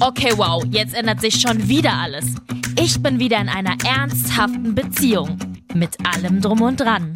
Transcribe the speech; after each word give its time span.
Okay, 0.00 0.32
wow, 0.36 0.64
jetzt 0.70 0.94
ändert 0.94 1.20
sich 1.20 1.40
schon 1.40 1.68
wieder 1.68 1.92
alles. 1.92 2.26
Ich 2.80 3.02
bin 3.02 3.18
wieder 3.18 3.40
in 3.40 3.48
einer 3.48 3.76
ernsthaften 3.84 4.74
Beziehung. 4.74 5.38
Mit 5.74 5.96
allem 6.06 6.40
drum 6.40 6.62
und 6.62 6.80
dran. 6.80 7.12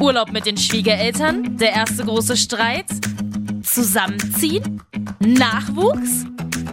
Urlaub 0.00 0.32
mit 0.32 0.46
den 0.46 0.56
Schwiegereltern, 0.56 1.56
der 1.56 1.72
erste 1.72 2.04
große 2.04 2.36
Streit, 2.36 2.86
Zusammenziehen, 3.62 4.82
Nachwuchs. 5.18 6.24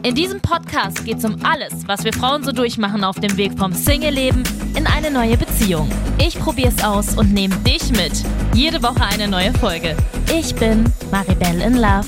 In 0.02 0.16
diesem 0.16 0.40
Podcast 0.40 1.04
geht 1.04 1.18
es 1.18 1.26
um 1.26 1.36
alles, 1.44 1.86
was 1.86 2.06
wir 2.06 2.14
Frauen 2.14 2.42
so 2.42 2.54
durchmachen 2.54 3.04
auf 3.04 3.20
dem 3.20 3.36
Weg 3.36 3.60
vom 3.60 3.74
Single-Leben 3.74 4.44
in 4.78 4.88
eine 4.88 5.12
neue 5.12 5.36
Beziehung. 5.36 5.92
Ich 6.18 6.40
probiere 6.40 6.70
es 6.70 6.82
aus 6.82 7.18
und 7.18 7.34
nehme 7.34 7.56
dich 7.58 7.92
mit. 7.92 8.14
Jede 8.54 8.82
Woche 8.82 9.04
eine 9.04 9.28
neue 9.28 9.54
Folge. 9.56 9.98
Ich 10.34 10.56
bin 10.56 10.86
Maribel 11.12 11.62
in 11.62 11.76
Love. 11.76 12.08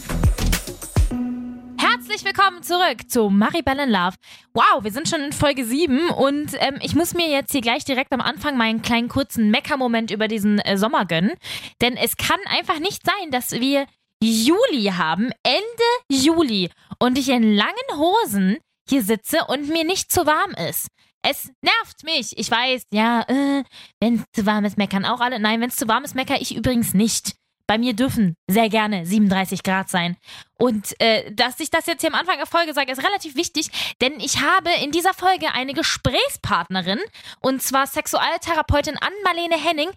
Herzlich 1.77 2.23
willkommen 2.23 2.63
zurück 2.63 3.09
zu 3.09 3.30
Maribel 3.30 3.77
in 3.80 3.90
Love. 3.90 4.16
Wow, 4.54 4.84
wir 4.84 4.91
sind 4.91 5.10
schon 5.10 5.21
in 5.21 5.34
Folge 5.34 5.66
7 5.66 6.12
und 6.12 6.54
ähm, 6.60 6.77
ich 6.82 6.96
muss 6.96 7.13
mir 7.13 7.30
jetzt 7.30 7.52
hier 7.52 7.62
gleich 7.62 7.84
direkt 7.84 8.13
am 8.13 8.21
Anfang 8.21 8.55
meinen 8.58 8.82
kleinen 8.82 9.10
kurzen 9.10 9.52
Mecker-Moment 9.52 10.12
über 10.12 10.30
diesen 10.30 10.60
äh, 10.60 10.77
Sommer 10.77 11.05
gönnen. 11.05 11.34
Denn 11.82 11.98
es 11.98 12.16
kann 12.16 12.40
einfach 12.46 12.80
nicht 12.80 13.04
sein, 13.05 13.32
dass 13.32 13.52
wir 13.52 13.85
Juli 14.23 14.85
haben, 14.85 15.31
Ende 15.43 15.63
Juli, 16.11 16.70
und 16.99 17.17
ich 17.17 17.29
in 17.29 17.55
langen 17.55 17.73
Hosen 17.95 18.57
hier 18.88 19.03
sitze 19.03 19.45
und 19.48 19.70
mir 19.70 19.84
nicht 19.84 20.12
zu 20.12 20.25
warm 20.25 20.52
ist. 20.70 20.88
Es 21.23 21.52
nervt 21.62 22.03
mich. 22.03 22.38
Ich 22.38 22.49
weiß, 22.49 22.84
ja, 22.91 23.21
äh, 23.27 23.63
wenn 23.99 24.15
es 24.15 24.23
zu 24.34 24.45
warm 24.45 24.65
ist, 24.65 24.77
meckern 24.77 25.05
auch 25.05 25.20
alle. 25.20 25.39
Nein, 25.39 25.62
wenn 25.62 25.70
es 25.70 25.76
zu 25.76 25.88
warm 25.88 26.03
ist, 26.03 26.15
meckere 26.15 26.41
ich 26.41 26.55
übrigens 26.55 26.93
nicht. 26.93 27.35
Bei 27.71 27.77
mir 27.77 27.93
dürfen 27.93 28.35
sehr 28.49 28.67
gerne 28.67 29.05
37 29.05 29.63
Grad 29.63 29.88
sein. 29.89 30.17
Und 30.59 30.93
äh, 30.99 31.31
dass 31.31 31.57
ich 31.62 31.70
das 31.70 31.85
jetzt 31.85 32.01
hier 32.01 32.13
am 32.13 32.20
Anfang 32.20 32.35
der 32.35 32.46
Folge 32.46 32.73
sage, 32.73 32.91
ist 32.91 33.01
relativ 33.01 33.37
wichtig, 33.37 33.70
denn 34.01 34.20
ich 34.20 34.41
habe 34.41 34.70
in 34.84 34.91
dieser 34.91 35.13
Folge 35.13 35.54
eine 35.54 35.73
Gesprächspartnerin, 35.73 36.99
und 37.40 37.63
zwar 37.63 37.87
Sexualtherapeutin 37.87 38.98
Ann-Marlene 38.98 39.55
Henning, 39.55 39.90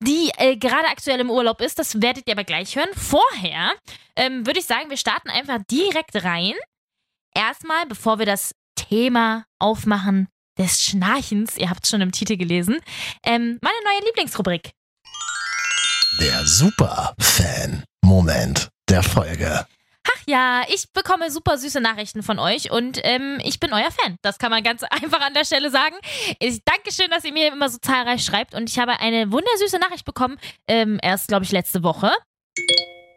die 0.00 0.30
äh, 0.36 0.58
gerade 0.58 0.88
aktuell 0.88 1.20
im 1.20 1.30
Urlaub 1.30 1.62
ist. 1.62 1.78
Das 1.78 2.02
werdet 2.02 2.28
ihr 2.28 2.34
aber 2.34 2.44
gleich 2.44 2.76
hören. 2.76 2.90
Vorher 2.94 3.72
ähm, 4.14 4.46
würde 4.46 4.60
ich 4.60 4.66
sagen, 4.66 4.90
wir 4.90 4.98
starten 4.98 5.30
einfach 5.30 5.60
direkt 5.70 6.22
rein. 6.24 6.52
Erstmal, 7.34 7.86
bevor 7.86 8.18
wir 8.18 8.26
das 8.26 8.54
Thema 8.74 9.46
aufmachen 9.58 10.28
des 10.58 10.82
Schnarchens, 10.82 11.56
ihr 11.56 11.70
habt 11.70 11.84
es 11.84 11.90
schon 11.90 12.02
im 12.02 12.12
Titel 12.12 12.36
gelesen, 12.36 12.78
ähm, 13.24 13.58
meine 13.62 13.84
neue 13.86 14.04
Lieblingsrubrik. 14.04 14.72
Der 16.20 16.44
Super-Fan-Moment 16.44 18.68
der 18.88 19.02
Folge. 19.02 19.66
Ach 20.04 20.22
ja, 20.26 20.62
ich 20.68 20.92
bekomme 20.92 21.30
super 21.30 21.56
süße 21.56 21.80
Nachrichten 21.80 22.22
von 22.22 22.38
euch 22.38 22.70
und 22.70 23.00
ähm, 23.02 23.38
ich 23.42 23.58
bin 23.60 23.72
euer 23.72 23.90
Fan. 23.90 24.16
Das 24.22 24.38
kann 24.38 24.50
man 24.50 24.62
ganz 24.62 24.82
einfach 24.84 25.20
an 25.20 25.34
der 25.34 25.44
Stelle 25.44 25.70
sagen. 25.70 25.96
Ich 26.38 26.60
danke 26.64 26.92
schön, 26.92 27.10
dass 27.10 27.24
ihr 27.24 27.32
mir 27.32 27.52
immer 27.52 27.68
so 27.68 27.78
zahlreich 27.78 28.24
schreibt 28.24 28.54
und 28.54 28.68
ich 28.68 28.78
habe 28.78 29.00
eine 29.00 29.32
wundersüße 29.32 29.78
Nachricht 29.78 30.04
bekommen, 30.04 30.38
ähm, 30.68 30.98
erst 31.02 31.28
glaube 31.28 31.44
ich 31.44 31.52
letzte 31.52 31.82
Woche. 31.82 32.12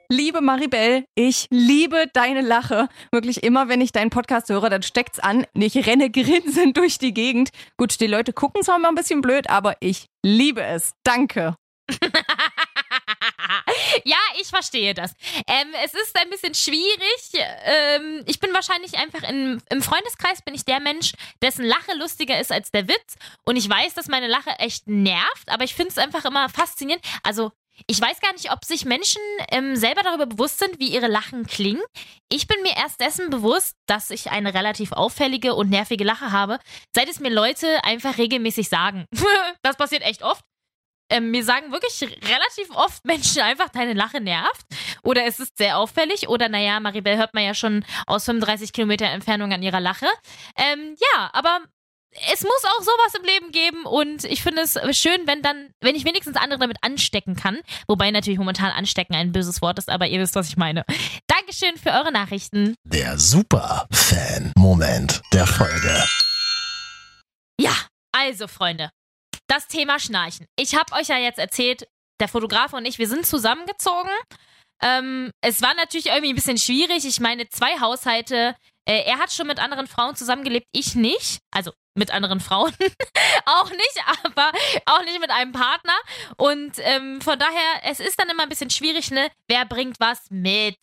Liebe 0.09 0.41
Maribel, 0.41 1.05
ich 1.15 1.47
liebe 1.49 2.05
deine 2.13 2.41
Lache. 2.41 2.87
Wirklich 3.11 3.43
immer, 3.43 3.69
wenn 3.69 3.81
ich 3.81 3.91
deinen 3.91 4.11
Podcast 4.11 4.49
höre, 4.49 4.69
dann 4.69 4.83
steckt's 4.83 5.19
an. 5.19 5.47
Ich 5.53 5.75
renne 5.87 6.11
grinsend 6.11 6.77
durch 6.77 6.99
die 6.99 7.13
Gegend. 7.13 7.49
Gut, 7.77 7.99
die 7.99 8.07
Leute 8.07 8.31
gucken 8.31 8.61
zwar 8.63 8.77
immer 8.77 8.89
ein 8.89 8.95
bisschen 8.95 9.21
blöd, 9.21 9.49
aber 9.49 9.75
ich 9.79 10.05
liebe 10.23 10.63
es. 10.63 10.93
Danke. 11.03 11.55
ja, 14.03 14.17
ich 14.41 14.47
verstehe 14.47 14.93
das. 14.93 15.13
Ähm, 15.47 15.67
es 15.83 15.93
ist 15.93 16.17
ein 16.19 16.29
bisschen 16.29 16.53
schwierig. 16.53 17.47
Ähm, 17.63 18.23
ich 18.25 18.39
bin 18.39 18.53
wahrscheinlich 18.53 18.97
einfach 18.97 19.23
in, 19.27 19.61
im 19.69 19.81
Freundeskreis 19.81 20.41
bin 20.41 20.55
ich 20.55 20.65
der 20.65 20.79
Mensch, 20.79 21.13
dessen 21.41 21.65
Lache 21.65 21.95
lustiger 21.97 22.39
ist 22.39 22.51
als 22.51 22.71
der 22.71 22.87
Witz. 22.87 23.15
Und 23.43 23.55
ich 23.55 23.69
weiß, 23.69 23.93
dass 23.93 24.07
meine 24.07 24.27
Lache 24.27 24.51
echt 24.59 24.87
nervt, 24.87 25.47
aber 25.49 25.63
ich 25.63 25.75
finde 25.75 25.91
es 25.91 25.97
einfach 25.97 26.25
immer 26.25 26.49
faszinierend. 26.49 27.03
Also 27.23 27.51
ich 27.87 27.99
weiß 27.99 28.21
gar 28.21 28.31
nicht, 28.33 28.51
ob 28.51 28.63
sich 28.63 28.85
Menschen 28.85 29.21
ähm, 29.51 29.75
selber 29.75 30.01
darüber 30.01 30.25
bewusst 30.25 30.59
sind, 30.59 30.79
wie 30.79 30.93
ihre 30.93 31.07
Lachen 31.07 31.45
klingen. 31.45 31.83
Ich 32.29 32.47
bin 32.47 32.61
mir 32.61 32.75
erst 32.77 33.01
dessen 33.01 33.29
bewusst, 33.29 33.75
dass 33.85 34.11
ich 34.11 34.31
eine 34.31 34.53
relativ 34.53 34.93
auffällige 34.93 35.55
und 35.55 35.69
nervige 35.69 36.03
Lache 36.03 36.31
habe, 36.31 36.59
seit 36.95 37.09
es 37.09 37.19
mir 37.19 37.29
Leute 37.29 37.83
einfach 37.83 38.17
regelmäßig 38.17 38.69
sagen. 38.69 39.05
das 39.61 39.75
passiert 39.75 40.03
echt 40.03 40.23
oft. 40.23 40.43
Ähm, 41.09 41.31
mir 41.31 41.43
sagen 41.43 41.71
wirklich 41.71 42.01
relativ 42.01 42.75
oft 42.75 43.05
Menschen 43.05 43.41
einfach, 43.41 43.69
deine 43.69 43.93
Lache 43.93 44.21
nervt. 44.21 44.65
Oder 45.03 45.25
es 45.25 45.39
ist 45.39 45.57
sehr 45.57 45.77
auffällig. 45.77 46.29
Oder 46.29 46.49
naja, 46.49 46.79
Maribel 46.79 47.17
hört 47.17 47.33
man 47.33 47.43
ja 47.43 47.53
schon 47.53 47.85
aus 48.07 48.25
35 48.25 48.73
Kilometer 48.73 49.05
Entfernung 49.05 49.53
an 49.53 49.63
ihrer 49.63 49.79
Lache. 49.79 50.07
Ähm, 50.57 50.95
ja, 50.99 51.29
aber 51.33 51.61
es 52.31 52.43
muss 52.43 52.63
auch 52.63 52.81
sowas 52.81 53.13
im 53.17 53.23
Leben 53.25 53.51
geben 53.51 53.85
und 53.85 54.23
ich 54.23 54.41
finde 54.41 54.61
es 54.61 54.79
schön, 54.97 55.27
wenn 55.27 55.41
dann, 55.41 55.71
wenn 55.81 55.95
ich 55.95 56.05
wenigstens 56.05 56.37
andere 56.37 56.59
damit 56.59 56.77
anstecken 56.81 57.35
kann. 57.35 57.59
Wobei 57.87 58.09
natürlich 58.11 58.39
momentan 58.39 58.71
anstecken 58.71 59.15
ein 59.15 59.33
böses 59.33 59.61
Wort 59.61 59.79
ist, 59.79 59.89
aber 59.89 60.07
ihr 60.07 60.21
wisst, 60.21 60.35
was 60.35 60.47
ich 60.47 60.55
meine. 60.57 60.85
Dankeschön 61.27 61.77
für 61.77 61.91
eure 61.91 62.11
Nachrichten. 62.11 62.75
Der 62.85 63.19
Super-Fan-Moment 63.19 65.21
der 65.33 65.45
Folge. 65.45 66.05
Ja, 67.59 67.75
also 68.11 68.47
Freunde, 68.47 68.91
das 69.47 69.67
Thema 69.67 69.99
Schnarchen. 69.99 70.47
Ich 70.55 70.75
habe 70.75 70.93
euch 70.93 71.07
ja 71.07 71.17
jetzt 71.17 71.39
erzählt, 71.39 71.87
der 72.19 72.27
Fotograf 72.27 72.73
und 72.73 72.85
ich, 72.85 72.97
wir 72.97 73.07
sind 73.07 73.25
zusammengezogen. 73.25 74.11
Ähm, 74.81 75.31
es 75.41 75.61
war 75.61 75.73
natürlich 75.75 76.07
irgendwie 76.07 76.29
ein 76.29 76.35
bisschen 76.35 76.57
schwierig. 76.57 77.05
Ich 77.05 77.19
meine, 77.19 77.47
zwei 77.49 77.79
Haushalte. 77.79 78.55
Äh, 78.87 79.03
er 79.05 79.17
hat 79.17 79.31
schon 79.31 79.47
mit 79.47 79.59
anderen 79.59 79.87
Frauen 79.87 80.15
zusammengelebt, 80.15 80.67
ich 80.71 80.95
nicht. 80.95 81.39
Also 81.51 81.71
mit 81.97 82.11
anderen 82.11 82.39
Frauen 82.39 82.73
auch 83.45 83.69
nicht, 83.71 84.03
aber 84.23 84.51
auch 84.85 85.03
nicht 85.05 85.19
mit 85.19 85.31
einem 85.31 85.53
Partner. 85.53 85.95
Und 86.37 86.73
ähm, 86.79 87.21
von 87.21 87.39
daher, 87.39 87.81
es 87.83 87.99
ist 87.99 88.19
dann 88.19 88.29
immer 88.29 88.43
ein 88.43 88.49
bisschen 88.49 88.69
schwierig, 88.69 89.11
ne? 89.11 89.31
Wer 89.47 89.65
bringt 89.65 89.99
was 89.99 90.29
mit? 90.29 90.77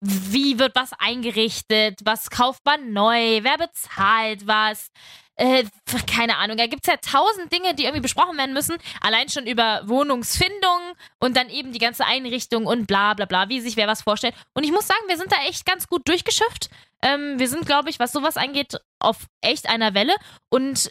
Wie 0.00 0.58
wird 0.58 0.74
was 0.76 0.92
eingerichtet? 0.98 2.00
Was 2.04 2.30
kauft 2.30 2.64
man 2.64 2.92
neu? 2.92 3.40
Wer 3.42 3.58
bezahlt 3.58 4.46
was? 4.46 4.88
Äh, 5.36 5.64
keine 6.06 6.36
Ahnung, 6.36 6.56
da 6.56 6.66
gibt 6.66 6.86
es 6.86 6.92
ja 6.92 6.98
tausend 6.98 7.52
Dinge, 7.52 7.74
die 7.74 7.84
irgendwie 7.84 8.02
besprochen 8.02 8.36
werden 8.36 8.52
müssen. 8.52 8.76
Allein 9.00 9.28
schon 9.28 9.46
über 9.46 9.82
Wohnungsfindung 9.86 10.92
und 11.20 11.36
dann 11.36 11.48
eben 11.48 11.72
die 11.72 11.78
ganze 11.78 12.04
Einrichtung 12.04 12.66
und 12.66 12.86
bla 12.86 13.14
bla 13.14 13.24
bla, 13.24 13.48
wie 13.48 13.60
sich 13.60 13.76
wer 13.76 13.88
was 13.88 14.02
vorstellt. 14.02 14.34
Und 14.54 14.64
ich 14.64 14.72
muss 14.72 14.86
sagen, 14.86 15.00
wir 15.08 15.16
sind 15.16 15.32
da 15.32 15.36
echt 15.48 15.64
ganz 15.64 15.88
gut 15.88 16.06
durchgeschifft. 16.06 16.68
Ähm, 17.02 17.38
wir 17.38 17.48
sind, 17.48 17.66
glaube 17.66 17.90
ich, 17.90 17.98
was 17.98 18.12
sowas 18.12 18.36
angeht, 18.36 18.76
auf 18.98 19.26
echt 19.40 19.68
einer 19.68 19.94
Welle. 19.94 20.14
Und 20.50 20.90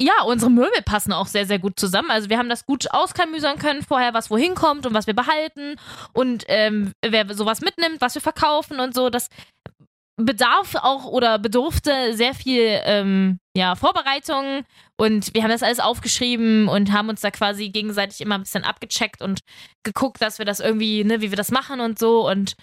ja, 0.00 0.22
unsere 0.24 0.50
Möbel 0.50 0.82
passen 0.84 1.12
auch 1.12 1.26
sehr, 1.26 1.46
sehr 1.46 1.58
gut 1.58 1.80
zusammen. 1.80 2.10
Also 2.10 2.28
wir 2.30 2.38
haben 2.38 2.48
das 2.48 2.66
gut 2.66 2.92
auskamüsern 2.92 3.58
können 3.58 3.82
vorher, 3.82 4.14
was 4.14 4.30
wohin 4.30 4.54
kommt 4.54 4.86
und 4.86 4.94
was 4.94 5.08
wir 5.08 5.14
behalten 5.14 5.74
und 6.12 6.44
ähm, 6.46 6.92
wer 7.04 7.34
sowas 7.34 7.62
mitnimmt, 7.62 8.00
was 8.00 8.14
wir 8.14 8.22
verkaufen 8.22 8.78
und 8.78 8.94
so. 8.94 9.10
Das 9.10 9.28
bedarf 10.18 10.74
auch 10.74 11.04
oder 11.06 11.38
bedurfte 11.38 12.14
sehr 12.14 12.34
viel 12.34 12.80
ähm, 12.84 13.38
ja, 13.56 13.76
Vorbereitung 13.76 14.64
und 14.96 15.32
wir 15.32 15.42
haben 15.42 15.50
das 15.50 15.62
alles 15.62 15.78
aufgeschrieben 15.78 16.68
und 16.68 16.92
haben 16.92 17.08
uns 17.08 17.20
da 17.20 17.30
quasi 17.30 17.70
gegenseitig 17.70 18.20
immer 18.20 18.34
ein 18.34 18.42
bisschen 18.42 18.64
abgecheckt 18.64 19.22
und 19.22 19.40
geguckt, 19.84 20.20
dass 20.20 20.38
wir 20.38 20.44
das 20.44 20.58
irgendwie, 20.58 21.04
ne, 21.04 21.20
wie 21.20 21.30
wir 21.30 21.36
das 21.36 21.52
machen 21.52 21.80
und 21.80 22.00
so 22.00 22.28
und 22.28 22.54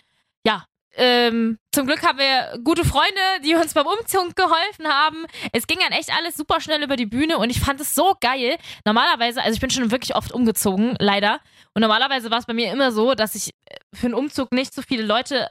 ja, 0.46 0.66
ähm, 0.98 1.58
zum 1.74 1.88
Glück 1.88 2.04
haben 2.06 2.20
wir 2.20 2.60
gute 2.64 2.86
Freunde, 2.86 3.22
die 3.44 3.56
uns 3.56 3.74
beim 3.74 3.86
Umzug 3.86 4.36
geholfen 4.36 4.88
haben. 4.88 5.26
Es 5.52 5.68
ging 5.68 5.80
dann 5.80 5.92
echt 5.92 6.12
alles 6.14 6.36
super 6.36 6.62
schnell 6.62 6.84
über 6.84 6.96
die 6.96 7.06
Bühne 7.06 7.38
und 7.38 7.50
ich 7.50 7.60
fand 7.60 7.82
es 7.82 7.96
so 7.96 8.16
geil. 8.22 8.58
Normalerweise, 8.86 9.42
also 9.42 9.54
ich 9.54 9.60
bin 9.62 9.70
schon 9.70 9.92
wirklich 9.92 10.16
oft 10.16 10.32
umgezogen, 10.32 10.96
leider. 11.00 11.42
Und 11.74 11.82
normalerweise 11.82 12.32
war 12.32 12.40
es 12.40 12.46
bei 12.46 12.54
mir 12.54 12.72
immer 12.72 12.92
so, 12.92 13.14
dass 13.14 13.36
ich 13.36 13.52
für 13.94 14.08
einen 14.08 14.14
Umzug 14.14 14.54
nicht 14.54 14.74
so 14.74 14.82
viele 14.82 15.04
Leute 15.04 15.50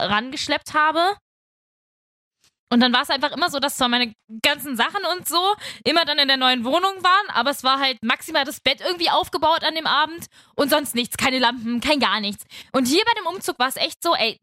rangeschleppt 0.00 0.74
habe. 0.74 1.16
Und 2.70 2.80
dann 2.80 2.92
war 2.92 3.02
es 3.02 3.10
einfach 3.10 3.32
immer 3.32 3.50
so, 3.50 3.60
dass 3.60 3.76
zwar 3.76 3.88
meine 3.88 4.12
ganzen 4.42 4.76
Sachen 4.76 5.02
und 5.14 5.28
so 5.28 5.40
immer 5.84 6.04
dann 6.04 6.18
in 6.18 6.28
der 6.28 6.36
neuen 6.36 6.64
Wohnung 6.64 7.02
waren, 7.02 7.30
aber 7.30 7.50
es 7.50 7.62
war 7.62 7.78
halt 7.78 7.98
maximal 8.02 8.44
das 8.44 8.60
Bett 8.60 8.80
irgendwie 8.80 9.10
aufgebaut 9.10 9.62
an 9.64 9.74
dem 9.74 9.86
Abend 9.86 10.26
und 10.56 10.70
sonst 10.70 10.94
nichts, 10.94 11.16
keine 11.16 11.38
Lampen, 11.38 11.80
kein 11.80 12.00
gar 12.00 12.20
nichts. 12.20 12.44
Und 12.72 12.86
hier 12.86 13.04
bei 13.04 13.20
dem 13.20 13.26
Umzug 13.26 13.58
war 13.58 13.68
es 13.68 13.76
echt 13.76 14.02
so, 14.02 14.14
ey, 14.14 14.40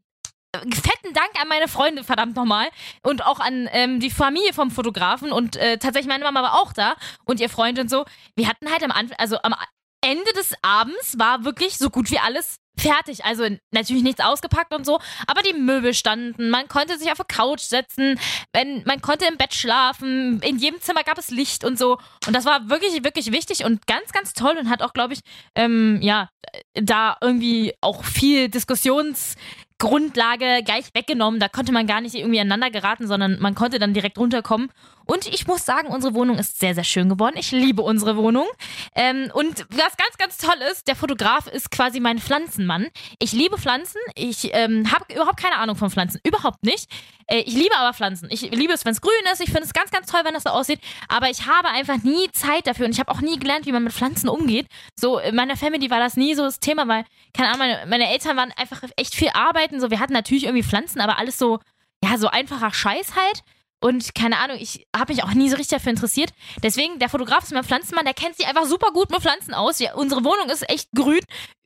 fetten 0.53 1.13
Dank 1.13 1.31
an 1.41 1.47
meine 1.47 1.67
Freunde, 1.67 2.03
verdammt 2.03 2.35
nochmal. 2.35 2.67
Und 3.03 3.25
auch 3.25 3.39
an 3.39 3.69
ähm, 3.71 3.99
die 3.99 4.09
Familie 4.09 4.53
vom 4.53 4.71
Fotografen. 4.71 5.31
Und 5.31 5.55
äh, 5.55 5.77
tatsächlich, 5.77 6.09
meine 6.09 6.23
Mama 6.23 6.43
war 6.43 6.61
auch 6.61 6.73
da 6.73 6.95
und 7.25 7.39
ihr 7.39 7.49
Freund 7.49 7.79
und 7.79 7.89
so. 7.89 8.05
Wir 8.35 8.47
hatten 8.47 8.69
halt 8.69 8.83
am 8.83 8.91
Anfang, 8.91 9.17
also 9.17 9.37
am 9.41 9.55
Ende 10.03 10.31
des 10.33 10.53
Abends 10.61 11.17
war 11.17 11.45
wirklich 11.45 11.77
so 11.77 11.89
gut 11.89 12.11
wie 12.11 12.19
alles 12.19 12.57
fertig. 12.81 13.23
Also 13.25 13.47
natürlich 13.71 14.03
nichts 14.03 14.21
ausgepackt 14.21 14.73
und 14.73 14.85
so, 14.85 14.99
aber 15.27 15.41
die 15.41 15.53
Möbel 15.53 15.93
standen, 15.93 16.49
man 16.49 16.67
konnte 16.67 16.97
sich 16.97 17.11
auf 17.11 17.19
eine 17.19 17.27
Couch 17.27 17.61
setzen, 17.61 18.19
wenn, 18.53 18.83
man 18.85 19.01
konnte 19.01 19.25
im 19.25 19.37
Bett 19.37 19.53
schlafen, 19.53 20.41
in 20.41 20.57
jedem 20.57 20.81
Zimmer 20.81 21.03
gab 21.03 21.17
es 21.17 21.29
Licht 21.29 21.63
und 21.63 21.77
so. 21.77 21.97
Und 22.27 22.35
das 22.35 22.45
war 22.45 22.69
wirklich, 22.69 23.03
wirklich 23.03 23.31
wichtig 23.31 23.63
und 23.65 23.87
ganz, 23.87 24.11
ganz 24.11 24.33
toll 24.33 24.57
und 24.57 24.69
hat 24.69 24.81
auch, 24.81 24.93
glaube 24.93 25.13
ich, 25.13 25.19
ähm, 25.55 25.99
ja, 26.01 26.29
da 26.73 27.17
irgendwie 27.21 27.73
auch 27.81 28.03
viel 28.03 28.49
Diskussions- 28.49 29.35
Grundlage 29.81 30.61
gleich 30.63 30.93
weggenommen. 30.93 31.39
Da 31.39 31.49
konnte 31.49 31.71
man 31.71 31.87
gar 31.87 32.01
nicht 32.01 32.13
irgendwie 32.13 32.39
aneinander 32.39 32.69
geraten, 32.69 33.07
sondern 33.07 33.39
man 33.39 33.55
konnte 33.55 33.79
dann 33.79 33.95
direkt 33.95 34.19
runterkommen. 34.19 34.69
Und 35.05 35.25
ich 35.27 35.47
muss 35.47 35.65
sagen, 35.65 35.87
unsere 35.87 36.13
Wohnung 36.13 36.37
ist 36.37 36.59
sehr, 36.59 36.75
sehr 36.75 36.83
schön 36.83 37.09
geworden. 37.09 37.35
Ich 37.35 37.51
liebe 37.51 37.81
unsere 37.81 38.15
Wohnung. 38.15 38.45
Ähm, 38.93 39.31
und 39.33 39.65
was 39.69 39.95
ganz, 39.95 40.17
ganz 40.17 40.37
toll 40.37 40.61
ist, 40.71 40.87
der 40.87 40.95
Fotograf 40.95 41.47
ist 41.47 41.71
quasi 41.71 41.99
mein 41.99 42.19
Pflanzenmann. 42.19 42.87
Ich 43.19 43.31
liebe 43.31 43.57
Pflanzen. 43.57 43.99
Ich 44.15 44.49
ähm, 44.53 44.91
habe 44.91 45.05
überhaupt 45.13 45.37
keine 45.37 45.57
Ahnung 45.57 45.77
von 45.77 45.89
Pflanzen. 45.89 46.19
Überhaupt 46.23 46.63
nicht. 46.63 46.89
Äh, 47.27 47.39
ich 47.39 47.53
liebe 47.53 47.75
aber 47.77 47.93
Pflanzen. 47.93 48.27
Ich 48.31 48.41
liebe 48.41 48.73
es, 48.73 48.83
wenn 48.83 48.91
es 48.91 48.99
grün 48.99 49.13
ist. 49.31 49.39
Ich 49.39 49.49
finde 49.49 49.63
es 49.63 49.73
ganz, 49.73 49.91
ganz 49.91 50.07
toll, 50.07 50.21
wenn 50.25 50.33
das 50.33 50.43
so 50.43 50.49
aussieht. 50.49 50.81
Aber 51.07 51.29
ich 51.29 51.47
habe 51.47 51.69
einfach 51.69 52.03
nie 52.03 52.29
Zeit 52.31 52.67
dafür. 52.67 52.85
Und 52.85 52.91
ich 52.91 52.99
habe 52.99 53.11
auch 53.11 53.21
nie 53.21 53.39
gelernt, 53.39 53.65
wie 53.65 53.71
man 53.71 53.83
mit 53.83 53.93
Pflanzen 53.93 54.27
umgeht. 54.27 54.67
So, 54.99 55.19
in 55.19 55.35
meiner 55.35 55.55
Family 55.55 55.89
war 55.89 55.99
das 55.99 56.17
nie 56.17 56.35
so 56.35 56.43
das 56.43 56.59
Thema, 56.59 56.87
weil, 56.89 57.05
keine 57.33 57.49
Ahnung, 57.49 57.59
meine, 57.59 57.85
meine 57.87 58.09
Eltern 58.11 58.35
waren 58.35 58.51
einfach 58.57 58.81
echt 58.97 59.15
viel 59.15 59.29
arbeiten. 59.33 59.79
So, 59.79 59.89
wir 59.89 60.01
hatten 60.01 60.13
natürlich 60.13 60.43
irgendwie 60.43 60.63
Pflanzen, 60.63 60.99
aber 60.99 61.17
alles 61.17 61.37
so, 61.37 61.59
ja, 62.03 62.17
so 62.17 62.27
einfacher 62.27 62.73
Scheiß 62.73 63.15
halt. 63.15 63.43
Und 63.81 64.13
keine 64.13 64.37
Ahnung, 64.37 64.57
ich 64.59 64.85
habe 64.95 65.11
mich 65.11 65.23
auch 65.23 65.33
nie 65.33 65.49
so 65.49 65.55
richtig 65.55 65.75
dafür 65.77 65.89
interessiert. 65.89 66.31
Deswegen, 66.63 66.99
der 66.99 67.09
Fotograf 67.09 67.43
ist 67.43 67.51
mein 67.51 67.63
Pflanzenmann, 67.63 68.05
der 68.05 68.13
kennt 68.13 68.37
sich 68.37 68.47
einfach 68.47 68.65
super 68.65 68.91
gut 68.91 69.09
mit 69.09 69.21
Pflanzen 69.21 69.55
aus. 69.55 69.79
Ja, 69.79 69.95
unsere 69.95 70.23
Wohnung 70.23 70.49
ist 70.49 70.69
echt 70.69 70.89
grün. 70.95 71.21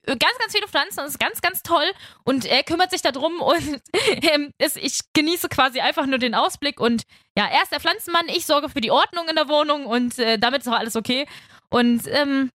Ganz, 0.05 0.37
ganz 0.39 0.53
viele 0.53 0.67
Pflanzen, 0.67 0.97
das 0.97 1.09
ist 1.09 1.19
ganz, 1.19 1.41
ganz 1.41 1.61
toll. 1.61 1.91
Und 2.23 2.45
er 2.45 2.63
kümmert 2.63 2.91
sich 2.91 3.01
darum 3.01 3.41
und 3.41 3.81
ähm, 4.31 4.51
ist, 4.59 4.77
ich 4.77 4.99
genieße 5.13 5.49
quasi 5.49 5.81
einfach 5.81 6.05
nur 6.05 6.19
den 6.19 6.35
Ausblick. 6.35 6.79
Und 6.79 7.03
ja, 7.37 7.47
er 7.47 7.63
ist 7.63 7.71
der 7.71 7.81
Pflanzenmann, 7.81 8.29
ich 8.29 8.45
sorge 8.45 8.69
für 8.69 8.81
die 8.81 8.91
Ordnung 8.91 9.27
in 9.27 9.35
der 9.35 9.49
Wohnung 9.49 9.85
und 9.85 10.17
äh, 10.17 10.37
damit 10.37 10.61
ist 10.61 10.69
auch 10.69 10.79
alles 10.79 10.95
okay. 10.95 11.27
Und 11.69 12.07
ähm, 12.07 12.49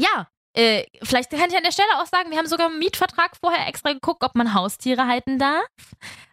ja, 0.00 0.28
äh, 0.54 0.86
vielleicht 1.02 1.30
kann 1.30 1.50
ich 1.50 1.56
an 1.56 1.62
der 1.62 1.72
Stelle 1.72 2.00
auch 2.00 2.06
sagen, 2.06 2.30
wir 2.30 2.38
haben 2.38 2.46
sogar 2.46 2.68
einen 2.68 2.78
Mietvertrag 2.78 3.36
vorher 3.38 3.68
extra 3.68 3.92
geguckt, 3.92 4.24
ob 4.24 4.34
man 4.34 4.54
Haustiere 4.54 5.06
halten 5.06 5.38
darf. 5.38 5.66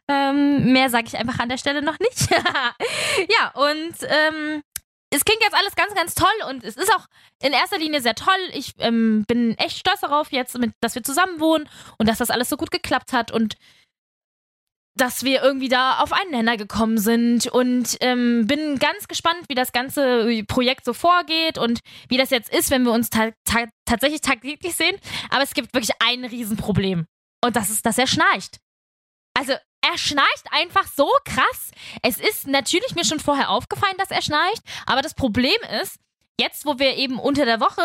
Ähm, 0.09 0.73
mehr 0.73 0.89
sage 0.89 1.07
ich 1.07 1.17
einfach 1.17 1.39
an 1.39 1.50
der 1.50 1.57
Stelle 1.57 1.81
noch 1.81 1.97
nicht. 2.00 2.29
ja, 2.31 3.51
und 3.53 3.95
ähm, 4.01 4.61
es 5.13 5.23
klingt 5.25 5.44
jetzt 5.44 5.55
alles 5.55 5.75
ganz, 5.75 5.94
ganz 5.94 6.15
toll 6.15 6.50
und 6.50 6.63
es 6.63 6.75
ist 6.75 6.94
auch 6.94 7.05
in 7.41 7.53
erster 7.53 7.77
Linie 7.77 8.01
sehr 8.01 8.15
toll. 8.15 8.50
Ich 8.53 8.73
ähm, 8.79 9.23
bin 9.27 9.57
echt 9.57 9.77
stolz 9.77 10.01
darauf 10.01 10.31
jetzt, 10.31 10.57
mit, 10.57 10.73
dass 10.81 10.95
wir 10.95 11.03
zusammen 11.03 11.39
wohnen 11.39 11.69
und 12.00 12.09
dass 12.09 12.17
das 12.17 12.31
alles 12.31 12.50
so 12.50 12.57
gut 12.57 12.71
geklappt 12.71 13.13
hat 13.13 13.31
und 13.31 13.55
dass 14.95 15.23
wir 15.23 15.41
irgendwie 15.41 15.69
da 15.69 16.00
auf 16.00 16.13
einen 16.13 16.31
Nenner 16.31 16.57
gekommen 16.57 16.97
sind 16.97 17.47
und 17.47 17.97
ähm, 18.01 18.45
bin 18.45 18.77
ganz 18.77 19.07
gespannt, 19.07 19.45
wie 19.47 19.56
das 19.56 19.71
ganze 19.71 20.44
Projekt 20.47 20.85
so 20.85 20.94
vorgeht 20.94 21.57
und 21.57 21.79
wie 22.09 22.17
das 22.17 22.29
jetzt 22.29 22.53
ist, 22.53 22.69
wenn 22.69 22.83
wir 22.83 22.91
uns 22.91 23.09
ta 23.09 23.31
ta 23.45 23.65
tatsächlich 23.85 24.21
tagtäglich 24.21 24.75
sehen. 24.75 24.97
Aber 25.29 25.44
es 25.44 25.53
gibt 25.53 25.73
wirklich 25.73 25.95
ein 25.99 26.25
Riesenproblem 26.25 27.06
und 27.44 27.56
das 27.56 27.69
ist, 27.69 27.85
dass 27.85 27.97
er 27.97 28.07
schnarcht. 28.07 28.59
Also 29.35 29.53
er 29.83 29.97
schnarcht 29.97 30.45
einfach 30.51 30.88
so 30.88 31.09
krass. 31.25 31.71
Es 32.01 32.18
ist 32.18 32.47
natürlich 32.47 32.95
mir 32.95 33.06
schon 33.06 33.19
vorher 33.19 33.50
aufgefallen, 33.50 33.97
dass 33.97 34.12
er 34.12 34.21
schnarcht, 34.21 34.63
aber 34.85 35.01
das 35.01 35.13
Problem 35.13 35.57
ist, 35.81 36.00
jetzt, 36.39 36.65
wo 36.65 36.80
wir 36.80 36.95
eben 36.95 37.19
unter 37.19 37.45
der 37.45 37.59
Woche 37.59 37.81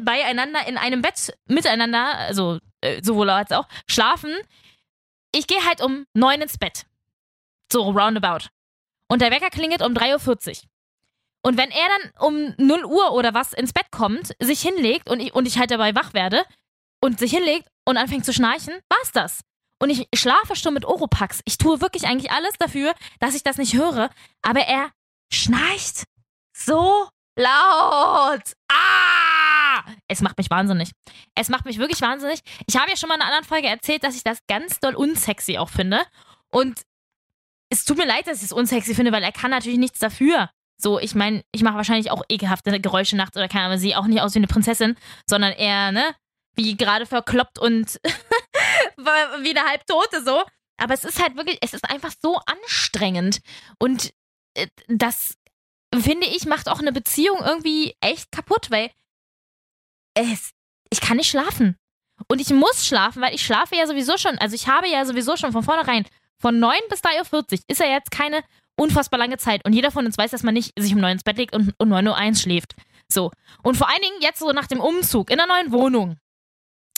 beieinander 0.00 0.66
in 0.66 0.76
einem 0.76 1.02
Bett 1.02 1.32
miteinander, 1.46 2.18
also 2.18 2.58
äh, 2.80 3.02
sowohl 3.02 3.30
als 3.30 3.52
auch, 3.52 3.66
schlafen, 3.86 4.34
ich 5.34 5.46
gehe 5.46 5.64
halt 5.64 5.82
um 5.82 6.06
neun 6.14 6.42
ins 6.42 6.58
Bett. 6.58 6.84
So 7.72 7.82
roundabout. 7.90 8.48
Und 9.08 9.22
der 9.22 9.30
Wecker 9.30 9.50
klingelt 9.50 9.82
um 9.82 9.92
3.40 9.92 10.48
Uhr. 10.48 10.68
Und 11.42 11.56
wenn 11.56 11.70
er 11.70 11.88
dann 11.88 12.26
um 12.26 12.54
0 12.58 12.84
Uhr 12.84 13.12
oder 13.12 13.32
was 13.32 13.54
ins 13.54 13.72
Bett 13.72 13.90
kommt, 13.90 14.34
sich 14.40 14.60
hinlegt 14.60 15.08
und 15.08 15.20
ich, 15.20 15.34
und 15.34 15.46
ich 15.46 15.58
halt 15.58 15.70
dabei 15.70 15.94
wach 15.94 16.12
werde 16.12 16.44
und 17.00 17.18
sich 17.18 17.32
hinlegt 17.32 17.66
und 17.86 17.96
anfängt 17.96 18.26
zu 18.26 18.32
schnarchen, 18.32 18.74
war's 18.88 19.12
das. 19.12 19.40
Und 19.80 19.90
ich 19.90 20.06
schlafe 20.14 20.54
schon 20.56 20.74
mit 20.74 20.84
Oropax. 20.84 21.40
Ich 21.46 21.58
tue 21.58 21.80
wirklich 21.80 22.06
eigentlich 22.06 22.30
alles 22.30 22.54
dafür, 22.58 22.94
dass 23.18 23.34
ich 23.34 23.42
das 23.42 23.56
nicht 23.56 23.74
höre. 23.74 24.10
Aber 24.42 24.60
er 24.60 24.90
schnarcht 25.32 26.04
so 26.52 27.08
laut. 27.36 28.42
Ah! 28.70 29.82
Es 30.06 30.20
macht 30.20 30.36
mich 30.36 30.50
wahnsinnig. 30.50 30.90
Es 31.34 31.48
macht 31.48 31.64
mich 31.64 31.78
wirklich 31.78 32.02
wahnsinnig. 32.02 32.40
Ich 32.66 32.76
habe 32.76 32.90
ja 32.90 32.96
schon 32.96 33.08
mal 33.08 33.14
in 33.14 33.22
einer 33.22 33.30
anderen 33.30 33.48
Folge 33.48 33.68
erzählt, 33.68 34.04
dass 34.04 34.16
ich 34.16 34.22
das 34.22 34.38
ganz 34.46 34.80
doll 34.80 34.94
unsexy 34.94 35.56
auch 35.56 35.70
finde. 35.70 36.00
Und 36.50 36.82
es 37.70 37.84
tut 37.84 37.96
mir 37.96 38.06
leid, 38.06 38.26
dass 38.26 38.38
ich 38.38 38.44
es 38.44 38.52
unsexy 38.52 38.94
finde, 38.94 39.12
weil 39.12 39.22
er 39.22 39.32
kann 39.32 39.50
natürlich 39.50 39.78
nichts 39.78 39.98
dafür. 39.98 40.50
So, 40.76 40.98
ich 40.98 41.14
meine, 41.14 41.42
ich 41.52 41.62
mache 41.62 41.76
wahrscheinlich 41.76 42.10
auch 42.10 42.22
ekelhafte 42.28 42.78
Geräusche 42.80 43.16
nachts 43.16 43.36
oder 43.36 43.48
keine 43.48 43.66
Ahnung, 43.66 43.78
sehe 43.78 43.98
auch 43.98 44.06
nicht 44.06 44.20
aus 44.20 44.34
wie 44.34 44.38
eine 44.38 44.46
Prinzessin, 44.46 44.96
sondern 45.26 45.52
eher, 45.52 45.92
ne, 45.92 46.14
wie 46.54 46.76
gerade 46.76 47.06
verkloppt 47.06 47.58
und 47.58 48.00
wie 49.04 49.50
eine 49.50 49.68
Halbtote 49.68 50.22
so. 50.22 50.42
Aber 50.76 50.94
es 50.94 51.04
ist 51.04 51.22
halt 51.22 51.36
wirklich, 51.36 51.58
es 51.60 51.74
ist 51.74 51.84
einfach 51.90 52.12
so 52.22 52.40
anstrengend. 52.46 53.40
Und 53.78 54.12
äh, 54.54 54.66
das, 54.88 55.34
finde 55.94 56.26
ich, 56.26 56.46
macht 56.46 56.68
auch 56.68 56.80
eine 56.80 56.92
Beziehung 56.92 57.40
irgendwie 57.44 57.94
echt 58.00 58.32
kaputt, 58.32 58.70
weil 58.70 58.90
es, 60.14 60.52
ich 60.90 61.00
kann 61.00 61.18
nicht 61.18 61.30
schlafen. 61.30 61.76
Und 62.28 62.40
ich 62.40 62.50
muss 62.50 62.86
schlafen, 62.86 63.22
weil 63.22 63.34
ich 63.34 63.44
schlafe 63.44 63.76
ja 63.76 63.86
sowieso 63.86 64.16
schon, 64.18 64.38
also 64.38 64.54
ich 64.54 64.68
habe 64.68 64.88
ja 64.88 65.04
sowieso 65.04 65.36
schon 65.36 65.52
von 65.52 65.62
vornherein 65.62 66.06
von 66.38 66.58
9 66.58 66.78
bis 66.88 67.00
3.40 67.00 67.32
Uhr 67.32 67.44
ist 67.68 67.80
ja 67.80 67.86
jetzt 67.86 68.10
keine 68.10 68.42
unfassbar 68.76 69.18
lange 69.18 69.36
Zeit. 69.36 69.64
Und 69.64 69.74
jeder 69.74 69.90
von 69.90 70.06
uns 70.06 70.16
weiß, 70.16 70.30
dass 70.30 70.42
man 70.42 70.54
nicht 70.54 70.72
sich 70.78 70.94
um 70.94 71.00
9 71.00 71.12
ins 71.12 71.22
Bett 71.22 71.36
legt 71.36 71.54
und 71.54 71.74
um 71.78 71.92
9.01 71.92 72.28
Uhr 72.28 72.34
schläft. 72.36 72.74
So. 73.08 73.30
Und 73.62 73.76
vor 73.76 73.88
allen 73.88 74.00
Dingen 74.00 74.22
jetzt 74.22 74.38
so 74.38 74.52
nach 74.52 74.66
dem 74.66 74.80
Umzug 74.80 75.30
in 75.30 75.36
der 75.36 75.46
neuen 75.46 75.72
Wohnung 75.72 76.16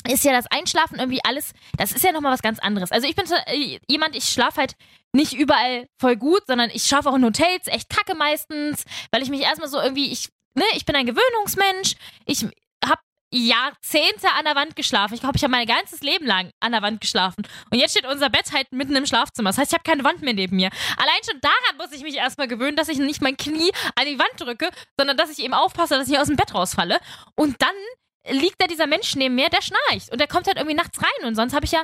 ist 0.08 0.24
ja 0.24 0.32
das 0.32 0.46
Einschlafen 0.50 0.98
irgendwie 0.98 1.24
alles, 1.24 1.52
das 1.76 1.92
ist 1.92 2.04
ja 2.04 2.12
nochmal 2.12 2.32
was 2.32 2.42
ganz 2.42 2.58
anderes. 2.58 2.92
Also 2.92 3.06
ich 3.06 3.14
bin 3.14 3.24
äh, 3.46 3.78
jemand, 3.88 4.16
ich 4.16 4.24
schlafe 4.24 4.60
halt 4.60 4.74
nicht 5.12 5.32
überall 5.32 5.86
voll 5.98 6.16
gut, 6.16 6.42
sondern 6.46 6.70
ich 6.72 6.84
schlafe 6.84 7.10
auch 7.10 7.14
in 7.14 7.24
Hotels 7.24 7.66
echt 7.66 7.90
kacke 7.90 8.14
meistens, 8.14 8.84
weil 9.10 9.22
ich 9.22 9.30
mich 9.30 9.42
erstmal 9.42 9.68
so 9.68 9.80
irgendwie, 9.80 10.10
ich, 10.10 10.28
ne, 10.54 10.64
ich 10.74 10.84
bin 10.84 10.96
ein 10.96 11.06
Gewöhnungsmensch, 11.06 11.94
ich 12.26 12.46
habe 12.84 13.00
Jahrzehnte 13.32 14.30
an 14.38 14.44
der 14.44 14.54
Wand 14.54 14.76
geschlafen. 14.76 15.14
Ich 15.14 15.20
glaube, 15.20 15.36
ich 15.36 15.42
habe 15.42 15.50
mein 15.50 15.66
ganzes 15.66 16.00
Leben 16.02 16.26
lang 16.26 16.50
an 16.60 16.72
der 16.72 16.82
Wand 16.82 17.00
geschlafen. 17.00 17.46
Und 17.70 17.78
jetzt 17.78 17.92
steht 17.92 18.06
unser 18.06 18.28
Bett 18.28 18.52
halt 18.52 18.70
mitten 18.72 18.94
im 18.94 19.06
Schlafzimmer. 19.06 19.50
Das 19.50 19.58
heißt, 19.58 19.72
ich 19.72 19.78
habe 19.78 19.88
keine 19.88 20.04
Wand 20.04 20.20
mehr 20.20 20.34
neben 20.34 20.56
mir. 20.56 20.70
Allein 20.98 21.20
schon 21.28 21.40
daran 21.40 21.76
muss 21.78 21.92
ich 21.92 22.02
mich 22.02 22.16
erstmal 22.16 22.46
gewöhnen, 22.46 22.76
dass 22.76 22.88
ich 22.88 22.98
nicht 22.98 23.22
mein 23.22 23.38
Knie 23.38 23.72
an 23.94 24.06
die 24.06 24.18
Wand 24.18 24.38
drücke, 24.38 24.70
sondern 24.98 25.16
dass 25.16 25.30
ich 25.30 25.42
eben 25.42 25.54
aufpasse, 25.54 25.94
dass 25.94 26.08
ich 26.08 26.18
aus 26.18 26.26
dem 26.26 26.36
Bett 26.36 26.54
rausfalle. 26.54 27.00
Und 27.34 27.60
dann 27.62 27.74
liegt 28.28 28.60
da 28.60 28.66
dieser 28.66 28.86
Mensch 28.86 29.14
neben 29.16 29.34
mir, 29.34 29.48
der 29.48 29.62
schnarcht. 29.62 30.10
Und 30.10 30.20
der 30.20 30.28
kommt 30.28 30.46
halt 30.46 30.56
irgendwie 30.56 30.76
nachts 30.76 30.98
rein. 31.00 31.26
Und 31.26 31.34
sonst 31.34 31.54
habe 31.54 31.64
ich 31.64 31.72
ja 31.72 31.82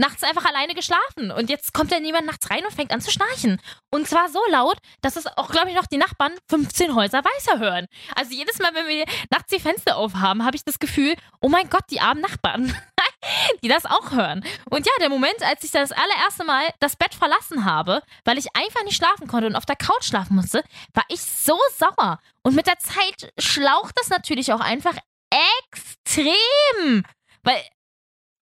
nachts 0.00 0.24
einfach 0.24 0.44
alleine 0.46 0.74
geschlafen. 0.74 1.30
Und 1.30 1.48
jetzt 1.48 1.72
kommt 1.72 1.92
ja 1.92 2.00
niemand 2.00 2.26
nachts 2.26 2.50
rein 2.50 2.64
und 2.64 2.74
fängt 2.74 2.90
an 2.90 3.00
zu 3.00 3.12
schnarchen. 3.12 3.60
Und 3.90 4.08
zwar 4.08 4.28
so 4.28 4.40
laut, 4.50 4.78
dass 5.02 5.16
es 5.16 5.26
auch, 5.26 5.50
glaube 5.50 5.68
ich, 5.68 5.76
noch 5.76 5.86
die 5.86 5.98
Nachbarn 5.98 6.32
15 6.48 6.94
Häuser 6.94 7.22
weißer 7.22 7.60
hören. 7.60 7.86
Also 8.16 8.32
jedes 8.32 8.58
Mal, 8.58 8.74
wenn 8.74 8.88
wir 8.88 9.04
nachts 9.30 9.52
die 9.52 9.60
Fenster 9.60 9.96
aufhaben, 9.96 10.44
habe 10.44 10.56
ich 10.56 10.64
das 10.64 10.78
Gefühl, 10.78 11.14
oh 11.40 11.48
mein 11.48 11.68
Gott, 11.68 11.84
die 11.90 12.00
armen 12.00 12.22
Nachbarn, 12.22 12.74
die 13.62 13.68
das 13.68 13.84
auch 13.84 14.10
hören. 14.12 14.42
Und 14.70 14.86
ja, 14.86 14.92
der 15.00 15.10
Moment, 15.10 15.42
als 15.42 15.62
ich 15.62 15.70
das 15.70 15.92
allererste 15.92 16.44
Mal 16.44 16.64
das 16.80 16.96
Bett 16.96 17.14
verlassen 17.14 17.64
habe, 17.64 18.02
weil 18.24 18.38
ich 18.38 18.56
einfach 18.56 18.82
nicht 18.84 18.96
schlafen 18.96 19.28
konnte 19.28 19.46
und 19.46 19.56
auf 19.56 19.66
der 19.66 19.76
Couch 19.76 20.04
schlafen 20.04 20.36
musste, 20.36 20.64
war 20.94 21.04
ich 21.08 21.20
so 21.20 21.58
sauer. 21.76 22.18
Und 22.42 22.54
mit 22.54 22.66
der 22.66 22.78
Zeit 22.78 23.32
schlaucht 23.38 23.94
das 23.98 24.08
natürlich 24.08 24.52
auch 24.52 24.60
einfach 24.60 24.96
extrem. 25.30 27.04
Weil, 27.42 27.62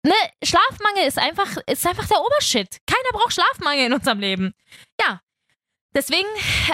ne, 0.04 0.14
Schlafmangel 0.44 1.08
ist 1.08 1.18
einfach, 1.18 1.58
ist 1.68 1.86
einfach 1.88 2.08
der 2.08 2.22
Obershit. 2.22 2.78
Keiner 2.86 3.12
braucht 3.14 3.34
Schlafmangel 3.34 3.88
in 3.88 3.94
unserem 3.94 4.20
Leben. 4.20 4.54
Ja. 5.00 5.22
Deswegen, 5.94 6.28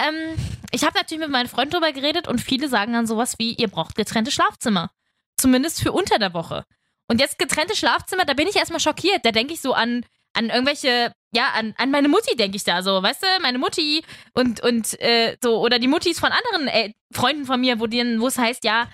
ähm, 0.06 0.36
ich 0.70 0.84
habe 0.84 0.96
natürlich 0.96 1.20
mit 1.20 1.30
meinen 1.30 1.48
Freunden 1.48 1.72
drüber 1.72 1.92
geredet 1.92 2.28
und 2.28 2.40
viele 2.40 2.68
sagen 2.68 2.92
dann 2.92 3.06
sowas 3.06 3.38
wie, 3.38 3.54
ihr 3.54 3.68
braucht 3.68 3.96
getrennte 3.96 4.30
Schlafzimmer. 4.30 4.90
Zumindest 5.36 5.82
für 5.82 5.92
unter 5.92 6.18
der 6.18 6.34
Woche. 6.34 6.64
Und 7.08 7.20
jetzt 7.20 7.38
getrennte 7.38 7.74
Schlafzimmer, 7.74 8.24
da 8.24 8.34
bin 8.34 8.48
ich 8.48 8.56
erstmal 8.56 8.80
schockiert. 8.80 9.24
Da 9.24 9.32
denke 9.32 9.54
ich 9.54 9.60
so 9.60 9.72
an, 9.72 10.04
an 10.34 10.50
irgendwelche, 10.50 11.12
ja, 11.32 11.48
an, 11.54 11.74
an 11.78 11.90
meine 11.90 12.08
Mutti 12.08 12.36
denke 12.36 12.56
ich 12.56 12.64
da 12.64 12.82
so, 12.82 13.02
weißt 13.02 13.22
du, 13.22 13.26
meine 13.42 13.58
Mutti 13.58 14.04
und, 14.34 14.60
und 14.60 15.00
äh, 15.00 15.36
so, 15.42 15.58
oder 15.60 15.78
die 15.78 15.88
Muttis 15.88 16.20
von 16.20 16.30
anderen 16.30 16.68
äh, 16.68 16.92
Freunden 17.12 17.46
von 17.46 17.60
mir, 17.60 17.80
wo 17.80 18.26
es 18.26 18.38
heißt, 18.38 18.64
ja, 18.64 18.88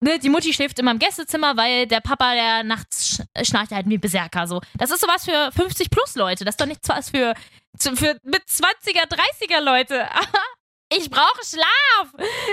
ne, 0.00 0.18
die 0.18 0.28
Mutti 0.28 0.52
schläft 0.52 0.78
immer 0.78 0.90
im 0.90 0.98
Gästezimmer, 0.98 1.56
weil 1.56 1.86
der 1.86 2.00
Papa, 2.00 2.34
der 2.34 2.64
nachts 2.64 3.22
schnarcht 3.42 3.72
halt 3.72 3.88
wie 3.88 3.98
Berserker. 3.98 4.46
So. 4.46 4.60
Das 4.76 4.90
ist 4.90 5.00
sowas 5.00 5.24
für 5.24 5.50
50 5.52 5.90
plus 5.90 6.14
Leute. 6.14 6.44
Das 6.44 6.54
ist 6.54 6.60
doch 6.60 6.66
nichts 6.66 6.88
was 6.88 7.10
für, 7.10 7.34
für 7.78 8.18
mit 8.22 8.42
20er, 8.44 9.06
30er 9.08 9.60
Leute. 9.60 10.08
ich 10.96 11.10
brauche 11.10 11.44
Schlaf. 11.44 12.12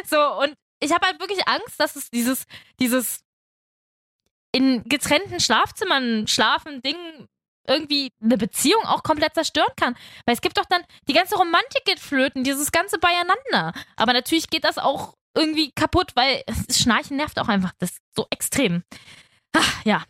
So, 0.09 0.43
und 0.43 0.55
ich 0.79 0.91
habe 0.91 1.05
halt 1.05 1.19
wirklich 1.19 1.47
Angst, 1.47 1.79
dass 1.79 1.95
es 1.95 2.09
dieses, 2.09 2.45
dieses 2.79 3.19
in 4.51 4.83
getrennten 4.83 5.39
Schlafzimmern 5.39 6.27
schlafen, 6.27 6.81
Dingen 6.81 7.27
irgendwie 7.67 8.11
eine 8.21 8.37
Beziehung 8.37 8.83
auch 8.83 9.03
komplett 9.03 9.33
zerstören 9.33 9.73
kann. 9.75 9.95
Weil 10.25 10.35
es 10.35 10.41
gibt 10.41 10.57
doch 10.57 10.65
dann, 10.65 10.83
die 11.07 11.13
ganze 11.13 11.35
Romantik 11.35 11.83
geht 11.85 11.99
flöten, 11.99 12.43
dieses 12.43 12.71
ganze 12.71 12.99
Beieinander. 12.99 13.73
Aber 13.95 14.13
natürlich 14.13 14.49
geht 14.49 14.63
das 14.63 14.77
auch 14.77 15.15
irgendwie 15.35 15.71
kaputt, 15.71 16.11
weil 16.15 16.43
das 16.47 16.77
Schnarchen 16.79 17.17
nervt 17.17 17.39
auch 17.39 17.47
einfach. 17.47 17.71
Das 17.79 17.91
ist 17.91 18.01
so 18.15 18.25
extrem. 18.29 18.83
Ach, 19.53 19.85
ja. 19.85 20.03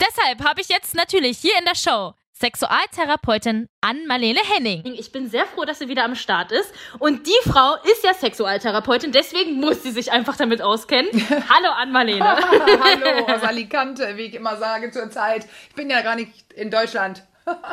Deshalb 0.00 0.44
habe 0.44 0.60
ich 0.60 0.68
jetzt 0.68 0.94
natürlich 0.94 1.38
hier 1.38 1.56
in 1.58 1.64
der 1.64 1.76
Show 1.76 2.14
Sexualtherapeutin 2.36 3.68
Ann-Marlene 3.80 4.40
Henning. 4.40 4.82
Ich 4.84 5.12
bin 5.12 5.30
sehr 5.30 5.46
froh, 5.46 5.64
dass 5.64 5.78
sie 5.78 5.88
wieder 5.88 6.04
am 6.04 6.16
Start 6.16 6.50
ist. 6.50 6.74
Und 6.98 7.26
die 7.28 7.48
Frau 7.48 7.76
ist 7.84 8.02
ja 8.02 8.12
Sexualtherapeutin, 8.12 9.12
deswegen 9.12 9.60
muss 9.60 9.84
sie 9.84 9.92
sich 9.92 10.10
einfach 10.10 10.36
damit 10.36 10.60
auskennen. 10.60 11.10
Hallo 11.48 11.70
Ann-Marlene. 11.76 12.24
Hallo 12.82 13.24
aus 13.32 13.42
Alicante, 13.44 14.16
wie 14.16 14.22
ich 14.22 14.34
immer 14.34 14.56
sage 14.56 14.90
zurzeit. 14.90 15.46
Ich 15.68 15.74
bin 15.76 15.88
ja 15.88 16.02
gar 16.02 16.16
nicht 16.16 16.52
in 16.52 16.70
Deutschland. 16.72 17.22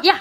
ja, 0.04 0.14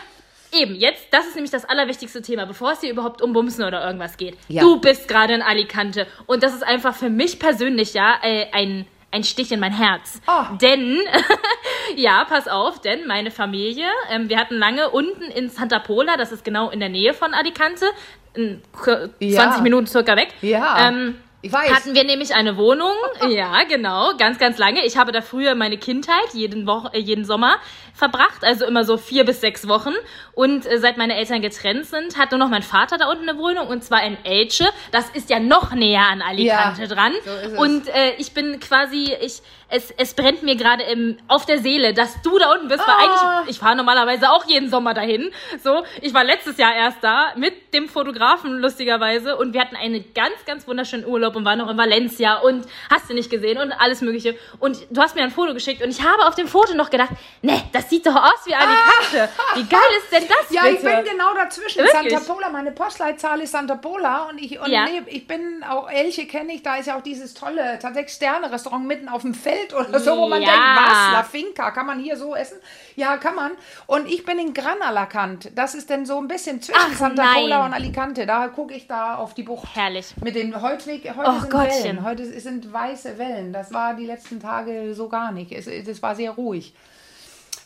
eben, 0.52 0.74
jetzt, 0.74 1.06
das 1.10 1.26
ist 1.26 1.34
nämlich 1.34 1.50
das 1.50 1.64
allerwichtigste 1.64 2.22
Thema, 2.22 2.46
bevor 2.46 2.72
es 2.72 2.80
hier 2.80 2.90
überhaupt 2.90 3.22
um 3.22 3.32
Bumsen 3.32 3.64
oder 3.64 3.84
irgendwas 3.84 4.16
geht. 4.16 4.36
Ja. 4.48 4.62
Du 4.62 4.80
bist 4.80 5.08
gerade 5.08 5.34
in 5.34 5.42
Alicante. 5.42 6.06
Und 6.26 6.42
das 6.42 6.54
ist 6.54 6.62
einfach 6.62 6.94
für 6.94 7.10
mich 7.10 7.38
persönlich 7.38 7.94
ja 7.94 8.16
äh, 8.22 8.46
ein 8.52 8.86
ein 9.12 9.24
Stich 9.24 9.50
in 9.50 9.58
mein 9.58 9.72
Herz. 9.72 10.20
Oh. 10.28 10.54
Denn, 10.62 11.00
ja, 11.96 12.24
pass 12.26 12.46
auf, 12.46 12.80
denn 12.80 13.08
meine 13.08 13.32
Familie, 13.32 13.86
ähm, 14.08 14.28
wir 14.28 14.38
hatten 14.38 14.54
lange 14.54 14.88
unten 14.90 15.22
in 15.24 15.48
Santa 15.50 15.80
Pola, 15.80 16.16
das 16.16 16.30
ist 16.30 16.44
genau 16.44 16.70
in 16.70 16.78
der 16.78 16.90
Nähe 16.90 17.12
von 17.12 17.34
Alicante, 17.34 17.86
in, 18.34 18.62
k- 18.72 19.08
20 19.18 19.28
Ja. 19.36 19.58
Minuten 19.62 19.88
circa 19.88 20.14
weg. 20.14 20.28
Ja, 20.42 20.88
Ähm, 20.88 21.16
ich 21.42 21.52
weiß. 21.52 21.70
hatten 21.72 21.94
wir 21.94 22.04
nämlich 22.04 22.34
eine 22.34 22.56
Wohnung, 22.56 22.92
ja, 23.28 23.62
genau, 23.64 24.12
ganz, 24.18 24.38
ganz 24.38 24.58
lange. 24.58 24.84
Ich 24.84 24.96
habe 24.96 25.12
da 25.12 25.22
früher 25.22 25.54
meine 25.54 25.78
Kindheit 25.78 26.34
jeden, 26.34 26.66
Woche, 26.66 26.90
äh, 26.94 26.98
jeden 26.98 27.24
Sommer 27.24 27.56
verbracht, 27.94 28.42
also 28.44 28.66
immer 28.66 28.84
so 28.84 28.96
vier 28.96 29.24
bis 29.24 29.40
sechs 29.40 29.68
Wochen. 29.68 29.92
Und 30.32 30.66
äh, 30.66 30.78
seit 30.78 30.96
meine 30.96 31.16
Eltern 31.16 31.42
getrennt 31.42 31.86
sind, 31.86 32.18
hat 32.18 32.30
nur 32.30 32.38
noch 32.38 32.48
mein 32.48 32.62
Vater 32.62 32.98
da 32.98 33.08
unten 33.08 33.28
eine 33.28 33.38
Wohnung 33.38 33.68
und 33.68 33.84
zwar 33.84 34.02
in 34.04 34.16
Elche. 34.24 34.66
Das 34.92 35.08
ist 35.10 35.30
ja 35.30 35.38
noch 35.38 35.72
näher 35.74 36.06
an 36.10 36.22
Alicante 36.22 36.82
Ja, 36.82 36.88
dran. 36.88 37.12
so 37.24 37.60
und 37.60 37.88
äh, 37.88 38.14
ich 38.18 38.32
bin 38.32 38.60
quasi, 38.60 39.14
ich, 39.20 39.42
es, 39.70 39.90
es 39.96 40.14
brennt 40.14 40.42
mir 40.42 40.56
gerade 40.56 40.84
auf 41.28 41.46
der 41.46 41.58
Seele, 41.58 41.94
dass 41.94 42.20
du 42.22 42.38
da 42.38 42.52
unten 42.52 42.68
bist, 42.68 42.80
weil 42.80 42.94
Ah. 42.94 43.38
eigentlich, 43.38 43.50
ich 43.56 43.58
fahre 43.60 43.76
normalerweise 43.76 44.30
auch 44.30 44.44
jeden 44.46 44.68
Sommer 44.70 44.94
dahin. 44.94 45.30
So, 45.62 45.84
ich 46.02 46.12
war 46.14 46.24
letztes 46.24 46.56
Jahr 46.58 46.74
erst 46.74 46.98
da 47.02 47.32
mit 47.36 47.72
dem 47.74 47.88
Fotografen, 47.88 48.58
lustigerweise, 48.58 49.36
und 49.36 49.52
wir 49.54 49.60
hatten 49.60 49.76
einen 49.76 50.04
ganz, 50.14 50.34
ganz 50.46 50.66
wunderschönen 50.66 51.06
Urlaub 51.06 51.36
und 51.36 51.44
waren 51.44 51.58
noch 51.58 51.70
in 51.70 51.76
Valencia 51.78 52.38
und 52.38 52.66
hast 52.90 53.08
du 53.10 53.14
nicht 53.14 53.30
gesehen 53.30 53.58
und 53.58 53.72
alles 53.72 54.00
Mögliche. 54.00 54.36
Und 54.58 54.78
du 54.90 55.00
hast 55.00 55.14
mir 55.16 55.22
ein 55.22 55.30
Foto 55.30 55.54
geschickt 55.54 55.82
und 55.82 55.90
ich 55.90 56.02
habe 56.02 56.26
auf 56.26 56.34
dem 56.34 56.48
Foto 56.48 56.74
noch 56.74 56.90
gedacht, 56.90 57.10
ne, 57.42 57.62
das 57.72 57.88
sieht 57.90 58.06
doch 58.06 58.16
aus 58.16 58.46
wie 58.46 58.54
Alicante. 58.54 59.28
Wie 59.54 59.64
geil 59.64 59.80
ist 59.98 60.12
denn 60.12 60.28
das 60.28 60.50
Ja, 60.50 60.62
bitte? 60.62 60.74
ich 60.76 60.82
bin 60.82 61.04
genau 61.12 61.34
dazwischen. 61.34 61.84
Wirklich? 61.84 62.12
Santa 62.12 62.32
Pola, 62.32 62.48
meine 62.50 62.72
Postleitzahl 62.72 63.40
ist 63.40 63.52
Santa 63.52 63.76
Pola 63.76 64.28
und 64.30 64.38
ich, 64.38 64.58
und 64.58 64.68
Ja. 64.70 64.84
nee, 64.84 65.02
ich 65.06 65.26
bin 65.26 65.64
auch 65.68 65.88
Elche 65.90 66.26
kenne 66.26 66.52
ich, 66.54 66.62
da 66.62 66.76
ist 66.76 66.86
ja 66.86 66.96
auch 66.98 67.02
dieses 67.02 67.34
tolle 67.34 67.78
tatsächlich 67.80 68.14
Sterne-Restaurant 68.14 68.84
mitten 68.86 69.08
auf 69.08 69.22
dem 69.22 69.34
Feld 69.34 69.59
oder 69.74 69.98
so, 70.00 70.16
wo 70.16 70.28
man 70.28 70.42
Ja. 70.42 70.48
denkt, 70.50 70.64
was, 70.76 71.12
La 71.12 71.22
Finca, 71.22 71.70
kann 71.70 71.86
man 71.86 71.98
hier 72.00 72.16
so 72.16 72.34
essen? 72.34 72.58
Ja, 72.96 73.16
kann 73.16 73.34
man. 73.34 73.52
Und 73.86 74.06
ich 74.08 74.24
bin 74.24 74.38
in 74.38 74.52
Gran 74.54 74.80
Alacant. 74.82 75.50
Das 75.54 75.74
ist 75.74 75.88
denn 75.90 76.04
so 76.06 76.18
ein 76.18 76.28
bisschen 76.28 76.60
zwischen 76.60 76.80
Ach, 76.80 76.92
Santa 76.96 77.22
nein. 77.22 77.42
Pola 77.42 77.64
und 77.66 77.72
Alicante. 77.72 78.26
Da 78.26 78.48
gucke 78.48 78.74
ich 78.74 78.86
da 78.86 79.14
auf 79.16 79.34
die 79.34 79.42
Bucht. 79.42 79.68
Herrlich. 79.74 80.14
Mit 80.22 80.34
den 80.34 80.60
heute, 80.60 80.90
heute 80.92 81.30
Oh 81.30 81.40
sind 81.40 81.50
Gottchen. 81.50 81.84
Wellen. 81.84 82.04
Heute 82.04 82.40
sind 82.40 82.72
weiße 82.72 83.18
Wellen. 83.18 83.52
Das 83.52 83.72
war 83.72 83.94
die 83.94 84.06
letzten 84.06 84.40
Tage 84.40 84.94
so 84.94 85.08
gar 85.08 85.32
nicht. 85.32 85.52
Es, 85.52 85.66
es 85.66 86.02
war 86.02 86.14
sehr 86.14 86.32
ruhig. 86.32 86.74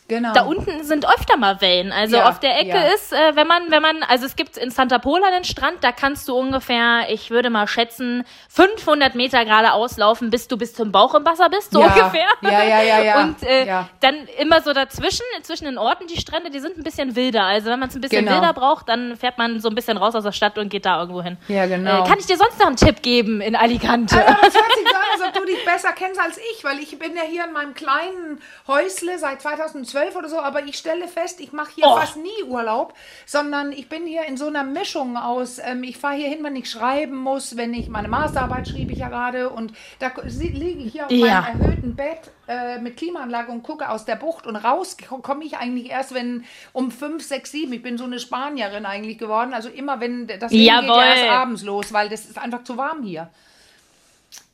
Genau. 0.07 0.33
Da 0.33 0.41
unten 0.43 0.83
sind 0.83 1.03
öfter 1.07 1.35
mal 1.35 1.61
Wellen. 1.61 1.91
Also 1.91 2.17
Ja, 2.17 2.29
auf 2.29 2.39
der 2.39 2.59
Ecke 2.59 2.77
ja. 2.77 2.93
ist, 2.93 3.11
äh, 3.11 3.35
wenn 3.35 3.47
man, 3.47 3.71
wenn 3.71 3.81
man, 3.81 4.03
also 4.03 4.27
es 4.27 4.35
gibt 4.35 4.55
in 4.55 4.69
Santa 4.69 4.99
Pola 4.99 5.25
einen 5.27 5.43
Strand, 5.45 5.77
da 5.83 5.91
kannst 5.91 6.27
du 6.27 6.35
ungefähr, 6.37 7.07
ich 7.09 7.31
würde 7.31 7.49
mal 7.49 7.67
schätzen, 7.67 8.23
500 8.49 9.15
Meter 9.15 9.43
geradeaus 9.45 9.97
laufen, 9.97 10.29
bis 10.29 10.47
du 10.47 10.57
bis 10.57 10.75
zum 10.75 10.91
Bauch 10.91 11.15
im 11.15 11.25
Wasser 11.25 11.49
bist, 11.49 11.71
so 11.71 11.81
Ja. 11.81 11.87
ungefähr. 11.87 12.27
Ja, 12.41 12.63
ja, 12.63 12.81
ja, 12.83 13.03
ja. 13.03 13.19
Und 13.23 13.41
äh, 13.41 13.65
Ja. 13.65 13.89
dann 13.99 14.27
immer 14.37 14.61
so 14.61 14.73
dazwischen, 14.73 15.23
zwischen 15.41 15.65
den 15.65 15.79
Orten, 15.79 16.05
die 16.05 16.17
Strände, 16.19 16.51
die 16.51 16.59
sind 16.59 16.77
ein 16.77 16.83
bisschen 16.83 17.15
wilder. 17.15 17.43
Also 17.43 17.71
wenn 17.71 17.79
man 17.79 17.89
es 17.89 17.95
ein 17.95 18.01
bisschen 18.01 18.25
Genau. 18.25 18.35
wilder 18.37 18.53
braucht, 18.53 18.87
dann 18.89 19.17
fährt 19.17 19.39
man 19.39 19.59
so 19.59 19.69
ein 19.69 19.75
bisschen 19.75 19.97
raus 19.97 20.13
aus 20.13 20.23
der 20.23 20.33
Stadt 20.33 20.59
und 20.59 20.69
geht 20.69 20.85
da 20.85 20.99
irgendwo 20.99 21.23
hin. 21.23 21.37
Ja, 21.47 21.65
genau. 21.65 22.03
Äh, 22.03 22.07
kann 22.07 22.19
ich 22.19 22.27
dir 22.27 22.37
sonst 22.37 22.59
noch 22.59 22.67
einen 22.67 22.75
Tipp 22.75 23.01
geben 23.01 23.41
in 23.41 23.55
Alicante? 23.55 24.15
Aber 24.27 24.47
es 24.47 24.53
hört 24.53 24.71
sich 24.75 24.87
so 24.87 24.95
an, 24.95 25.01
als 25.13 25.21
ob 25.23 25.33
du 25.33 25.45
dich 25.51 25.65
besser 25.65 25.93
kennst 25.93 26.21
als 26.21 26.37
ich, 26.37 26.63
weil 26.63 26.77
ich 26.77 26.99
bin 26.99 27.15
ja 27.15 27.23
hier 27.23 27.45
in 27.45 27.53
meinem 27.53 27.73
kleinen 27.73 28.39
Häusle 28.67 29.17
seit 29.17 29.41
2012 29.41 29.94
oder 30.15 30.29
so, 30.29 30.39
aber 30.39 30.63
ich 30.65 30.77
stelle 30.77 31.07
fest, 31.07 31.39
ich 31.39 31.53
mache 31.53 31.71
hier 31.75 31.85
Oh. 31.87 31.95
fast 31.95 32.17
nie 32.17 32.43
Urlaub, 32.47 32.93
sondern 33.25 33.71
ich 33.71 33.89
bin 33.89 34.05
hier 34.05 34.25
in 34.25 34.37
so 34.37 34.47
einer 34.47 34.63
Mischung 34.63 35.17
aus, 35.17 35.59
ähm, 35.59 35.83
ich 35.83 35.97
fahre 35.97 36.15
hier 36.15 36.29
hin, 36.29 36.43
wenn 36.43 36.55
ich 36.55 36.69
schreiben 36.69 37.15
muss, 37.15 37.57
wenn 37.57 37.73
ich 37.73 37.89
meine 37.89 38.07
Masterarbeit 38.07 38.67
schrieb 38.67 38.91
ich 38.91 38.99
ja 38.99 39.09
gerade 39.09 39.49
und 39.49 39.73
da 39.99 40.11
liege 40.25 40.83
ich 40.83 40.91
hier 40.93 41.05
auf 41.05 41.11
Ja. 41.11 41.41
meinem 41.41 41.61
erhöhten 41.61 41.95
Bett 41.95 42.19
äh, 42.47 42.79
mit 42.79 42.97
Klimaanlage 42.97 43.51
und 43.51 43.63
gucke 43.63 43.89
aus 43.89 44.05
der 44.05 44.15
Bucht 44.15 44.45
und 44.45 44.55
raus 44.55 44.97
komme 45.21 45.43
ich 45.45 45.57
eigentlich 45.57 45.89
erst, 45.89 46.13
wenn 46.13 46.43
um 46.73 46.91
5, 46.91 47.23
6, 47.23 47.51
7, 47.51 47.73
ich 47.73 47.81
bin 47.81 47.97
so 47.97 48.03
eine 48.03 48.19
Spanierin 48.19 48.85
eigentlich 48.85 49.17
geworden, 49.17 49.53
also 49.53 49.69
immer 49.69 49.99
wenn 49.99 50.27
das 50.27 50.51
Leben 50.51 50.65
geht 50.81 50.89
ja 50.89 51.05
erst 51.09 51.23
abends 51.31 51.63
los, 51.63 51.93
weil 51.93 52.09
das 52.09 52.25
ist 52.25 52.37
einfach 52.37 52.63
zu 52.63 52.77
warm 52.77 53.03
hier. 53.03 53.29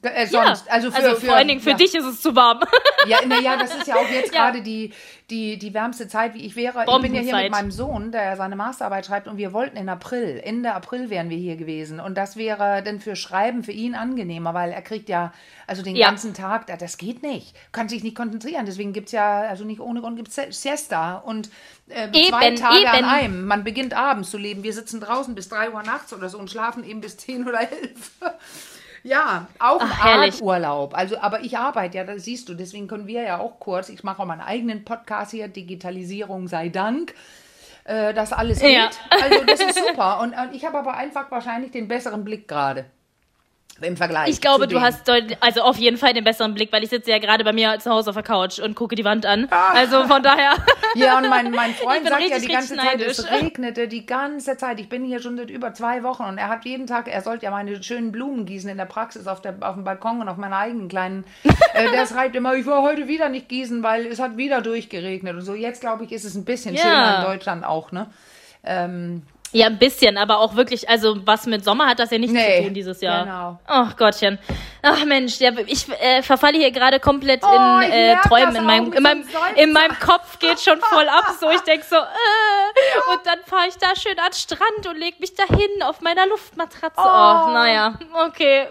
Äh, 0.03 0.23
Ja, 0.23 0.27
sonst, 0.55 0.69
also 0.71 0.89
für, 0.91 1.15
für 1.15 1.27
vor 1.27 1.35
allen 1.35 1.47
Dingen 1.47 1.61
für 1.61 1.71
ja. 1.71 1.75
dich 1.77 1.93
ist 1.93 2.05
es 2.05 2.21
zu 2.21 2.35
warm. 2.35 2.59
Ja, 3.07 3.17
na 3.27 3.39
ja, 3.39 3.57
das 3.57 3.73
ist 3.75 3.88
ja 3.88 3.95
auch 3.95 4.07
jetzt 4.13 4.33
Ja. 4.33 4.45
gerade 4.51 4.61
die, 4.61 4.93
die, 5.31 5.57
die 5.57 5.73
wärmste 5.73 6.07
Zeit, 6.07 6.33
wie 6.35 6.45
ich 6.45 6.55
wäre. 6.55 6.85
Ich 6.88 7.01
bin 7.01 7.15
ja 7.15 7.21
hier 7.21 7.35
mit 7.35 7.50
meinem 7.51 7.71
Sohn, 7.71 8.11
der 8.11 8.35
seine 8.38 8.55
Masterarbeit 8.55 9.05
schreibt, 9.07 9.27
und 9.27 9.38
wir 9.38 9.53
wollten 9.53 9.75
in 9.77 9.89
April, 9.89 10.39
Ende 10.43 10.73
April 10.73 11.09
wären 11.09 11.29
wir 11.31 11.38
hier 11.38 11.55
gewesen. 11.55 12.00
Und 12.00 12.15
das 12.15 12.35
wäre 12.35 12.83
dann 12.83 13.00
für 13.00 13.15
Schreiben 13.15 13.63
für 13.63 13.71
ihn 13.71 13.95
angenehmer, 13.95 14.53
weil 14.53 14.71
er 14.71 14.81
kriegt 14.83 15.09
ja, 15.09 15.33
also 15.65 15.81
den 15.81 15.95
Ja. 15.95 16.07
ganzen 16.07 16.33
Tag, 16.35 16.67
da- 16.67 16.77
das 16.77 16.97
geht 16.97 17.23
nicht. 17.23 17.55
Kann 17.71 17.89
sich 17.89 18.03
nicht 18.03 18.15
konzentrieren. 18.15 18.65
Deswegen 18.67 18.93
gibt 18.93 19.07
es 19.07 19.13
ja, 19.13 19.41
also 19.41 19.63
nicht 19.65 19.79
ohne 19.81 20.01
Grund 20.01 20.15
gibt 20.17 20.29
es 20.35 20.61
Siesta. 20.61 21.15
Und 21.17 21.50
äh, 21.89 22.11
zwei 22.11 22.47
Eben, 22.50 22.55
Tage 22.55 22.88
an 22.89 22.97
eben. 23.00 23.05
einem. 23.07 23.45
Man 23.45 23.63
beginnt 23.63 23.95
abends 23.95 24.29
zu 24.29 24.38
leben. 24.38 24.61
Wir 24.63 24.73
sitzen 24.73 25.00
draußen 25.01 25.33
bis 25.33 25.50
3 25.50 25.71
Uhr 25.71 25.81
nachts 25.83 26.13
oder 26.13 26.29
so 26.29 26.38
und 26.38 26.51
schlafen 26.51 26.83
eben 26.83 27.01
bis 27.01 27.17
10 27.17 27.47
oder 27.47 27.61
11. 27.61 27.71
Ja, 29.03 29.48
auch 29.60 29.81
Ach, 29.81 30.05
herrlich. 30.05 30.36
Art 30.36 30.41
Urlaub. 30.41 30.96
Also, 30.96 31.20
aber 31.20 31.41
ich 31.41 31.58
arbeite 31.58 31.98
ja, 31.98 32.03
das 32.03 32.24
siehst 32.24 32.48
du, 32.50 32.53
deswegen 32.53 32.88
können 32.88 33.08
wir 33.08 33.24
ja 33.24 33.39
auch 33.39 33.60
kurz, 33.60 33.89
ich 33.89 34.03
mache 34.03 34.22
auch 34.22 34.25
meinen 34.25 34.41
eigenen 34.41 34.86
Podcast 34.86 35.31
hier, 35.31 35.48
Digitalisierung 35.48 36.48
sei 36.48 36.70
Dank, 36.70 37.13
äh, 37.84 38.13
dass 38.13 38.31
alles 38.34 38.60
geht. 38.60 38.74
Ja. 38.74 38.89
Also 39.10 39.43
das 39.46 39.60
ist 39.60 39.79
super. 39.88 40.20
Und, 40.22 40.34
und 40.34 40.53
ich 40.53 40.65
habe 40.65 40.77
aber 40.77 40.96
einfach 40.96 41.31
wahrscheinlich 41.31 41.72
den 41.72 41.88
besseren 41.88 42.24
Blick 42.24 42.48
gerade. 42.48 42.86
Im 43.81 43.97
Vergleich. 43.97 44.29
Ich 44.29 44.41
glaube, 44.41 44.67
du 44.67 44.79
hast 44.79 45.07
deut- 45.07 45.38
also 45.39 45.61
auf 45.61 45.77
jeden 45.77 45.97
Fall 45.97 46.13
den 46.13 46.23
besseren 46.23 46.53
Blick, 46.53 46.71
weil 46.71 46.83
ich 46.83 46.89
sitze 46.89 47.09
ja 47.11 47.17
gerade 47.19 47.43
bei 47.43 47.51
mir 47.53 47.79
zu 47.79 47.89
Hause 47.91 48.11
auf 48.11 48.15
der 48.15 48.23
Couch 48.23 48.59
und 48.59 48.75
gucke 48.75 48.95
die 48.95 49.03
Wand 49.05 49.25
an. 49.25 49.47
Also 49.50 50.03
von 50.05 50.21
daher. 50.23 50.53
Ja, 50.93 51.19
und 51.19 51.29
mein, 51.29 51.51
mein 51.51 51.73
Freund 51.73 52.05
sagt 52.05 52.19
ja 52.21 52.35
richtig, 52.35 52.47
die 52.50 52.53
ganze 52.53 52.75
Zeit, 52.75 53.00
es 53.00 53.31
regnete 53.31 53.88
die 53.88 54.05
ganze 54.05 54.57
Zeit. 54.57 54.77
Ich 54.81 54.89
bin 54.89 55.05
hier 55.05 55.21
schon 55.21 55.38
seit 55.38 55.50
über 55.50 55.73
zwei 55.73 56.03
Wochen 56.03 56.23
und 56.23 56.38
er 56.38 56.50
hat 56.50 56.65
jeden 56.65 56.85
Tag, 56.85 57.07
er 57.07 57.21
sollte 57.21 57.45
ja 57.45 57.51
meine 57.51 57.81
schönen 57.81 58.11
Blumen 58.11 58.45
gießen 58.45 58.69
in 58.69 58.75
der 58.75 58.83
Praxis 58.88 59.25
auf, 59.25 59.41
der, 59.41 59.55
auf 59.61 59.75
dem 59.75 59.85
Balkon 59.85 60.19
und 60.19 60.27
auf 60.27 60.35
meiner 60.35 60.57
eigenen 60.57 60.89
kleinen. 60.89 61.23
Äh, 61.73 61.89
der 61.91 62.05
schreibt 62.05 62.35
immer, 62.35 62.53
ich 62.55 62.65
war 62.65 62.81
heute 62.81 63.07
wieder 63.07 63.29
nicht 63.29 63.47
gießen, 63.47 63.81
weil 63.81 64.05
es 64.07 64.19
hat 64.19 64.35
wieder 64.35 64.59
durchgeregnet 64.61 65.35
und 65.35 65.41
so. 65.43 65.55
Jetzt 65.55 65.79
glaube 65.79 66.03
ich, 66.03 66.11
ist 66.11 66.25
es 66.25 66.35
ein 66.35 66.43
bisschen 66.43 66.75
Ja. 66.75 66.81
schöner 66.81 67.15
in 67.19 67.23
Deutschland 67.31 67.63
auch, 67.65 67.93
ne? 67.93 68.07
Ähm, 68.65 69.23
Ja, 69.53 69.67
ein 69.67 69.77
bisschen, 69.77 70.17
aber 70.17 70.39
auch 70.39 70.55
wirklich, 70.55 70.88
also 70.89 71.17
was 71.25 71.46
mit 71.46 71.63
Sommer 71.65 71.88
hat 71.88 72.00
das 72.00 72.12
ja 72.12 72.17
nichts 72.17 72.34
Nee, 72.34 72.58
zu 72.60 72.63
tun 72.65 72.74
dieses 72.74 73.01
Jahr. 73.01 73.24
genau. 73.25 73.60
Ach 73.67 73.96
Gottchen. 73.98 74.39
Ach 74.83 75.05
Mensch, 75.05 75.39
ja, 75.39 75.51
ich 75.67 75.88
äh, 76.01 76.23
verfalle 76.23 76.57
hier 76.57 76.71
gerade 76.71 77.00
komplett 77.00 77.43
Oh, 77.43 77.47
in 77.79 77.81
ich 77.83 77.93
äh, 77.93 78.15
Träumen. 78.27 78.55
In 78.55 78.65
meinem, 78.65 78.93
in, 78.93 79.03
meinem, 79.03 79.23
in 79.55 79.73
meinem 79.73 80.00
Kopf 80.00 80.39
geht 80.39 80.59
schon 80.59 80.79
voll 80.81 81.07
ab. 81.07 81.35
So, 81.39 81.50
ich 81.51 81.61
denk 81.61 81.83
so, 81.83 81.95
äh, 81.97 83.13
und 83.13 83.19
dann 83.25 83.39
fahre 83.45 83.67
ich 83.67 83.75
da 83.77 83.95
schön 83.95 84.17
an 84.17 84.31
den 84.31 84.33
Strand 84.33 84.88
und 84.88 84.97
leg 84.97 85.19
mich 85.19 85.35
dahin 85.35 85.83
auf 85.83 86.01
meiner 86.01 86.25
Luftmatratze. 86.27 86.95
Oh, 86.97 87.01
Oh. 87.03 87.51
naja, 87.53 87.93
okay. 88.27 88.67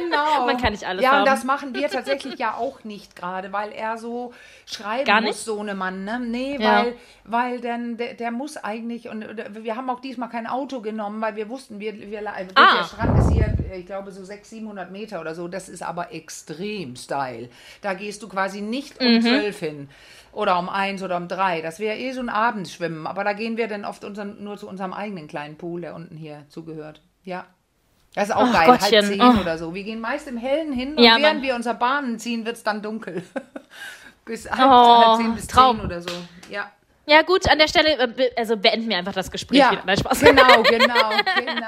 Genau. 0.00 0.46
Man 0.46 0.56
kann 0.60 0.72
nicht 0.72 0.84
alles 0.86 1.02
Ja, 1.02 1.12
haben. 1.12 1.18
und 1.20 1.26
das 1.26 1.44
machen 1.44 1.74
wir 1.74 1.88
tatsächlich 1.88 2.38
ja 2.38 2.54
auch 2.54 2.82
nicht 2.84 3.14
gerade, 3.16 3.52
weil 3.52 3.72
er 3.72 3.98
so 3.98 4.32
schreiben 4.66 5.04
Gar 5.04 5.20
muss, 5.20 5.30
nicht? 5.30 5.38
so 5.44 5.60
eine 5.60 5.74
Mann. 5.74 6.04
Ne? 6.04 6.18
Nee, 6.20 6.58
Ja. 6.60 6.84
weil, 6.84 6.96
weil 7.24 7.60
dann, 7.60 7.96
der, 7.96 8.14
der 8.14 8.30
muss 8.30 8.56
eigentlich, 8.56 9.08
und 9.08 9.22
äh, 9.22 9.46
wir 9.50 9.76
haben 9.76 9.88
auch 9.90 10.00
diesmal 10.00 10.28
kein 10.28 10.46
Auto 10.46 10.80
genommen, 10.80 11.20
weil 11.20 11.36
wir 11.36 11.48
wussten, 11.48 11.78
wir, 11.80 11.94
wir, 11.94 12.20
gut, 12.20 12.52
Ah. 12.56 12.78
der 12.78 12.84
Strand 12.84 13.18
ist 13.18 13.30
hier, 13.30 13.53
ich 13.72 13.86
glaube, 13.86 14.10
so 14.12 14.24
600, 14.24 14.46
700 14.46 14.90
Meter 14.90 15.20
oder 15.20 15.34
so. 15.34 15.48
Das 15.48 15.68
ist 15.68 15.82
aber 15.82 16.12
extrem 16.12 16.96
steil. 16.96 17.48
Da 17.82 17.94
gehst 17.94 18.22
du 18.22 18.28
quasi 18.28 18.60
nicht 18.60 19.00
Mhm. 19.00 19.06
um 19.16 19.20
12 19.22 19.58
hin. 19.58 19.88
Oder 20.32 20.58
um 20.58 20.68
eins 20.68 21.02
oder 21.02 21.16
um 21.16 21.28
drei. 21.28 21.60
Das 21.60 21.78
wäre 21.78 21.96
eh 21.96 22.10
so 22.12 22.20
ein 22.20 22.28
Abendschwimmen. 22.28 23.06
Aber 23.06 23.22
da 23.24 23.32
gehen 23.34 23.56
wir 23.56 23.68
dann 23.68 23.84
oft 23.84 24.04
unseren, 24.04 24.42
nur 24.42 24.56
zu 24.56 24.68
unserem 24.68 24.92
eigenen 24.92 25.28
kleinen 25.28 25.56
Pool, 25.56 25.80
der 25.82 25.94
unten 25.94 26.16
hier 26.16 26.44
zugehört. 26.48 27.00
Ja. 27.22 27.46
Das 28.16 28.28
ist 28.28 28.34
auch 28.34 28.42
Ach, 28.48 28.52
geil, 28.52 28.66
Gottchen. 28.66 28.92
halb 29.02 29.06
zehn 29.06 29.20
Oh. 29.22 29.40
oder 29.40 29.58
so. 29.58 29.74
Wir 29.74 29.82
gehen 29.84 30.00
meist 30.00 30.26
im 30.28 30.36
Hellen 30.36 30.72
hin 30.72 30.94
und 30.96 31.02
Ja, 31.02 31.16
während 31.18 31.22
Mann. 31.38 31.42
wir 31.42 31.54
unser 31.54 31.74
Bahnen 31.74 32.18
ziehen, 32.18 32.44
wird 32.46 32.56
es 32.56 32.62
dann 32.62 32.80
dunkel. 32.82 33.22
Bis 34.24 34.50
halb, 34.50 34.60
Oh, 34.70 35.04
halb 35.06 35.20
zehn 35.20 35.34
bis 35.34 35.46
Traum. 35.46 35.76
zehn 35.78 35.86
oder 35.86 36.00
so. 36.00 36.10
Ja. 36.50 36.70
Ja, 37.06 37.20
gut, 37.22 37.48
an 37.50 37.58
der 37.58 37.68
Stelle, 37.68 37.90
äh, 37.98 38.30
also 38.36 38.56
beenden 38.56 38.88
wir 38.88 38.96
einfach 38.96 39.12
das 39.12 39.30
Gespräch 39.30 39.58
Ja. 39.58 39.82
Nein, 39.84 39.98
Spaß. 39.98 40.20
genau, 40.20 40.62
genau, 40.62 41.10
genau. 41.36 41.66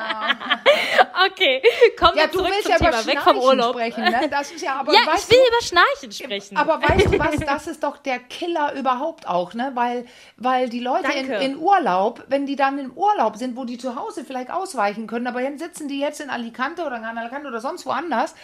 Okay, 1.27 1.63
kommen 1.99 2.13
Ja, 2.17 2.23
wir 2.25 2.27
du 2.29 2.39
zurück 2.39 2.51
willst 2.53 2.63
zum 2.65 2.73
ja 2.73 2.79
Thema, 2.79 3.01
über 3.03 3.07
weg 3.07 3.21
vom 3.21 3.39
Urlaub. 3.39 3.75
sprechen, 3.75 4.05
ne? 4.05 4.29
Das 4.31 4.51
ist 4.51 4.63
ja, 4.63 4.77
aber 4.77 4.93
Ja, 4.95 5.01
weißt 5.07 5.25
ich 5.31 5.37
will 5.37 5.45
du, 5.45 5.49
über 5.57 5.63
Schnarchen 5.67 6.13
sprechen. 6.13 6.57
Aber 6.57 6.81
weißt 6.83 7.07
du 7.13 7.19
was, 7.19 7.37
das 7.47 7.67
ist 7.67 7.83
doch 7.83 7.99
der 7.99 8.19
Killer 8.19 8.73
überhaupt 8.75 9.29
auch, 9.29 9.53
ne? 9.55 9.73
Weil, 9.75 10.07
weil 10.37 10.69
die 10.69 10.81
Leute 10.81 11.13
in, 11.13 11.31
in 11.31 11.57
Urlaub, 11.59 12.25
wenn 12.29 12.47
die 12.47 12.57
dann 12.57 12.79
im 12.79 12.93
Urlaub 12.93 13.37
sind, 13.37 13.57
wo 13.57 13.65
die 13.65 13.79
zu 13.79 13.95
Hause 13.97 14.25
vielleicht 14.25 14.51
ausweichen 14.51 15.07
können, 15.07 15.27
aber 15.27 15.43
dann 15.43 15.59
sitzen 15.59 15.89
die 15.89 16.01
jetzt 16.01 16.21
in 16.21 16.31
Alicante 16.31 16.83
oder 16.85 16.97
in 16.97 17.05
Alicante 17.05 17.49
oder 17.49 17.61
sonst 17.61 17.85
woanders 17.87 18.35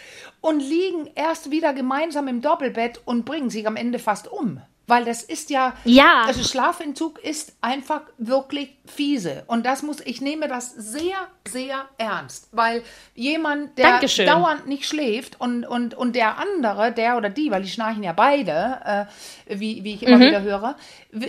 und 0.41 0.59
liegen 0.59 1.09
erst 1.15 1.49
wieder 1.51 1.73
gemeinsam 1.73 2.27
im 2.27 2.41
Doppelbett 2.41 3.01
und 3.05 3.25
bringen 3.25 3.49
sich 3.49 3.65
am 3.67 3.75
Ende 3.75 3.97
fast 3.99 4.27
um. 4.31 4.61
Weil 4.85 5.05
das 5.05 5.23
ist 5.23 5.49
ja, 5.49 5.73
Ja. 5.85 6.23
also 6.27 6.43
Schlafentzug 6.43 7.17
ist 7.23 7.55
einfach 7.61 8.01
wirklich 8.17 8.77
fiese. 8.85 9.43
Und 9.47 9.65
das 9.65 9.81
muss, 9.81 10.01
ich 10.01 10.19
nehme 10.19 10.49
das 10.49 10.73
sehr, 10.75 11.15
sehr 11.47 11.85
ernst. 11.97 12.49
Weil 12.51 12.83
jemand, 13.15 13.77
der 13.77 13.91
Dankeschön. 13.91 14.27
dauernd 14.27 14.67
nicht 14.67 14.85
schläft 14.85 15.39
und, 15.39 15.63
und, 15.65 15.93
und 15.93 16.17
der 16.17 16.37
andere, 16.37 16.91
der 16.91 17.15
oder 17.15 17.29
die, 17.29 17.49
weil 17.49 17.61
die 17.63 17.69
schnarchen 17.69 18.03
ja 18.03 18.11
beide, 18.11 19.07
äh, 19.47 19.57
wie, 19.57 19.85
wie 19.85 19.93
ich 19.93 20.03
immer 20.03 20.19
wieder 20.19 20.41
höre, 20.41 20.75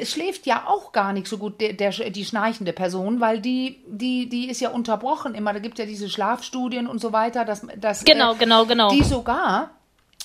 schläft 0.05 0.47
ja 0.47 0.65
auch 0.67 0.91
gar 0.91 1.13
nicht 1.13 1.29
so 1.29 1.39
gut, 1.39 1.61
der, 1.61 1.75
der, 1.75 1.91
die 1.91 2.25
schnarchende 2.25 2.73
Person, 2.73 3.21
weil 3.21 3.41
die, 3.41 3.85
die, 3.87 4.29
die 4.29 4.49
ist 4.51 4.61
ja 4.61 4.71
unterbrochen 4.71 5.35
immer. 5.37 5.53
Da 5.53 5.61
gibt 5.61 5.79
es 5.79 5.85
ja 5.85 5.89
diese 5.89 6.09
Schlafstudien 6.11 6.89
und 6.89 7.01
so 7.01 7.13
weiter, 7.13 7.45
dass, 7.45 7.65
dass 7.77 8.03
Genau, 8.05 8.35
äh, 8.35 8.37
genau, 8.37 8.67
genau. 8.67 8.91
die 8.91 9.05
sogar 9.05 9.71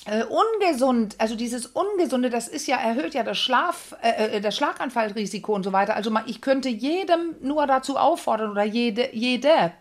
äh, 0.06 0.24
ungesund, 0.24 1.16
also 1.18 1.36
dieses 1.36 1.66
Ungesunde, 1.66 2.30
das 2.30 2.48
ist 2.48 2.66
ja, 2.66 2.76
erhöht 2.76 3.14
ja 3.14 3.22
das 3.22 3.38
Schlaf, 3.38 3.94
äh, 4.02 4.36
äh, 4.36 4.40
das 4.40 4.56
Schlaganfallrisiko 4.56 5.54
und 5.54 5.62
so 5.62 5.72
weiter. 5.72 5.94
Also 5.94 6.10
mal, 6.10 6.24
ich 6.26 6.40
könnte 6.40 6.70
jedem 6.70 7.36
nur 7.42 7.66
dazu 7.66 7.96
auffordern 7.98 8.50
oder 8.50 8.64
jede, 8.64 9.14
jede, 9.14 9.72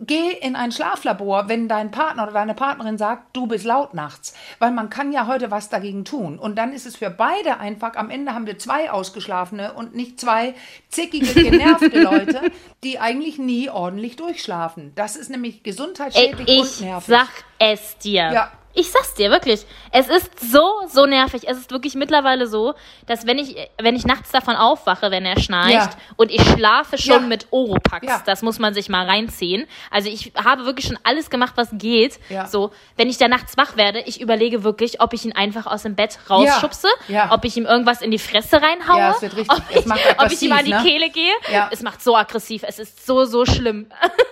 geh 0.00 0.30
in 0.30 0.56
ein 0.56 0.72
Schlaflabor, 0.72 1.48
wenn 1.48 1.68
dein 1.68 1.90
Partner 1.90 2.22
oder 2.22 2.32
deine 2.32 2.54
Partnerin 2.54 2.96
sagt, 2.96 3.36
du 3.36 3.46
bist 3.46 3.66
laut 3.66 3.92
nachts. 3.92 4.32
Weil 4.58 4.70
man 4.70 4.88
kann 4.88 5.12
ja 5.12 5.26
heute 5.26 5.50
was 5.50 5.68
dagegen 5.68 6.06
tun. 6.06 6.38
Und 6.38 6.56
dann 6.56 6.72
ist 6.72 6.86
es 6.86 6.96
für 6.96 7.10
beide 7.10 7.58
einfach, 7.58 7.96
am 7.96 8.08
Ende 8.08 8.32
haben 8.32 8.46
wir 8.46 8.58
zwei 8.58 8.90
Ausgeschlafene 8.90 9.74
und 9.74 9.94
nicht 9.94 10.18
zwei 10.18 10.54
zickige, 10.88 11.34
genervte 11.34 12.00
Leute, 12.00 12.40
die 12.82 12.98
eigentlich 12.98 13.38
nie 13.38 13.68
ordentlich 13.68 14.16
durchschlafen. 14.16 14.92
Das 14.94 15.16
ist 15.16 15.28
nämlich 15.28 15.56
Ey, 15.56 15.60
gesundheitsschädlich 15.64 16.48
ich 16.48 16.60
und 16.60 16.80
nervig. 16.80 17.08
sag 17.08 17.28
es 17.58 17.98
dir. 17.98 18.32
Ja. 18.32 18.52
Ich 18.72 18.90
sag's 18.90 19.14
dir, 19.14 19.30
wirklich. 19.30 19.66
Es 19.90 20.08
ist 20.08 20.30
so, 20.52 20.62
so 20.88 21.04
nervig. 21.04 21.42
Es 21.48 21.58
ist 21.58 21.72
wirklich 21.72 21.94
mittlerweile 21.94 22.46
so, 22.46 22.74
dass 23.06 23.26
wenn 23.26 23.38
ich, 23.38 23.56
wenn 23.82 23.96
ich 23.96 24.06
nachts 24.06 24.30
davon 24.30 24.54
aufwache, 24.54 25.10
wenn 25.10 25.24
er 25.26 25.40
schnarcht 25.40 25.72
Ja. 25.72 25.90
und 26.16 26.30
ich 26.30 26.40
schlafe 26.40 26.96
schon 26.96 27.22
Ja. 27.22 27.28
mit 27.28 27.48
Oropax, 27.50 28.06
Ja. 28.06 28.22
das 28.24 28.42
muss 28.42 28.60
man 28.60 28.72
sich 28.72 28.88
mal 28.88 29.06
reinziehen. 29.06 29.66
Also 29.90 30.08
ich 30.08 30.32
habe 30.36 30.66
wirklich 30.66 30.86
schon 30.86 30.98
alles 31.02 31.30
gemacht, 31.30 31.54
was 31.56 31.70
geht. 31.72 32.20
So, 32.48 32.70
wenn 32.96 33.10
ich 33.10 33.18
da 33.18 33.26
nachts 33.26 33.56
wach 33.56 33.76
werde, 33.76 34.00
ich 34.06 34.20
überlege 34.20 34.62
wirklich, 34.62 35.00
ob 35.00 35.12
ich 35.14 35.24
ihn 35.24 35.32
einfach 35.32 35.66
aus 35.66 35.82
dem 35.82 35.96
Bett 35.96 36.18
rausschubse, 36.30 36.88
ob 37.30 37.44
ich 37.44 37.56
ihm 37.56 37.66
irgendwas 37.66 38.02
in 38.02 38.12
die 38.12 38.18
Fresse 38.20 38.62
reinhaue, 38.62 38.98
Ja, 39.00 39.10
es 39.10 39.22
wird 39.22 39.36
richtig- 39.36 39.58
ob, 39.58 39.64
es 39.70 39.80
ich, 39.80 39.86
macht 39.86 40.00
ob 40.18 40.30
ich 40.30 40.42
ihm 40.42 40.52
an 40.52 40.64
die 40.64 40.70
ne? 40.74 40.82
Kehle 40.84 41.10
gehe. 41.10 41.32
Es 41.72 41.82
macht 41.82 42.00
so 42.02 42.16
aggressiv. 42.16 42.62
Es 42.64 42.78
ist 42.78 43.04
so, 43.04 43.24
so 43.24 43.44
schlimm. 43.44 43.90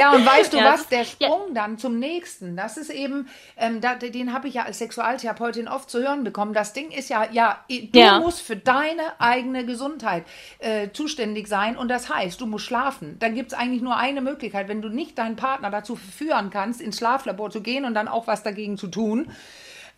Ja, 0.00 0.12
und 0.14 0.26
weißt 0.26 0.52
du 0.52 0.58
Ja, 0.58 0.72
was? 0.72 0.88
Der 0.88 1.00
ja. 1.00 1.04
Sprung 1.04 1.54
dann 1.54 1.78
zum 1.78 1.98
nächsten, 1.98 2.56
das 2.56 2.76
ist 2.76 2.90
eben, 2.90 3.28
ähm, 3.56 3.80
da, 3.80 3.94
den 3.94 4.32
habe 4.32 4.48
ich 4.48 4.54
ja 4.54 4.64
als 4.64 4.78
Sexualtherapeutin 4.78 5.68
oft 5.68 5.90
zu 5.90 6.00
hören 6.00 6.24
bekommen. 6.24 6.54
Das 6.54 6.72
Ding 6.72 6.90
ist 6.90 7.08
ja, 7.10 7.28
ja, 7.30 7.64
du 7.68 7.98
Ja. 7.98 8.18
musst 8.18 8.40
für 8.42 8.56
deine 8.56 9.02
eigene 9.20 9.64
Gesundheit 9.66 10.24
äh, 10.58 10.88
zuständig 10.92 11.48
sein 11.48 11.76
und 11.76 11.88
das 11.88 12.08
heißt, 12.12 12.40
du 12.40 12.46
musst 12.46 12.64
schlafen. 12.64 13.16
Dann 13.20 13.34
gibt 13.34 13.52
es 13.52 13.58
eigentlich 13.58 13.82
nur 13.82 13.96
eine 13.96 14.20
Möglichkeit, 14.20 14.68
wenn 14.68 14.82
du 14.82 14.88
nicht 14.88 15.18
deinen 15.18 15.36
Partner 15.36 15.70
dazu 15.70 15.96
verführen 15.96 16.50
kannst, 16.50 16.80
ins 16.80 16.98
Schlaflabor 16.98 17.50
zu 17.50 17.60
gehen 17.62 17.84
und 17.84 17.94
dann 17.94 18.08
auch 18.08 18.26
was 18.26 18.42
dagegen 18.42 18.78
zu 18.78 18.88
tun, 18.88 19.30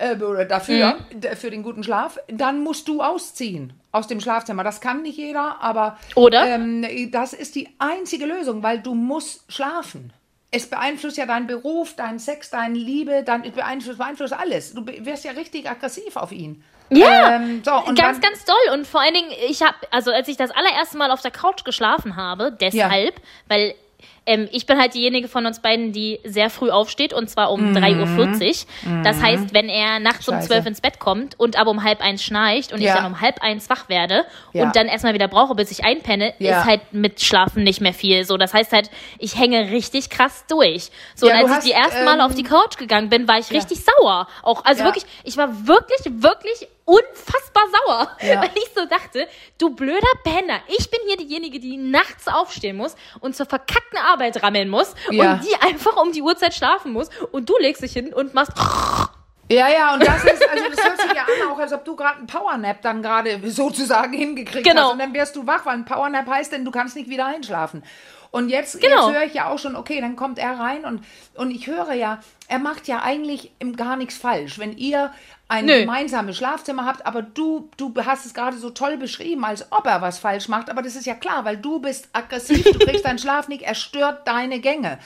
äh, 0.02 0.47
dafür, 0.47 0.97
Mhm. 1.12 1.37
für 1.37 1.50
den 1.50 1.62
guten 1.62 1.82
Schlaf, 1.85 2.18
dann 2.28 2.61
musst 2.62 2.88
du 2.88 3.02
ausziehen 3.02 3.73
aus 3.92 4.06
dem 4.06 4.21
Schlafzimmer. 4.21 4.64
Das 4.64 4.80
kann 4.80 5.02
nicht 5.02 5.16
jeder, 5.18 5.59
aber 5.61 5.99
Oder? 6.14 6.47
ähm, 6.47 6.87
das 7.11 7.32
ist 7.32 7.54
die 7.54 7.68
einzige 7.78 8.26
Lösung, 8.26 8.62
weil 8.62 8.81
du 8.81 8.94
musst 8.94 9.50
schlafen. 9.53 10.12
Es 10.50 10.68
beeinflusst 10.68 11.16
ja 11.16 11.24
deinen 11.24 11.46
Beruf, 11.46 11.94
deinen 11.96 12.18
Sex, 12.18 12.50
deine 12.50 12.76
Liebe, 12.79 13.22
dein, 13.24 13.40
beeinflusst, 13.53 13.96
beeinflusst 13.98 14.35
alles. 14.35 14.74
Du 14.74 14.85
wirst 14.87 15.24
ja 15.24 15.33
richtig 15.33 15.68
aggressiv 15.70 16.16
auf 16.16 16.31
ihn. 16.31 16.62
Ja, 16.90 17.37
Ähm, 17.37 17.62
so, 17.64 17.72
und 17.74 17.98
ganz, 17.98 18.20
dann- 18.20 18.33
ganz 18.33 18.44
doll. 18.44 18.74
Und 18.74 18.87
vor 18.87 19.00
allen 19.00 19.14
Dingen, 19.14 19.31
ich 19.48 19.62
habe, 19.62 19.76
also 19.90 20.11
als 20.11 20.29
ich 20.29 20.37
das 20.37 20.50
allererste 20.50 20.98
Mal 20.98 21.11
auf 21.11 21.22
der 21.22 21.31
Couch 21.31 21.64
geschlafen 21.64 22.16
habe, 22.16 22.53
deshalb, 22.61 23.14
weil 23.48 23.74
ähm, 24.26 24.48
ich 24.52 24.66
bin 24.66 24.78
halt 24.78 24.94
diejenige 24.94 25.26
von 25.28 25.46
uns 25.46 25.61
beiden, 25.61 25.92
die 25.92 26.20
sehr 26.24 26.48
früh 26.50 26.70
aufsteht 26.70 27.12
und 27.12 27.28
zwar 27.28 27.50
um 27.50 27.72
3.40 27.74 28.66
Uhr. 28.87 29.02
Das 29.02 29.20
heißt, 29.20 29.52
wenn 29.52 29.68
er 29.68 29.98
nachts 29.98 30.28
um 30.28 30.35
Mhm. 30.37 30.38
Scheiße. 30.40 30.48
12 30.48 30.66
ins 30.66 30.80
Bett 30.80 30.98
kommt 31.00 31.38
und 31.40 31.56
aber 31.56 31.70
um 31.70 31.82
halb 31.82 32.00
eins 32.00 32.22
schnarcht 32.22 32.72
und 32.72 32.80
Ja. 32.80 32.90
ich 32.94 33.00
dann 33.00 33.06
um 33.12 33.20
halb 33.20 33.42
eins 33.42 33.68
wach 33.68 33.88
werde 33.88 34.24
Ja. 34.52 34.64
und 34.64 34.76
dann 34.76 34.87
erstmal 34.87 35.14
wieder 35.14 35.28
brauche, 35.28 35.54
bis 35.54 35.70
ich 35.70 35.85
einpenne, 35.85 36.35
Ja. 36.38 36.61
ist 36.61 36.66
halt 36.66 36.80
mit 36.92 37.20
Schlafen 37.20 37.64
nicht 37.64 37.80
mehr 37.80 37.94
viel. 37.94 38.24
So, 38.24 38.37
das 38.37 38.54
heißt 38.54 38.72
halt, 38.72 38.90
ich 39.18 39.37
hänge 39.38 39.70
richtig 39.70 40.08
krass 40.11 40.44
durch. 40.48 40.90
So, 41.16 41.26
und 41.26 41.32
als 41.32 41.46
ich 41.48 41.50
hast, 41.56 41.66
die 41.66 41.72
ersten 41.72 42.04
Mal 42.04 42.14
ähm, 42.14 42.20
auf 42.20 42.35
die 42.35 42.44
Couch 42.44 42.76
gegangen 42.76 43.08
bin, 43.08 43.26
war 43.26 43.38
ich 43.38 43.50
richtig 43.50 43.80
sauer. 43.85 44.28
Auch, 44.42 44.64
also 44.64 44.85
wirklich, 44.85 45.04
ich 45.24 45.37
war 45.37 45.66
wirklich, 45.66 46.00
wirklich 46.22 46.68
unfassbar 46.85 47.62
sauer, 47.87 48.16
Ja. 48.22 48.40
weil 48.42 48.50
ich 48.54 48.68
so 48.74 48.85
dachte, 48.87 49.26
du 49.58 49.70
blöder 49.74 50.00
Penner, 50.24 50.61
ich 50.66 50.90
bin 50.90 51.00
hier 51.06 51.16
diejenige, 51.16 51.61
die 51.61 51.76
nachts 51.76 52.26
aufstehen 52.28 52.76
muss 52.76 52.96
und 53.20 53.37
zur 53.37 53.46
verkackten 53.46 53.98
Arbeit 54.12 54.42
rammeln 54.42 54.68
muss 54.68 54.94
Ja. 55.11 55.33
und 55.35 55.44
die 55.44 55.55
einfach 55.61 55.96
um 55.96 56.12
die 56.12 56.22
Uhrzeit 56.22 56.55
schlafen 56.55 56.92
muss 56.92 57.09
und 57.33 57.48
du 57.48 57.55
legst 57.59 57.83
dich 57.83 57.92
hin 57.92 58.12
und 58.12 58.35
machst 58.35 58.53
Ja, 59.51 59.68
ja, 59.68 59.92
und 59.94 60.07
das 60.07 60.25
ist, 60.25 60.48
also 60.51 60.64
das 60.75 60.85
hört 60.85 61.01
sich 61.01 61.12
ja 61.14 61.22
an, 61.22 61.53
auch 61.53 61.59
als 61.59 61.72
ob 61.72 61.85
du 61.85 61.94
gerade 61.96 62.18
einen 62.18 62.27
Powernap 62.27 62.81
dann 62.83 63.03
gerade 63.03 63.38
sozusagen 63.51 64.12
hingekriegt 64.12 64.66
Genau. 64.66 64.85
hast. 64.85 64.92
Und 64.92 64.98
dann 65.01 65.12
wirst 65.12 65.37
du 65.37 65.46
wach, 65.46 65.66
weil 65.66 65.75
ein 65.75 65.85
Powernap 65.85 66.27
heißt, 66.27 66.53
denn 66.53 66.64
du 66.64 66.70
kannst 66.70 66.96
nicht 66.96 67.11
wieder 67.11 67.27
einschlafen. 67.27 67.83
Und 68.31 68.48
jetzt, 68.48 68.81
Genau. 68.81 69.09
jetzt 69.09 69.14
höre 69.18 69.25
ich 69.25 69.35
ja 69.35 69.51
auch 69.51 69.59
schon, 69.59 69.77
okay, 69.77 70.01
dann 70.01 70.16
kommt 70.16 70.38
er 70.38 70.59
rein 70.59 70.87
und, 70.87 71.05
und 71.35 71.51
ich 71.51 71.66
höre 71.66 71.92
ja, 71.92 72.20
er 72.52 72.58
macht 72.58 72.86
ja 72.86 73.00
eigentlich 73.02 73.50
gar 73.76 73.96
nichts 73.96 74.18
falsch. 74.18 74.58
Wenn 74.58 74.76
ihr 74.76 75.10
ein 75.48 75.66
Nö. 75.66 75.80
gemeinsames 75.80 76.36
Schlafzimmer 76.36 76.86
habt, 76.86 77.04
aber 77.06 77.20
du, 77.22 77.70
du 77.78 77.92
hast 78.04 78.24
es 78.26 78.32
gerade 78.32 78.56
so 78.56 78.70
toll 78.70 78.96
beschrieben, 78.96 79.44
als 79.44 79.70
ob 79.72 79.86
er 79.86 80.00
was 80.00 80.18
falsch 80.18 80.48
macht. 80.48 80.70
Aber 80.70 80.82
das 80.82 80.94
ist 80.96 81.04
ja 81.06 81.14
klar, 81.14 81.44
weil 81.44 81.56
du 81.58 81.78
bist 81.78 82.08
aggressiv, 82.12 82.64
du 82.72 82.78
kriegst 82.78 83.04
deinen 83.04 83.18
Schlaf 83.18 83.48
nicht, 83.48 83.62
er 83.62 83.74
stört 83.74 84.26
deine 84.26 84.60
Gänge 84.60 84.98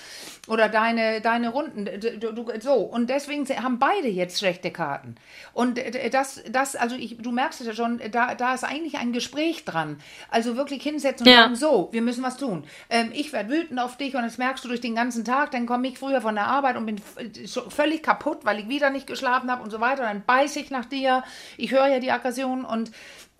oder 0.47 0.69
deine, 0.69 1.21
deine 1.21 1.49
Runden. 1.49 1.85
Du, 2.21 2.33
du, 2.33 2.47
so. 2.61 2.75
Und 2.75 3.11
deswegen 3.11 3.45
haben 3.61 3.81
beide 3.81 4.07
jetzt 4.07 4.39
schlechte 4.39 4.71
Karten. 4.71 5.17
Und 5.53 5.79
äh, 5.79 6.11
das, 6.11 6.43
das 6.49 6.77
also 6.77 6.95
ich, 6.95 7.19
du 7.19 7.33
merkst 7.33 7.61
es 7.61 7.67
ja 7.67 7.73
schon, 7.73 8.01
da, 8.13 8.37
da 8.37 8.55
ist 8.55 8.63
eigentlich 8.63 8.99
ein 8.99 9.13
Gespräch 9.13 9.65
dran. 9.65 9.99
Also 10.31 10.57
wirklich 10.57 10.83
hinsetzen 10.83 11.27
und 11.27 11.33
Ja. 11.33 11.43
sagen, 11.43 11.57
so, 11.57 11.89
wir 11.91 12.03
müssen 12.03 12.23
was 12.23 12.37
tun. 12.37 12.65
Ähm, 12.89 13.11
ich 13.13 13.33
werde 13.33 13.51
wütend 13.51 13.81
auf 13.81 13.97
dich 13.97 14.15
und 14.15 14.23
das 14.23 14.39
merkst 14.39 14.65
du 14.65 14.69
durch 14.69 14.81
den 14.81 14.95
ganzen 14.95 15.25
Tag. 15.25 15.51
Dann 15.51 15.67
komme 15.67 15.89
ich 15.89 15.99
früher 15.99 16.21
von 16.21 16.37
der 16.37 16.47
Arbeit 16.47 16.77
und 16.77 16.87
bin 16.87 17.01
so 17.45 17.69
völlig 17.71 18.03
kaputt, 18.03 18.39
weil 18.45 18.59
ich 18.59 18.69
wieder 18.69 18.91
nicht 18.91 19.07
geschlafen 19.07 19.51
habe 19.51 19.63
und 19.63 19.71
so 19.71 19.81
weiter. 19.81 20.03
Dann 20.03 20.25
beiße 20.25 20.61
ich 20.61 20.71
nach 20.71 20.87
dir. 20.87 21.23
Ich 21.57 21.73
höre 21.73 21.89
ja 21.89 22.01
die 22.01 22.11
Aggression 22.11 22.65
und 22.65 22.91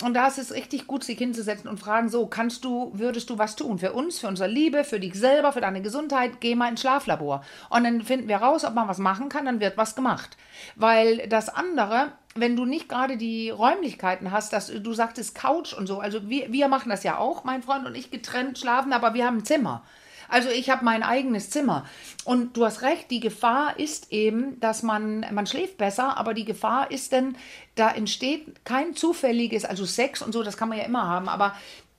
und 0.03 0.13
da 0.13 0.27
ist 0.27 0.37
es 0.37 0.53
richtig 0.53 0.87
gut, 0.87 1.05
sich 1.05 1.17
hinzusetzen 1.17 1.71
und 1.71 1.81
fragen, 1.81 2.11
so, 2.11 2.27
kannst 2.27 2.65
du, 2.67 2.91
würdest 2.93 3.31
du 3.31 3.39
was 3.39 3.57
tun 3.57 3.79
für 3.79 3.95
uns, 3.95 4.19
für 4.19 4.29
unsere 4.29 4.49
Liebe, 4.49 4.85
für 4.85 5.01
dich 5.01 5.15
selber, 5.15 5.53
für 5.53 5.63
deine 5.63 5.81
Gesundheit, 5.81 6.39
geh 6.41 6.55
mal 6.55 6.69
ins 6.69 6.83
Schlaflabor. 6.83 7.43
Und 7.71 7.85
dann 7.85 8.03
finden 8.03 8.29
wir 8.29 8.37
raus, 8.37 8.67
ob 8.67 8.75
man 8.75 8.89
was 8.89 8.99
machen 8.99 9.31
kann, 9.31 9.47
dann 9.47 9.61
wird 9.61 9.79
was 9.79 9.95
gemacht. 9.95 10.37
Weil 10.75 11.27
das 11.29 11.49
andere, 11.49 12.13
wenn 12.35 12.57
du 12.57 12.67
nicht 12.67 12.91
gerade 12.91 13.17
die 13.17 13.49
Räumlichkeiten 13.49 14.33
hast, 14.33 14.53
dass 14.53 14.67
du 14.67 14.93
sagtest 14.93 15.35
Couch 15.35 15.73
und 15.73 15.87
so, 15.87 15.99
also 15.99 16.29
wir, 16.29 16.53
wir 16.53 16.69
machen 16.69 16.91
das 16.91 17.03
ja 17.03 17.17
auch, 17.17 17.45
mein 17.45 17.63
Freund 17.63 17.87
und 17.87 17.95
ich 17.95 18.11
getrennt 18.11 18.59
schlafen, 18.59 18.93
aber 18.93 19.15
wir 19.15 19.25
haben 19.25 19.39
ein 19.39 19.45
Zimmer. 19.47 19.83
Also 20.29 20.49
ich 20.49 20.71
habe 20.71 20.85
mein 20.85 21.03
eigenes 21.03 21.51
Zimmer. 21.51 21.87
Und 22.25 22.57
du 22.57 22.65
hast 22.65 22.83
recht, 22.83 23.11
die 23.11 23.21
Gefahr 23.21 23.79
ist 23.79 24.13
eben, 24.13 24.59
dass 24.61 24.83
man, 24.83 25.27
man 25.33 25.47
schläft 25.47 25.79
besser, 25.79 26.17
aber 26.17 26.35
die 26.35 26.45
Gefahr 26.45 26.91
ist 26.91 27.13
denn, 27.13 27.37
da 27.75 27.91
entsteht 27.91 28.65
kein 28.65 28.95
zufälliges, 28.95 29.65
also 29.65 29.85
Sex 29.85 30.23
und 30.23 30.33
so, 30.33 30.43
das 30.43 30.57
kann 30.57 30.69
man 30.69 30.79
ja 30.79 30.85
immer 30.85 31.07
haben, 31.07 31.29
aber 31.29 31.55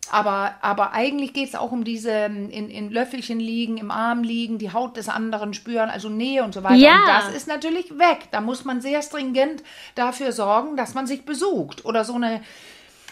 aber, 0.09 0.55
aber 0.61 0.93
eigentlich 0.93 1.33
geht 1.33 1.49
es 1.49 1.55
auch 1.55 1.71
um 1.71 1.83
diese 1.83 2.11
in, 2.11 2.49
in 2.49 2.91
Löffelchen 2.91 3.39
liegen, 3.39 3.77
im 3.77 3.91
Arm 3.91 4.23
liegen, 4.23 4.57
die 4.57 4.71
Haut 4.71 4.97
des 4.97 5.09
anderen 5.09 5.53
spüren, 5.53 5.89
also 5.89 6.09
Nähe 6.09 6.43
und 6.43 6.53
so 6.53 6.63
weiter. 6.63 6.75
Ja. 6.75 7.01
Und 7.01 7.07
das 7.07 7.35
ist 7.35 7.47
natürlich 7.47 7.97
weg. 7.97 8.29
Da 8.31 8.41
muss 8.41 8.63
man 8.63 8.81
sehr 8.81 9.01
stringent 9.01 9.63
dafür 9.95 10.31
sorgen, 10.31 10.77
dass 10.77 10.93
man 10.93 11.07
sich 11.07 11.25
besucht. 11.25 11.83
Oder 11.85 12.05
so 12.05 12.13
eine 12.13 12.41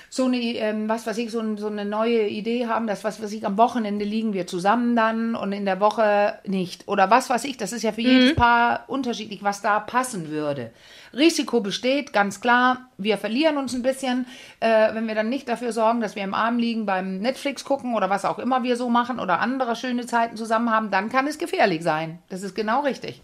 so 0.09 0.25
eine, 0.25 0.37
ähm, 0.37 0.87
was 0.89 1.07
weiß 1.07 1.17
ich, 1.17 1.31
so, 1.31 1.39
ein, 1.39 1.57
so 1.57 1.67
eine 1.67 1.85
neue 1.85 2.27
Idee 2.27 2.67
haben, 2.67 2.87
dass 2.87 3.03
was 3.03 3.21
weiß 3.21 3.31
ich, 3.31 3.45
am 3.45 3.57
Wochenende 3.57 4.05
liegen 4.05 4.33
wir 4.33 4.47
zusammen 4.47 4.95
dann 4.95 5.35
und 5.35 5.51
in 5.51 5.65
der 5.65 5.79
Woche 5.79 6.39
nicht. 6.45 6.87
Oder 6.87 7.09
was 7.09 7.29
weiß 7.29 7.43
ich, 7.45 7.57
das 7.57 7.73
ist 7.73 7.83
ja 7.83 7.91
für 7.91 8.01
jedes 8.01 8.35
Paar 8.35 8.85
unterschiedlich, 8.87 9.43
was 9.43 9.61
da 9.61 9.79
passen 9.79 10.29
würde. 10.29 10.71
Risiko 11.13 11.61
besteht, 11.61 12.13
ganz 12.13 12.41
klar, 12.41 12.89
wir 12.97 13.17
verlieren 13.17 13.57
uns 13.57 13.73
ein 13.73 13.81
bisschen, 13.81 14.25
äh, 14.59 14.93
wenn 14.93 15.07
wir 15.07 15.15
dann 15.15 15.29
nicht 15.29 15.47
dafür 15.47 15.71
sorgen, 15.71 16.01
dass 16.01 16.15
wir 16.15 16.23
im 16.23 16.33
Arm 16.33 16.57
liegen 16.57 16.85
beim 16.85 17.19
Netflix 17.19 17.63
gucken 17.63 17.95
oder 17.95 18.09
was 18.09 18.25
auch 18.25 18.39
immer 18.39 18.63
wir 18.63 18.75
so 18.75 18.89
machen 18.89 19.19
oder 19.19 19.39
andere 19.39 19.75
schöne 19.75 20.05
Zeiten 20.05 20.35
zusammen 20.35 20.69
haben, 20.69 20.91
dann 20.91 21.09
kann 21.09 21.27
es 21.27 21.37
gefährlich 21.37 21.83
sein. 21.83 22.19
Das 22.29 22.43
ist 22.43 22.55
genau 22.55 22.81
richtig. 22.81 23.21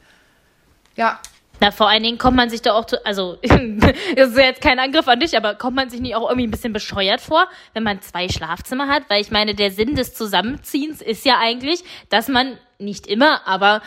Ja, 0.96 1.20
Na, 1.62 1.70
vor 1.70 1.88
allen 1.88 2.02
Dingen 2.02 2.18
kommt 2.18 2.36
man 2.36 2.50
sich 2.50 2.64
da 2.64 2.74
auch, 2.74 2.86
zu, 2.86 3.06
also, 3.06 3.38
das 3.44 4.30
ist 4.30 4.38
ja 4.38 4.46
jetzt 4.46 4.62
kein 4.62 4.80
Angriff 4.80 5.08
an 5.08 5.20
dich, 5.20 5.38
aber 5.38 5.54
kommt 5.54 5.76
man 5.76 5.92
sich 5.92 6.02
nicht 6.02 6.16
auch 6.16 6.28
irgendwie 6.28 6.48
ein 6.48 6.52
bisschen 6.52 6.74
bescheuert 6.74 7.22
vor, 7.22 7.48
wenn 7.74 7.84
man 7.84 8.02
zwei 8.02 8.30
Schlafzimmer 8.30 8.88
hat? 8.88 9.04
Weil 9.10 9.22
ich 9.22 9.30
meine, 9.30 9.54
der 9.54 9.70
Sinn 9.70 9.96
des 9.96 10.16
Zusammenziehens 10.16 11.04
ist 11.04 11.24
ja 11.24 11.38
eigentlich, 11.40 11.84
dass 12.10 12.30
man 12.30 12.58
nicht 12.80 13.06
immer, 13.06 13.48
aber 13.48 13.84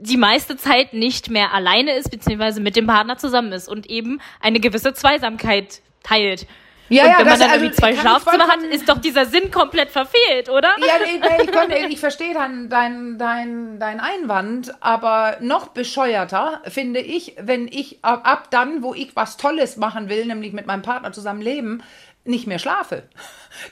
die 0.00 0.16
meiste 0.16 0.56
Zeit 0.56 0.94
nicht 0.94 1.28
mehr 1.28 1.52
alleine 1.52 1.92
ist, 1.92 2.10
beziehungsweise 2.10 2.62
mit 2.62 2.74
dem 2.74 2.86
Partner 2.86 3.18
zusammen 3.18 3.52
ist 3.52 3.68
und 3.68 3.90
eben 3.90 4.22
eine 4.40 4.58
gewisse 4.58 4.94
Zweisamkeit 4.94 5.82
teilt. 6.02 6.46
Ja, 6.90 7.04
und 7.04 7.10
ja, 7.10 7.18
wenn 7.18 7.26
man 7.26 7.38
dann 7.38 7.50
also, 7.50 7.64
irgendwie 7.64 7.76
zwei 7.76 7.92
ich 7.92 8.00
Schlafzimmer 8.00 8.48
hat, 8.48 8.62
ist 8.64 8.88
doch 8.88 8.98
dieser 8.98 9.24
Sinn 9.24 9.52
komplett 9.52 9.90
verfehlt, 9.90 10.48
oder? 10.48 10.74
Ja, 10.78 10.94
nee, 11.04 11.20
ich, 11.40 11.50
könnte, 11.50 11.76
ich 11.88 12.00
verstehe 12.00 12.34
deinen 12.34 12.68
dein, 12.68 13.16
dein, 13.16 13.78
dein 13.78 14.00
Einwand, 14.00 14.74
aber 14.80 15.36
noch 15.40 15.68
bescheuerter 15.68 16.60
finde 16.66 16.98
ich, 16.98 17.36
wenn 17.40 17.68
ich 17.68 18.04
ab, 18.04 18.22
ab 18.24 18.48
dann, 18.50 18.82
wo 18.82 18.92
ich 18.92 19.14
was 19.14 19.36
Tolles 19.36 19.76
machen 19.76 20.08
will, 20.08 20.26
nämlich 20.26 20.52
mit 20.52 20.66
meinem 20.66 20.82
Partner 20.82 21.12
zusammen 21.12 21.40
leben, 21.40 21.82
nicht 22.24 22.48
mehr 22.48 22.58
schlafe. 22.58 23.04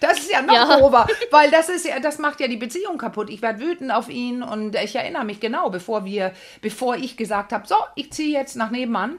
Das 0.01 0.19
ist 0.19 0.31
ja 0.31 0.43
noch 0.43 0.55
Ja. 0.55 0.77
grober, 0.77 1.07
weil 1.31 1.51
das 1.51 1.69
ist 1.69 1.87
ja, 1.87 2.01
das 2.01 2.19
macht 2.19 2.41
ja 2.41 2.49
die 2.49 2.57
Beziehung 2.57 2.99
kaputt. 2.99 3.31
Ich 3.31 3.43
werde 3.43 3.61
wütend 3.61 3.93
auf 3.93 4.09
ihn 4.09 4.43
und 4.43 4.75
ich 4.77 4.95
erinnere 4.97 5.25
mich 5.25 5.41
genau, 5.41 5.71
bevor 5.71 6.05
wir, 6.05 6.33
bevor 6.63 6.97
ich 6.97 7.17
gesagt 7.17 7.53
habe, 7.53 7.67
so, 7.67 7.77
ich 7.95 8.13
ziehe 8.13 8.37
jetzt 8.39 8.57
nach 8.57 8.71
nebenan, 8.71 9.19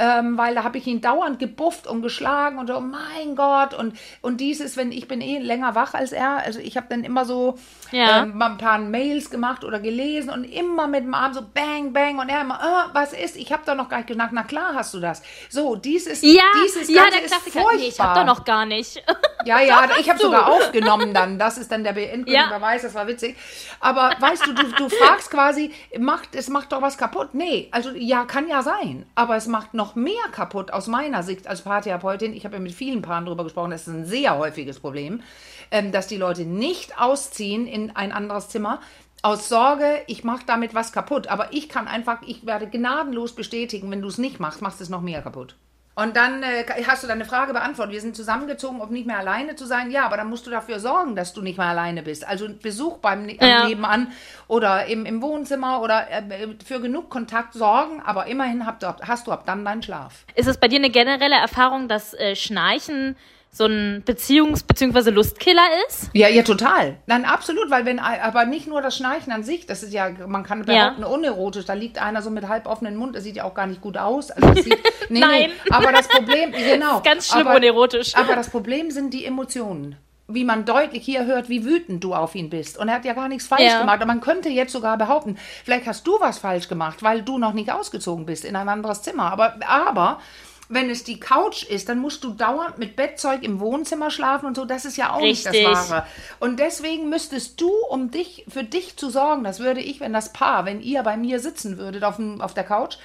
ähm, 0.00 0.38
weil 0.38 0.54
da 0.54 0.62
habe 0.62 0.78
ich 0.78 0.86
ihn 0.86 1.00
dauernd 1.00 1.38
gebufft 1.40 1.86
und 1.88 2.02
geschlagen 2.02 2.58
und 2.58 2.68
so, 2.68 2.76
oh 2.76 2.80
mein 2.80 3.34
Gott 3.34 3.74
und 3.74 3.98
und 4.22 4.38
dieses, 4.40 4.76
wenn 4.76 4.92
ich 4.92 5.08
bin 5.08 5.20
eh 5.20 5.38
länger 5.38 5.74
wach 5.74 5.94
als 5.94 6.12
er, 6.12 6.36
also 6.38 6.60
ich 6.60 6.76
habe 6.76 6.86
dann 6.88 7.02
immer 7.04 7.24
so 7.24 7.56
Ja. 7.90 8.22
ähm, 8.22 8.40
ein 8.40 8.58
paar 8.58 8.78
Mails 8.78 9.28
gemacht 9.30 9.64
oder 9.64 9.80
gelesen 9.80 10.30
und 10.30 10.44
immer 10.44 10.86
mit 10.86 11.02
dem 11.04 11.14
Arm 11.14 11.34
so 11.34 11.40
bang 11.52 11.92
bang 11.92 12.18
und 12.20 12.28
er 12.28 12.42
immer, 12.42 12.62
ah, 12.62 12.90
was 12.92 13.12
ist? 13.12 13.36
Ich 13.36 13.52
habe 13.52 13.62
doch 13.66 13.74
noch 13.74 13.88
gar 13.88 13.98
nicht 13.98 14.06
geschnackt. 14.06 14.32
Na 14.32 14.44
klar 14.44 14.74
hast 14.74 14.94
du 14.94 15.00
das. 15.00 15.20
So 15.50 15.74
dieses 15.74 16.22
Ja, 16.22 16.42
dieses 16.64 16.88
ja, 16.88 17.02
Ganze 17.02 17.16
der 17.18 17.24
ist 17.26 17.34
furchtbar. 17.34 17.74
Nee, 17.76 17.88
ich 17.88 18.00
hab 18.00 18.14
doch 18.14 18.24
noch 18.24 18.44
gar 18.44 18.66
nicht. 18.66 19.02
Ja, 19.48 19.60
ja, 19.60 19.86
Doch, 19.86 19.98
ich 19.98 20.10
habe 20.10 20.18
sogar 20.18 20.48
aufgenommen 20.48 21.14
dann. 21.14 21.38
Das 21.38 21.56
ist 21.56 21.72
dann 21.72 21.82
der 21.82 21.96
endgültige 22.12 22.34
Ja. 22.36 22.58
Beweis, 22.58 22.82
das 22.82 22.94
war 22.94 23.06
witzig. 23.06 23.34
Aber 23.80 24.12
weißt 24.20 24.46
du, 24.46 24.52
du, 24.52 24.62
du 24.72 24.88
fragst 24.90 25.30
quasi, 25.30 25.72
macht, 25.98 26.34
es 26.34 26.48
macht 26.50 26.72
doch 26.72 26.82
was 26.82 26.98
kaputt. 26.98 27.30
Nee, 27.32 27.68
also 27.70 27.90
ja, 27.90 28.24
kann 28.24 28.46
ja 28.46 28.62
sein. 28.62 29.06
Aber 29.14 29.36
es 29.36 29.46
macht 29.46 29.72
noch 29.72 29.94
mehr 29.94 30.12
kaputt 30.32 30.70
aus 30.70 30.86
meiner 30.86 31.22
Sicht 31.22 31.46
als 31.46 31.62
Paartherapeutin. 31.62 32.34
Ich 32.34 32.44
habe 32.44 32.56
ja 32.56 32.60
mit 32.60 32.72
vielen 32.72 33.00
Paaren 33.00 33.24
darüber 33.24 33.44
gesprochen, 33.44 33.70
das 33.70 33.82
ist 33.82 33.94
ein 33.94 34.04
sehr 34.04 34.36
häufiges 34.36 34.80
Problem, 34.80 35.22
ähm, 35.70 35.92
dass 35.92 36.06
die 36.08 36.18
Leute 36.18 36.42
nicht 36.42 37.00
ausziehen 37.00 37.66
in 37.66 37.96
ein 37.96 38.12
anderes 38.12 38.50
Zimmer. 38.50 38.80
Aus 39.22 39.48
Sorge, 39.48 40.02
ich 40.06 40.24
mache 40.24 40.44
damit 40.46 40.74
was 40.74 40.92
kaputt. 40.92 41.26
Aber 41.28 41.52
ich 41.52 41.70
kann 41.70 41.88
einfach, 41.88 42.18
ich 42.26 42.44
werde 42.44 42.68
gnadenlos 42.68 43.34
bestätigen, 43.34 43.90
wenn 43.90 44.02
du 44.02 44.08
es 44.08 44.18
nicht 44.18 44.40
machst, 44.40 44.60
machst 44.60 44.78
du 44.80 44.84
es 44.84 44.90
noch 44.90 45.00
mehr 45.00 45.22
kaputt. 45.22 45.56
Und 46.00 46.16
dann 46.16 46.44
äh, 46.44 46.64
hast 46.86 47.02
du 47.02 47.08
deine 47.08 47.24
Frage 47.24 47.52
beantwortet. 47.52 47.92
Wir 47.92 48.00
sind 48.00 48.14
zusammengezogen, 48.14 48.80
um 48.80 48.92
nicht 48.92 49.04
mehr 49.08 49.18
alleine 49.18 49.56
zu 49.56 49.66
sein. 49.66 49.90
Ja, 49.90 50.06
aber 50.06 50.16
dann 50.16 50.28
musst 50.28 50.46
du 50.46 50.50
dafür 50.52 50.78
sorgen, 50.78 51.16
dass 51.16 51.32
du 51.32 51.42
nicht 51.42 51.58
mehr 51.58 51.66
alleine 51.66 52.04
bist. 52.04 52.24
Also 52.24 52.48
Besuch 52.48 52.98
beim 52.98 53.28
Ja. 53.28 53.66
Nebenan 53.66 54.12
oder 54.46 54.86
im, 54.86 55.06
im 55.06 55.20
Wohnzimmer 55.20 55.82
oder 55.82 56.08
äh, 56.08 56.22
für 56.64 56.80
genug 56.80 57.10
Kontakt 57.10 57.54
sorgen. 57.54 58.00
Aber 58.00 58.26
immerhin 58.26 58.64
habt 58.64 58.84
hast 58.84 59.26
du 59.26 59.32
ab 59.32 59.42
dann 59.44 59.64
deinen 59.64 59.82
Schlaf. 59.82 60.24
Ist 60.36 60.46
es 60.46 60.56
bei 60.56 60.68
dir 60.68 60.76
eine 60.76 60.90
generelle 60.90 61.34
Erfahrung, 61.34 61.88
dass 61.88 62.14
äh, 62.14 62.36
Schnarchen 62.36 63.16
so 63.50 63.64
ein 63.64 64.04
Beziehungs- 64.06 64.64
bzw. 64.66 65.10
Lustkiller 65.10 65.62
ist? 65.88 66.10
Ja, 66.12 66.28
ja, 66.28 66.42
total. 66.42 66.96
Nein, 67.06 67.24
absolut, 67.24 67.70
weil 67.70 67.84
wenn, 67.86 67.98
aber 67.98 68.44
nicht 68.44 68.66
nur 68.68 68.82
das 68.82 68.96
Schnarchen 68.96 69.32
an 69.32 69.42
sich, 69.42 69.66
das 69.66 69.82
ist 69.82 69.92
ja, 69.92 70.10
man 70.26 70.44
kann 70.44 70.64
behaupten, 70.64 71.02
unerotisch, 71.04 71.64
da 71.64 71.72
liegt 71.72 72.00
einer 72.00 72.22
so 72.22 72.30
mit 72.30 72.46
halb 72.46 72.66
offenen 72.66 72.96
Mund, 72.96 73.16
das 73.16 73.24
sieht 73.24 73.36
ja 73.36 73.44
auch 73.44 73.54
gar 73.54 73.66
nicht 73.66 73.80
gut 73.80 73.96
aus. 73.96 74.30
Also 74.30 74.48
das 74.50 74.64
sieht, 74.64 74.78
nee, 75.08 75.20
Nein. 75.20 75.50
Nee, 75.64 75.70
aber 75.70 75.90
das 75.92 76.06
Problem, 76.08 76.52
genau. 76.72 77.00
Ganz 77.00 77.28
schlimm 77.28 77.46
aber, 77.48 77.56
unerotisch. 77.56 78.14
Aber 78.14 78.36
das 78.36 78.50
Problem 78.50 78.90
sind 78.90 79.12
die 79.12 79.24
Emotionen. 79.24 79.96
Wie 80.30 80.44
man 80.44 80.66
deutlich 80.66 81.02
hier 81.06 81.24
hört, 81.24 81.48
wie 81.48 81.64
wütend 81.64 82.04
du 82.04 82.14
auf 82.14 82.34
ihn 82.34 82.50
bist. 82.50 82.76
Und 82.76 82.88
er 82.88 82.96
hat 82.96 83.06
ja 83.06 83.14
gar 83.14 83.28
nichts 83.28 83.46
falsch 83.46 83.62
Ja. 83.62 83.80
gemacht. 83.80 84.02
Und 84.02 84.08
man 84.08 84.20
könnte 84.20 84.50
jetzt 84.50 84.72
sogar 84.74 84.98
behaupten, 84.98 85.38
vielleicht 85.64 85.86
hast 85.86 86.06
du 86.06 86.20
was 86.20 86.36
falsch 86.38 86.68
gemacht, 86.68 87.02
weil 87.02 87.22
du 87.22 87.38
noch 87.38 87.54
nicht 87.54 87.72
ausgezogen 87.72 88.26
bist 88.26 88.44
in 88.44 88.54
ein 88.54 88.68
anderes 88.68 89.00
Zimmer. 89.00 89.32
Aber, 89.32 89.54
aber 89.66 90.20
wenn 90.68 90.90
es 90.90 91.02
die 91.02 91.18
Couch 91.18 91.64
ist, 91.64 91.88
dann 91.88 91.98
musst 91.98 92.22
du 92.24 92.32
dauernd 92.32 92.78
mit 92.78 92.94
Bettzeug 92.94 93.42
im 93.42 93.58
Wohnzimmer 93.58 94.10
schlafen 94.10 94.46
und 94.46 94.56
so. 94.56 94.66
Das 94.66 94.84
ist 94.84 94.96
ja 94.96 95.12
auch 95.12 95.22
Richtig. 95.22 95.52
nicht 95.52 95.66
das 95.66 95.90
Wahre. 95.90 96.06
Und 96.40 96.60
deswegen 96.60 97.08
müsstest 97.08 97.60
du, 97.60 97.70
um 97.88 98.10
dich, 98.10 98.44
für 98.48 98.64
dich 98.64 98.96
zu 98.96 99.08
sorgen, 99.08 99.44
das 99.44 99.60
würde 99.60 99.80
ich, 99.80 100.00
wenn 100.00 100.12
das 100.12 100.32
Paar, 100.32 100.66
wenn 100.66 100.80
ihr 100.80 101.02
bei 101.02 101.16
mir 101.16 101.40
sitzen 101.40 101.78
würdet 101.78 102.04
auf, 102.04 102.16
dem, 102.16 102.40
auf 102.40 102.52
der 102.52 102.64
Couch, 102.64 102.98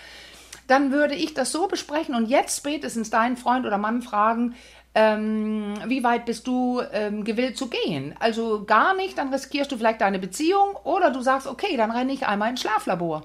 dann 0.67 0.91
würde 0.91 1.15
ich 1.15 1.34
das 1.34 1.52
so 1.52 1.67
besprechen 1.67 2.15
und 2.15 2.28
jetzt 2.28 2.58
spätestens 2.58 3.10
deinen 3.10 3.38
Freund 3.38 3.65
oder 3.65 3.78
Mann 3.78 4.02
fragen, 4.02 4.56
ähm, 4.95 5.73
wie 5.88 6.04
weit 6.04 6.26
bist 6.26 6.45
du 6.45 6.82
ähm, 6.91 7.23
gewillt 7.23 7.58
zu 7.58 7.67
gehen? 7.67 8.13
Also 8.19 8.63
gar 8.65 8.93
nicht, 8.93 9.17
dann 9.17 9.34
riskierst 9.34 9.71
du 9.71 9.78
vielleicht 9.78 10.02
deine 10.02 10.19
Beziehung 10.19 10.76
oder 10.84 11.10
du 11.10 11.21
sagst, 11.21 11.47
okay, 11.47 11.78
dann 11.78 11.91
renne 11.91 12.13
ich 12.13 12.28
einmal 12.28 12.52
ins 12.52 12.62
Schlaflabor. 12.62 13.23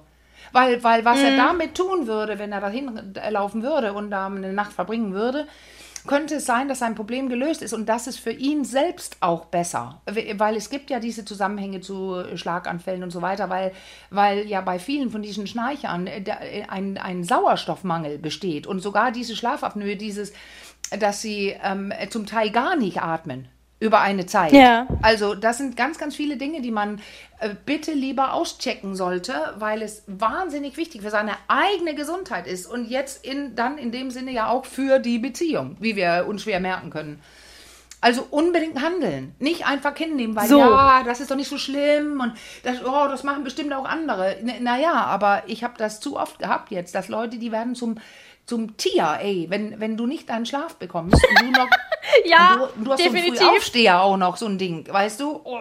Weil, 0.53 0.83
weil 0.83 1.05
was 1.05 1.21
er 1.21 1.37
damit 1.37 1.75
tun 1.75 2.07
würde, 2.07 2.39
wenn 2.39 2.53
er 2.53 2.61
dahin 2.61 3.15
laufen 3.31 3.63
würde 3.63 3.93
und 3.93 4.11
da 4.11 4.27
eine 4.27 4.53
Nacht 4.53 4.73
verbringen 4.73 5.13
würde, 5.13 5.47
könnte 6.07 6.37
es 6.37 6.47
sein, 6.47 6.69
dass 6.69 6.79
sein 6.81 6.95
Problem 6.95 7.29
gelöst 7.29 7.63
ist 7.63 7.73
und 7.73 7.89
das 7.89 8.07
ist 8.07 8.19
für 8.19 8.31
ihn 8.31 8.65
selbst 8.65 9.17
auch 9.21 9.47
besser. 9.47 10.01
Weil 10.37 10.57
es 10.57 10.71
gibt 10.71 10.91
ja 10.91 11.01
diese 11.01 11.25
Zusammenhänge 11.25 11.81
zu 11.81 12.25
Schlaganfällen 12.35 13.03
und 13.03 13.11
so 13.11 13.23
weiter, 13.23 13.51
weil, 13.51 13.73
weil 14.11 14.47
ja 14.47 14.61
bei 14.61 14.79
vielen 14.79 15.11
von 15.11 15.23
diesen 15.23 15.47
Schnarchern 15.47 16.07
äh, 16.07 16.23
äh, 16.23 16.65
ein, 16.69 16.99
ein 16.99 17.25
Sauerstoffmangel 17.25 18.19
besteht 18.19 18.67
und 18.67 18.81
sogar 18.81 19.13
diese 19.13 19.37
Schlafapnoe, 19.37 19.97
dieses, 19.97 20.33
dass 20.99 21.21
sie 21.21 21.55
ähm, 21.63 21.93
zum 22.11 22.27
Teil 22.27 22.51
gar 22.51 22.77
nicht 22.77 23.03
atmen 23.03 23.49
über 23.81 24.01
eine 24.01 24.27
Zeit. 24.27 24.53
Ja. 24.53 24.87
Also 25.03 25.35
das 25.35 25.59
sind 25.59 25.77
ganz, 25.77 25.99
ganz 25.99 26.17
viele 26.17 26.37
Dinge, 26.37 26.61
die 26.61 26.71
man 26.71 27.01
äh, 27.39 27.51
bitte 27.65 27.93
lieber 27.93 28.33
auschecken 28.33 28.97
sollte, 28.97 29.35
weil 29.59 29.83
es 29.83 30.03
wahnsinnig 30.07 30.77
wichtig 30.77 31.03
für 31.03 31.11
seine 31.11 31.33
eigene 31.47 31.95
Gesundheit 31.95 32.47
ist 32.47 32.67
und 32.67 32.89
jetzt 32.89 33.25
in, 33.25 33.55
dann 33.55 33.79
in 33.79 33.93
dem 33.93 34.11
Sinne 34.11 34.33
ja 34.33 34.49
auch 34.49 34.65
für 34.65 34.99
die 34.99 35.19
Beziehung, 35.19 35.77
wie 35.79 35.95
wir 35.95 36.27
unschwer 36.29 36.59
merken 36.59 36.91
können. 36.91 37.23
Also 38.01 38.25
unbedingt 38.31 38.81
handeln, 38.81 39.35
nicht 39.41 39.67
einfach 39.67 39.97
hinnehmen, 39.97 40.37
weil 40.37 40.47
So. 40.47 40.59
ja, 40.61 41.03
das 41.05 41.19
ist 41.19 41.33
doch 41.33 41.37
nicht 41.37 41.49
so 41.49 41.59
schlimm 41.59 42.21
und 42.21 42.33
das, 42.63 42.85
oh, 42.85 43.09
das 43.09 43.25
machen 43.25 43.43
bestimmt 43.43 43.73
auch 43.73 43.85
andere. 43.85 44.39
N 44.39 44.63
naja, 44.63 44.93
aber 44.93 45.43
ich 45.47 45.65
habe 45.65 45.75
das 45.79 45.99
zu 45.99 46.17
oft 46.17 46.39
gehabt 46.39 46.71
jetzt, 46.71 46.95
dass 46.95 47.09
Leute, 47.09 47.39
die 47.39 47.51
werden 47.51 47.75
zum, 47.75 47.97
zum 48.49 48.77
Tier, 48.77 49.19
ey, 49.21 49.47
wenn, 49.49 49.79
wenn 49.79 49.97
du 49.97 50.07
nicht 50.07 50.29
deinen 50.29 50.47
Schlaf 50.47 50.77
bekommst 50.77 51.23
und 51.29 51.41
du 51.41 51.51
noch 51.53 51.69
Ja, 52.25 52.69
du, 52.77 52.85
du 52.85 52.93
hast 52.93 52.99
definitiv. 53.05 53.37
so 53.37 53.41
einen 53.45 53.51
Frühaufsteher 53.51 54.03
auch 54.03 54.17
noch, 54.17 54.37
so 54.39 54.47
ein 54.47 54.57
Ding, 54.59 54.87
weißt 54.91 55.21
du? 55.21 55.41
Oh. 55.45 55.59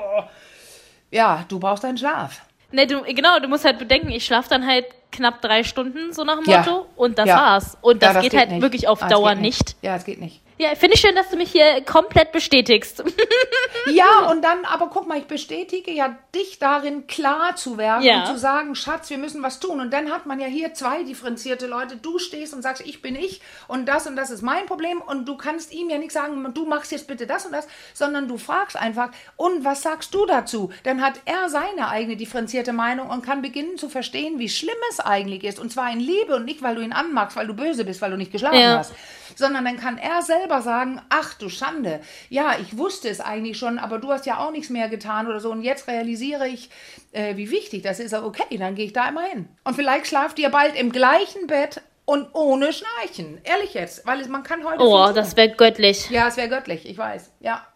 Ja, 1.12 1.44
du 1.50 1.60
brauchst 1.60 1.84
deinen 1.84 1.98
Schlaf. 1.98 2.42
Ne, 2.72 2.88
du, 2.88 3.02
genau, 3.04 3.40
du 3.40 3.48
musst 3.48 3.66
halt 3.66 3.78
bedenken, 3.80 4.10
ich 4.10 4.26
schlafe 4.26 4.50
dann 4.50 4.66
halt 4.66 4.86
knapp 5.12 5.42
drei 5.42 5.64
Stunden, 5.64 6.12
so 6.14 6.24
nach 6.24 6.38
dem 6.42 6.50
Ja. 6.52 6.60
Motto, 6.60 6.86
und 6.96 7.18
das 7.18 7.28
Ja. 7.28 7.36
war's. 7.38 7.78
Und 7.82 8.02
das, 8.04 8.14
Ja, 8.16 8.22
geht 8.22 8.32
geht 8.32 8.40
halt 8.40 8.52
nicht. 8.52 8.62
wirklich 8.62 8.88
auf 8.88 9.02
Ah, 9.04 9.08
Dauer 9.10 9.32
geht 9.34 9.42
nicht. 9.42 9.76
Ja, 9.82 9.96
es 9.96 10.04
geht 10.06 10.20
nicht. 10.20 10.42
Ja, 10.58 10.70
finde 10.76 10.96
ich 10.96 11.02
schön, 11.02 11.16
dass 11.16 11.30
du 11.30 11.36
mich 11.38 11.52
hier 11.52 11.82
komplett 11.86 12.32
bestätigst. 12.32 13.04
Ja, 13.94 14.30
und 14.30 14.42
dann, 14.44 14.66
aber 14.66 14.88
guck 14.88 15.08
mal, 15.08 15.18
ich 15.18 15.26
bestätige 15.26 15.92
ja 15.92 16.18
dich 16.36 16.60
darin, 16.60 17.08
klar 17.08 17.56
zu 17.56 17.78
werden 17.78 18.04
Ja. 18.04 18.20
und 18.22 18.28
zu 18.28 18.38
sagen, 18.38 18.76
Schatz, 18.76 19.10
wir 19.10 19.18
müssen 19.18 19.42
was 19.44 19.60
tun. 19.60 19.80
Und 19.80 19.92
dann 19.94 20.12
hat 20.12 20.26
man 20.26 20.40
ja 20.40 20.48
hier 20.48 20.74
zwei 20.74 21.04
differenzierte 21.04 21.68
Leute. 21.68 21.98
Du 21.98 22.20
stehst 22.20 22.54
und 22.54 22.62
sagst, 22.62 22.86
ich 22.86 23.02
bin 23.02 23.16
ich 23.16 23.42
und 23.68 23.86
das 23.88 24.08
und 24.08 24.16
das 24.16 24.30
ist 24.30 24.42
mein 24.42 24.66
Problem. 24.66 25.02
Und 25.02 25.28
du 25.28 25.38
kannst 25.38 25.72
ihm 25.74 25.90
ja 25.90 25.98
nicht 25.98 26.12
sagen, 26.12 26.54
du 26.54 26.66
machst 26.66 26.92
jetzt 26.92 27.08
bitte 27.08 27.28
das 27.28 27.46
und 27.46 27.52
das, 27.52 27.68
sondern 27.94 28.28
du 28.28 28.38
fragst 28.38 28.76
einfach, 28.78 29.10
und 29.36 29.64
was 29.66 29.82
sagst 29.82 30.14
du 30.14 30.26
dazu? 30.26 30.72
Dann 30.84 31.02
hat 31.02 31.20
er 31.26 31.50
seine 31.50 31.90
eigene 31.90 32.16
differenzierte 32.18 32.74
Meinung 32.74 33.10
und 33.10 33.26
kann 33.26 33.42
beginnen 33.42 33.78
zu 33.78 33.90
verstehen, 33.90 34.40
wie 34.40 34.50
schlimm 34.50 34.76
es 34.92 35.00
eigentlich 35.00 35.44
ist. 35.44 35.60
Und 35.60 35.72
zwar 35.72 35.92
in 35.92 36.00
Liebe 36.00 36.36
und 36.36 36.46
nicht, 36.46 36.62
weil 36.62 36.76
du 36.76 36.82
ihn 36.82 36.94
anmachst, 36.94 37.36
weil 37.36 37.48
du 37.48 37.54
böse 37.54 37.86
bist, 37.86 38.02
weil 38.02 38.12
du 38.12 38.18
nicht 38.18 38.32
geschlafen 38.32 38.60
Ja. 38.60 38.78
hast 38.80 38.94
sondern 39.36 39.66
dann 39.66 39.78
kann 39.78 39.98
er 40.00 40.24
selber 40.24 40.62
sagen, 40.64 41.00
ach 41.10 41.36
du 41.36 41.48
Schande, 41.50 42.00
ja, 42.30 42.56
ich 42.60 42.76
wusste 42.78 43.08
es 43.10 43.20
eigentlich 43.22 43.58
schon, 43.60 43.77
aber 43.80 44.00
du 44.00 44.12
hast 44.12 44.26
ja 44.26 44.40
auch 44.40 44.52
nichts 44.52 44.70
mehr 44.70 44.90
getan 44.90 45.28
oder 45.28 45.40
so 45.40 45.52
und 45.52 45.62
jetzt 45.62 45.88
realisiere 45.88 46.48
ich, 46.48 46.70
äh, 47.12 47.36
wie 47.36 47.52
wichtig 47.52 47.84
das 47.84 48.00
ist. 48.00 48.14
Okay, 48.14 48.58
dann 48.58 48.76
gehe 48.76 48.86
ich 48.86 48.94
da 48.94 49.08
immer 49.10 49.24
hin. 49.24 49.48
Und 49.64 49.76
vielleicht 49.76 50.08
schlaft 50.08 50.40
ihr 50.40 50.50
bald 50.50 50.76
im 50.76 50.92
gleichen 50.92 51.48
Bett 51.48 51.82
und 52.06 52.30
ohne 52.34 52.72
Schnarchen. 52.74 53.40
Ehrlich 53.44 53.74
jetzt, 53.74 54.06
weil 54.08 54.22
es, 54.22 54.28
man 54.28 54.44
kann 54.44 54.64
heute. 54.64 54.82
Oh, 54.82 55.12
das 55.14 55.36
wäre 55.36 55.50
göttlich. 55.50 56.10
Ja, 56.10 56.28
es 56.28 56.38
wäre 56.38 56.50
göttlich, 56.50 56.88
ich 56.88 56.98
weiß. 56.98 57.32
Ja. 57.40 57.68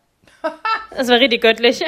Das 0.94 1.08
wäre 1.08 1.22
richtig 1.22 1.42
göttlich. 1.42 1.82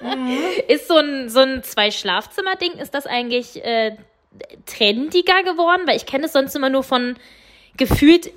Mhm. 0.00 0.38
Ist 0.68 0.88
so 0.88 0.96
ein, 0.96 1.28
so 1.28 1.40
ein 1.40 1.62
Zwei-Schlafzimmer-Ding, 1.62 2.72
ist 2.72 2.94
das 2.94 3.06
eigentlich 3.06 3.64
äh, 3.64 3.96
trendiger 4.66 5.42
geworden? 5.42 5.82
Weil 5.86 5.96
ich 5.96 6.06
kenne 6.06 6.26
es 6.26 6.32
sonst 6.32 6.54
immer 6.54 6.68
nur 6.68 6.82
von 6.82 7.16
gefühlt 7.76 8.30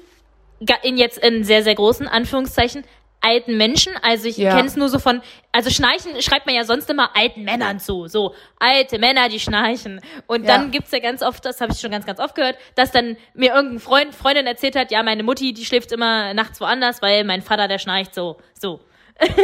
in 0.84 0.98
jetzt 0.98 1.18
in 1.18 1.44
sehr, 1.44 1.64
sehr 1.64 1.76
großen 1.76 2.08
Anführungszeichen 2.08 2.84
alten 3.22 3.58
Menschen. 3.58 3.94
Also 4.02 4.28
ich 4.28 4.38
Ja. 4.38 4.56
kenne 4.56 4.68
es 4.68 4.76
nur 4.76 4.90
so 4.90 5.00
von, 5.00 5.22
also 5.52 5.70
Schnarchen 5.70 6.22
schreibt 6.22 6.46
man 6.46 6.56
ja 6.56 6.64
sonst 6.64 6.90
immer 6.90 7.16
alten 7.16 7.44
Männern 7.44 7.80
zu. 7.80 8.08
So, 8.08 8.34
alte 8.60 8.98
Männer, 9.00 9.30
die 9.30 9.40
schnarchen. 9.40 10.02
Und 10.28 10.44
Ja. 10.48 10.56
dann 10.58 10.72
gibt's 10.72 10.92
ja 10.92 11.00
ganz 11.00 11.22
oft, 11.22 11.44
das 11.46 11.60
habe 11.62 11.74
ich 11.74 11.80
schon 11.80 11.92
ganz, 11.92 12.06
ganz 12.06 12.20
oft 12.20 12.36
gehört, 12.36 12.58
dass 12.76 12.92
dann 12.92 13.18
mir 13.34 13.54
irgendein 13.54 13.80
Freund, 13.80 14.16
Freundin 14.16 14.48
erzählt 14.48 14.76
hat, 14.76 14.92
ja, 14.92 15.04
meine 15.04 15.24
Mutti, 15.24 15.54
die 15.54 15.66
schläft 15.66 15.92
immer 15.92 16.34
nachts 16.34 16.62
woanders, 16.62 17.02
weil 17.02 17.24
mein 17.24 17.42
Vater, 17.42 17.68
der 17.68 17.80
schnarcht 17.80 18.16
so. 18.16 18.38
So. 18.60 18.80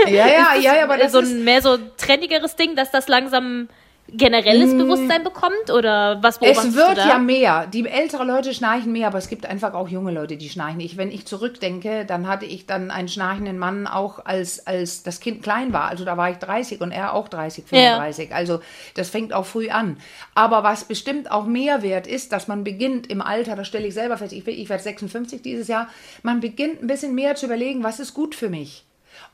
Ja, 0.07 0.27
ja, 0.27 0.53
ja, 0.59 0.75
ja, 0.75 0.83
aber 0.83 0.97
das 0.97 1.11
so 1.11 1.19
ist. 1.19 1.29
ein 1.31 1.43
mehr 1.43 1.61
so 1.61 1.77
trendigeres 1.97 2.55
Ding, 2.55 2.75
dass 2.75 2.91
das 2.91 3.07
langsam 3.09 3.67
generelles 4.07 4.77
Bewusstsein 4.77 5.23
bekommt? 5.23 5.71
Oder 5.71 6.21
was 6.21 6.39
beobachtest 6.39 6.67
Es 6.67 6.75
wird 6.75 6.97
ja 6.97 7.17
mehr. 7.17 7.67
Die 7.67 7.87
ältere 7.87 8.23
Leute 8.23 8.53
schnarchen 8.53 8.91
mehr, 8.91 9.07
aber 9.07 9.17
es 9.17 9.29
gibt 9.29 9.45
einfach 9.45 9.73
auch 9.73 9.89
junge 9.89 10.11
Leute, 10.11 10.37
die 10.37 10.49
schnarchen. 10.49 10.79
Ich, 10.79 10.97
wenn 10.97 11.11
ich 11.11 11.25
zurückdenke, 11.25 12.05
dann 12.05 12.27
hatte 12.27 12.45
ich 12.45 12.65
dann 12.65 12.91
einen 12.91 13.07
schnarchenden 13.07 13.57
Mann 13.57 13.87
auch 13.87 14.23
als, 14.25 14.65
als 14.67 15.03
das 15.03 15.19
Kind 15.19 15.43
klein 15.43 15.73
war. 15.73 15.89
Also 15.89 16.05
da 16.05 16.17
war 16.17 16.29
ich 16.29 16.37
30 16.37 16.81
und 16.81 16.91
er 16.91 17.13
auch 17.13 17.27
30, 17.27 17.65
Ja. 17.71 17.95
35. 17.95 18.33
Also 18.33 18.59
das 18.95 19.09
fängt 19.09 19.33
auch 19.33 19.45
früh 19.45 19.69
an. 19.69 19.97
Aber 20.33 20.63
was 20.63 20.85
bestimmt 20.85 21.31
auch 21.31 21.45
Mehrwert 21.45 22.07
ist, 22.07 22.31
dass 22.31 22.47
man 22.47 22.63
beginnt 22.63 23.07
im 23.07 23.21
Alter, 23.21 23.55
das 23.55 23.67
stelle 23.67 23.87
ich 23.87 23.93
selber 23.93 24.17
fest, 24.17 24.33
ich, 24.33 24.47
ich 24.47 24.69
werde 24.69 24.83
56 24.83 25.41
dieses 25.41 25.67
Jahr, 25.67 25.89
man 26.23 26.39
beginnt 26.39 26.81
ein 26.81 26.87
bisschen 26.87 27.15
mehr 27.15 27.35
zu 27.35 27.47
überlegen, 27.47 27.83
was 27.83 27.99
ist 27.99 28.13
gut 28.13 28.35
für 28.35 28.49
mich. 28.49 28.85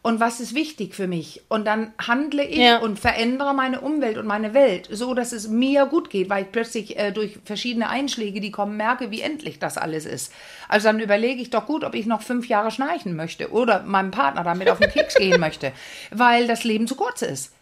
Und 0.04 0.20
was 0.20 0.40
ist 0.40 0.56
wichtig 0.56 0.96
für 0.96 1.06
mich? 1.06 1.44
Und 1.48 1.66
dann 1.68 1.94
handle 2.08 2.44
ich 2.44 2.58
Ja. 2.58 2.80
und 2.80 2.98
verändere 3.00 3.54
meine 3.54 3.82
Umwelt 3.82 4.18
und 4.18 4.26
meine 4.26 4.56
Welt, 4.56 4.88
so 4.92 5.14
dass 5.14 5.32
es 5.32 5.48
mir 5.48 5.86
gut 5.86 6.10
geht, 6.10 6.28
weil 6.28 6.46
ich 6.46 6.52
plötzlich 6.52 6.98
äh, 6.98 7.12
durch 7.12 7.38
verschiedene 7.46 7.88
Einschläge, 7.88 8.42
die 8.42 8.50
kommen, 8.50 8.78
merke, 8.78 9.12
wie 9.12 9.22
endlich 9.22 9.60
das 9.60 9.78
alles 9.78 10.06
ist. 10.08 10.34
Also 10.68 10.88
dann 10.88 11.00
überlege 11.00 11.40
ich 11.40 11.52
doch 11.52 11.68
gut, 11.68 11.84
ob 11.84 11.94
ich 11.94 12.08
noch 12.08 12.24
fünf 12.24 12.48
Jahre 12.48 12.72
schnarchen 12.72 13.16
möchte 13.16 13.52
oder 13.52 13.84
meinem 13.84 14.10
Partner 14.10 14.44
damit 14.44 14.72
auf 14.72 14.80
den 14.80 14.90
Keks 14.90 15.14
gehen 15.16 15.40
möchte, 15.40 15.72
weil 16.10 16.48
das 16.48 16.64
Leben 16.64 16.88
zu 16.88 16.96
kurz 16.96 17.22
ist. 17.22 17.54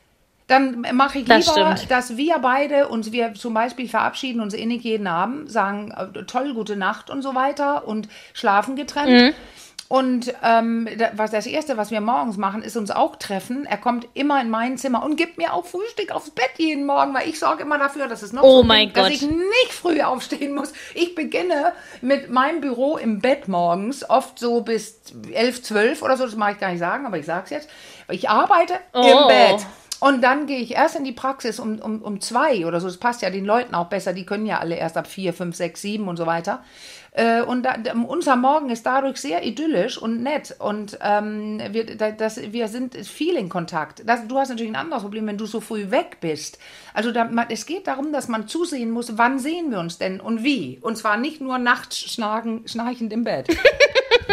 Dann 0.48 0.82
mache 0.94 1.20
ich 1.20 1.26
Das 1.26 1.46
lieber, 1.56 1.76
stimmt. 1.76 1.92
dass 1.92 2.16
wir 2.18 2.40
beide 2.40 2.88
uns, 2.88 3.12
wir 3.12 3.34
zum 3.36 3.54
Beispiel 3.54 3.88
verabschieden 3.90 4.40
uns 4.42 4.54
innig 4.56 4.82
jeden 4.84 5.06
Abend, 5.08 5.52
sagen 5.52 5.92
äh, 5.92 6.24
toll, 6.24 6.54
gute 6.54 6.76
Nacht 6.78 7.10
und 7.10 7.22
so 7.22 7.36
weiter 7.36 7.86
und 7.88 8.08
schlafen 8.34 8.76
getrennt. 8.78 9.36
Und 9.92 10.32
ähm, 10.44 10.88
was 11.14 11.32
das 11.32 11.48
Erste, 11.48 11.76
was 11.76 11.90
wir 11.90 12.00
morgens 12.00 12.38
machen, 12.38 12.62
ist 12.62 12.78
uns 12.78 12.92
auch 12.92 13.16
treffen. 13.16 13.66
Er 13.66 13.78
kommt 13.78 14.08
immer 14.14 14.40
in 14.40 14.52
mein 14.52 14.78
Zimmer 14.78 15.02
und 15.04 15.16
gibt 15.16 15.40
mir 15.40 15.52
auch 15.52 15.66
Frühstück 15.66 16.12
aufs 16.12 16.30
Bett 16.30 16.52
jeden 16.58 16.86
Morgen, 16.86 17.12
weil 17.16 17.28
ich 17.28 17.40
sorge 17.40 17.64
immer 17.64 17.80
dafür, 17.80 18.08
dass 18.08 18.22
es 18.22 18.32
noch 18.32 18.44
Oh 18.44 18.58
so 18.58 18.64
mein 18.64 18.94
dass 18.94 19.06
Gott. 19.06 19.12
ich 19.14 19.24
nicht 19.24 19.74
früh 19.74 20.00
aufstehen 20.04 20.54
muss. 20.54 20.74
Ich 20.94 21.16
beginne 21.16 21.74
mit 22.02 22.30
meinem 22.30 22.62
Büro 22.62 22.98
im 22.98 23.20
Bett 23.20 23.48
morgens, 23.48 24.08
oft 24.08 24.38
so 24.38 24.62
bis 24.62 25.00
11, 25.34 25.64
12 25.64 26.02
oder 26.04 26.18
so, 26.18 26.26
das 26.26 26.36
mag 26.36 26.54
ich 26.54 26.60
gar 26.60 26.70
nicht 26.70 26.80
sagen, 26.80 27.08
aber 27.08 27.18
ich 27.18 27.26
sage 27.26 27.46
es 27.46 27.50
jetzt. 27.50 27.70
Ich 28.10 28.30
arbeite 28.30 28.76
Oh. 28.94 29.02
im 29.02 29.28
Bett. 29.28 29.66
Und 30.02 30.22
dann 30.24 30.46
gehe 30.46 30.60
ich 30.60 30.76
erst 30.76 30.96
in 30.98 31.04
die 31.04 31.12
Praxis 31.12 31.60
um, 31.60 31.80
um, 31.80 32.02
um 32.04 32.22
zwei 32.22 32.66
oder 32.66 32.80
so. 32.80 32.88
Das 32.88 32.96
passt 32.98 33.22
ja 33.22 33.30
den 33.32 33.44
Leuten 33.44 33.76
auch 33.76 33.88
besser. 33.88 34.14
Die 34.14 34.26
können 34.26 34.46
ja 34.46 34.60
alle 34.60 34.76
erst 34.76 34.96
ab 34.96 35.08
vier, 35.08 35.34
fünf, 35.34 35.58
sechs, 35.58 35.82
sieben 35.82 36.08
und 36.08 36.16
so 36.16 36.26
weiter. 36.26 36.64
Äh, 37.12 37.42
und 37.42 37.64
da, 37.64 37.76
unser 38.08 38.36
Morgen 38.36 38.70
ist 38.70 38.86
dadurch 38.86 39.18
sehr 39.18 39.44
idyllisch 39.46 39.98
und 39.98 40.22
nett. 40.22 40.56
Und 40.60 40.98
ähm, 41.02 41.60
wir, 41.72 41.96
da, 41.98 42.12
das, 42.12 42.40
wir 42.52 42.68
sind 42.68 42.96
viel 42.96 43.36
in 43.36 43.50
Kontakt. 43.50 44.04
Das, 44.06 44.28
du 44.28 44.38
hast 44.38 44.50
natürlich 44.50 44.72
ein 44.72 44.76
anderes 44.76 45.02
Problem, 45.04 45.26
wenn 45.28 45.38
du 45.38 45.46
so 45.48 45.60
früh 45.60 45.90
weg 45.92 46.18
bist. 46.22 46.60
Also 46.94 47.12
da, 47.12 47.26
man, 47.26 47.48
es 47.50 47.66
geht 47.66 47.88
darum, 47.88 48.14
dass 48.14 48.28
man 48.28 48.48
zusehen 48.48 48.92
muss, 48.92 49.18
wann 49.18 49.40
sehen 49.40 49.72
wir 49.72 49.80
uns 49.80 49.98
denn 49.98 50.20
und 50.22 50.44
wie. 50.44 50.78
Und 50.82 50.98
zwar 50.98 51.18
nicht 51.18 51.42
nur 51.42 51.58
nachts 51.58 51.98
schnarchen, 52.00 52.68
schnarchend 52.68 53.12
im 53.12 53.24
Bett. 53.24 53.48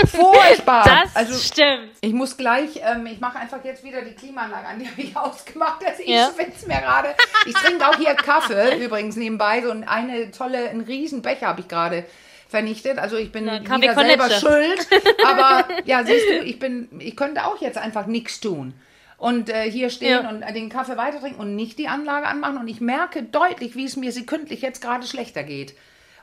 Furchtbar. 0.07 0.85
Das 0.85 1.17
also, 1.17 1.39
stimmt. 1.39 1.89
ich 2.01 2.13
muss 2.13 2.37
gleich, 2.37 2.81
ähm, 2.83 3.07
ich 3.07 3.21
mache 3.21 3.39
einfach 3.39 3.65
jetzt 3.65 3.83
wieder 3.83 4.03
die 4.03 4.13
Klimaanlage 4.13 4.67
an, 4.67 4.79
die 4.79 4.87
habe 4.89 5.01
ich 5.01 5.17
ausgemacht. 5.17 5.85
Also 5.87 6.03
ich 6.03 6.09
Ja. 6.11 6.31
schwitze 6.35 6.67
mir 6.69 6.79
gerade. 6.81 7.15
Ich 7.47 7.55
trinke 7.55 7.87
auch 7.89 7.97
hier 7.97 8.15
Kaffee 8.15 8.85
übrigens 8.85 9.17
nebenbei. 9.17 9.63
So 9.63 9.71
ein- 9.71 9.89
eine 9.89 10.31
tolle, 10.31 10.69
einen 10.69 10.83
riesen 10.83 11.23
Becher 11.23 11.47
habe 11.49 11.61
ich 11.63 11.69
gerade 11.69 12.05
vernichtet. 12.49 12.99
Also 12.99 13.17
ich 13.17 13.33
bin 13.33 13.45
Na, 13.47 13.61
wieder 13.63 13.95
selber 13.95 14.31
schuld. 14.31 14.87
Aber 15.27 15.67
ja, 15.85 16.05
siehst 16.05 16.29
du, 16.29 16.43
ich 16.45 16.59
bin, 16.59 16.89
ich 16.99 17.17
könnte 17.17 17.45
auch 17.45 17.61
jetzt 17.61 17.79
einfach 17.79 18.07
nichts 18.07 18.41
tun. 18.41 18.75
Und 19.19 19.49
äh, 19.49 19.71
hier 19.71 19.89
stehen 19.91 20.23
Ja. 20.25 20.29
und 20.29 20.43
äh, 20.43 20.53
den 20.53 20.69
Kaffee 20.69 20.97
weiter 20.97 21.21
trinken 21.21 21.41
und 21.41 21.57
nicht 21.57 21.79
die 21.79 21.89
Anlage 21.89 22.27
anmachen. 22.27 22.59
Und 22.59 22.69
ich 22.69 22.81
merke 22.81 23.23
deutlich, 23.23 23.75
wie 23.75 23.85
es 23.85 23.97
mir 23.97 24.13
sekündlich 24.13 24.61
jetzt 24.61 24.83
gerade 24.83 25.07
schlechter 25.07 25.43
geht. 25.43 25.75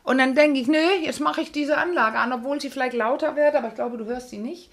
Und 0.04 0.18
dann 0.18 0.36
denke 0.36 0.60
ich, 0.60 0.68
nö, 0.68 0.78
jetzt 1.02 1.20
mache 1.22 1.42
ich 1.42 1.52
diese 1.52 1.78
Anlage 1.78 2.18
an, 2.20 2.34
obwohl 2.34 2.60
sie 2.62 2.70
vielleicht 2.70 2.94
lauter 2.96 3.36
wird, 3.36 3.56
aber 3.56 3.70
ich 3.70 3.76
glaube, 3.76 3.98
du 3.98 4.06
hörst 4.06 4.30
sie 4.30 4.38
nicht. 4.38 4.70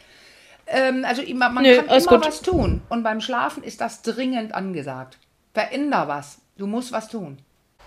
Ähm, 0.66 1.04
also 1.04 1.22
immer, 1.22 1.48
man 1.48 1.62
Nö, 1.64 1.76
kann 1.76 1.86
immer 1.86 1.98
gut. 2.18 2.26
was 2.26 2.42
tun. 2.42 2.82
Und 2.88 3.02
beim 3.02 3.20
Schlafen 3.20 3.62
ist 3.62 3.80
das 3.80 4.02
dringend 4.02 4.54
angesagt. 4.54 5.18
Veränder 5.54 6.06
was. 6.08 6.38
Du 6.58 6.66
musst 6.66 6.92
was 6.92 7.08
tun. 7.08 7.38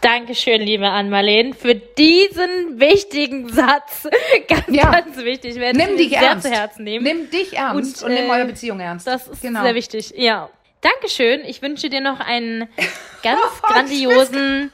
Dankeschön, 0.04 0.62
liebe 0.62 0.90
Ann-Marleen, 0.90 1.54
für 1.54 1.76
diesen 1.76 2.78
wichtigen 2.78 3.48
Satz. 3.48 4.06
Ganz, 4.50 4.64
Ja. 4.68 4.92
ganz 4.92 5.16
wichtig. 5.18 5.56
Nimm 5.56 5.80
ich 5.98 6.10
dich 6.10 6.14
ernst. 6.18 6.46
zu 6.46 6.52
Herzen 6.52 6.84
nehmen. 6.84 7.06
Nimm 7.06 7.30
dich 7.30 7.54
ernst 7.56 8.04
und, 8.04 8.10
Und, 8.10 8.16
nimm 8.16 8.30
äh, 8.30 8.34
eure 8.34 8.46
Beziehung 8.46 8.82
ernst. 8.82 9.08
Das 9.08 9.28
ist 9.30 9.42
genau. 9.42 9.64
sehr 9.64 9.76
wichtig, 9.76 10.14
ja. 10.18 10.50
Dankeschön. 10.84 11.42
Ich 11.46 11.62
wünsche 11.62 11.90
dir 11.90 12.02
noch 12.02 12.20
einen 12.20 12.68
ganz 13.24 13.40
grandiosen 13.62 14.72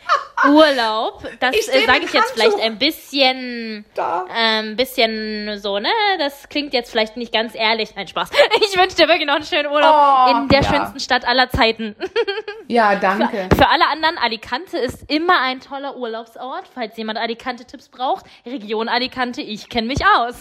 Urlaub. 0.48 1.24
Das 1.40 1.56
äh, 1.56 1.86
sage 1.86 2.06
ich 2.06 2.14
jetzt 2.14 2.32
vielleicht 2.32 2.60
ein 2.60 2.78
bisschen, 2.80 3.86
Da. 3.94 4.26
ähm, 4.36 4.76
bisschen 4.76 5.60
so, 5.60 5.80
ne? 5.80 5.90
Das 6.18 6.50
klingt 6.50 6.74
jetzt 6.74 6.90
vielleicht 6.92 7.16
nicht 7.18 7.32
ganz 7.32 7.54
ehrlich. 7.56 7.96
Nein, 7.96 8.08
Spaß. 8.08 8.30
Ich 8.62 8.78
wünsche 8.78 8.96
dir 8.96 9.08
wirklich 9.08 9.28
noch 9.28 9.36
einen 9.36 9.46
schönen 9.46 9.68
Urlaub 9.68 9.96
Oh, 9.96 10.32
in 10.32 10.48
der 10.50 10.62
ja. 10.62 10.70
schönsten 10.74 11.00
Stadt 11.00 11.26
aller 11.28 11.50
Zeiten. 11.50 11.96
Ja, 12.72 12.94
danke. 12.94 13.50
Für 13.58 13.68
alle 13.68 13.88
anderen, 13.88 14.20
Alicante 14.20 14.78
ist 14.78 15.10
immer 15.10 15.42
ein 15.42 15.60
toller 15.60 15.98
Urlaubsort. 15.98 16.66
Falls 16.72 16.96
jemand 16.98 17.18
Alicante-Tipps 17.18 17.90
braucht, 17.90 18.28
Region 18.46 18.88
Alicante, 18.88 19.42
ich 19.42 19.70
kenne 19.70 19.88
mich 19.88 20.06
aus. 20.06 20.36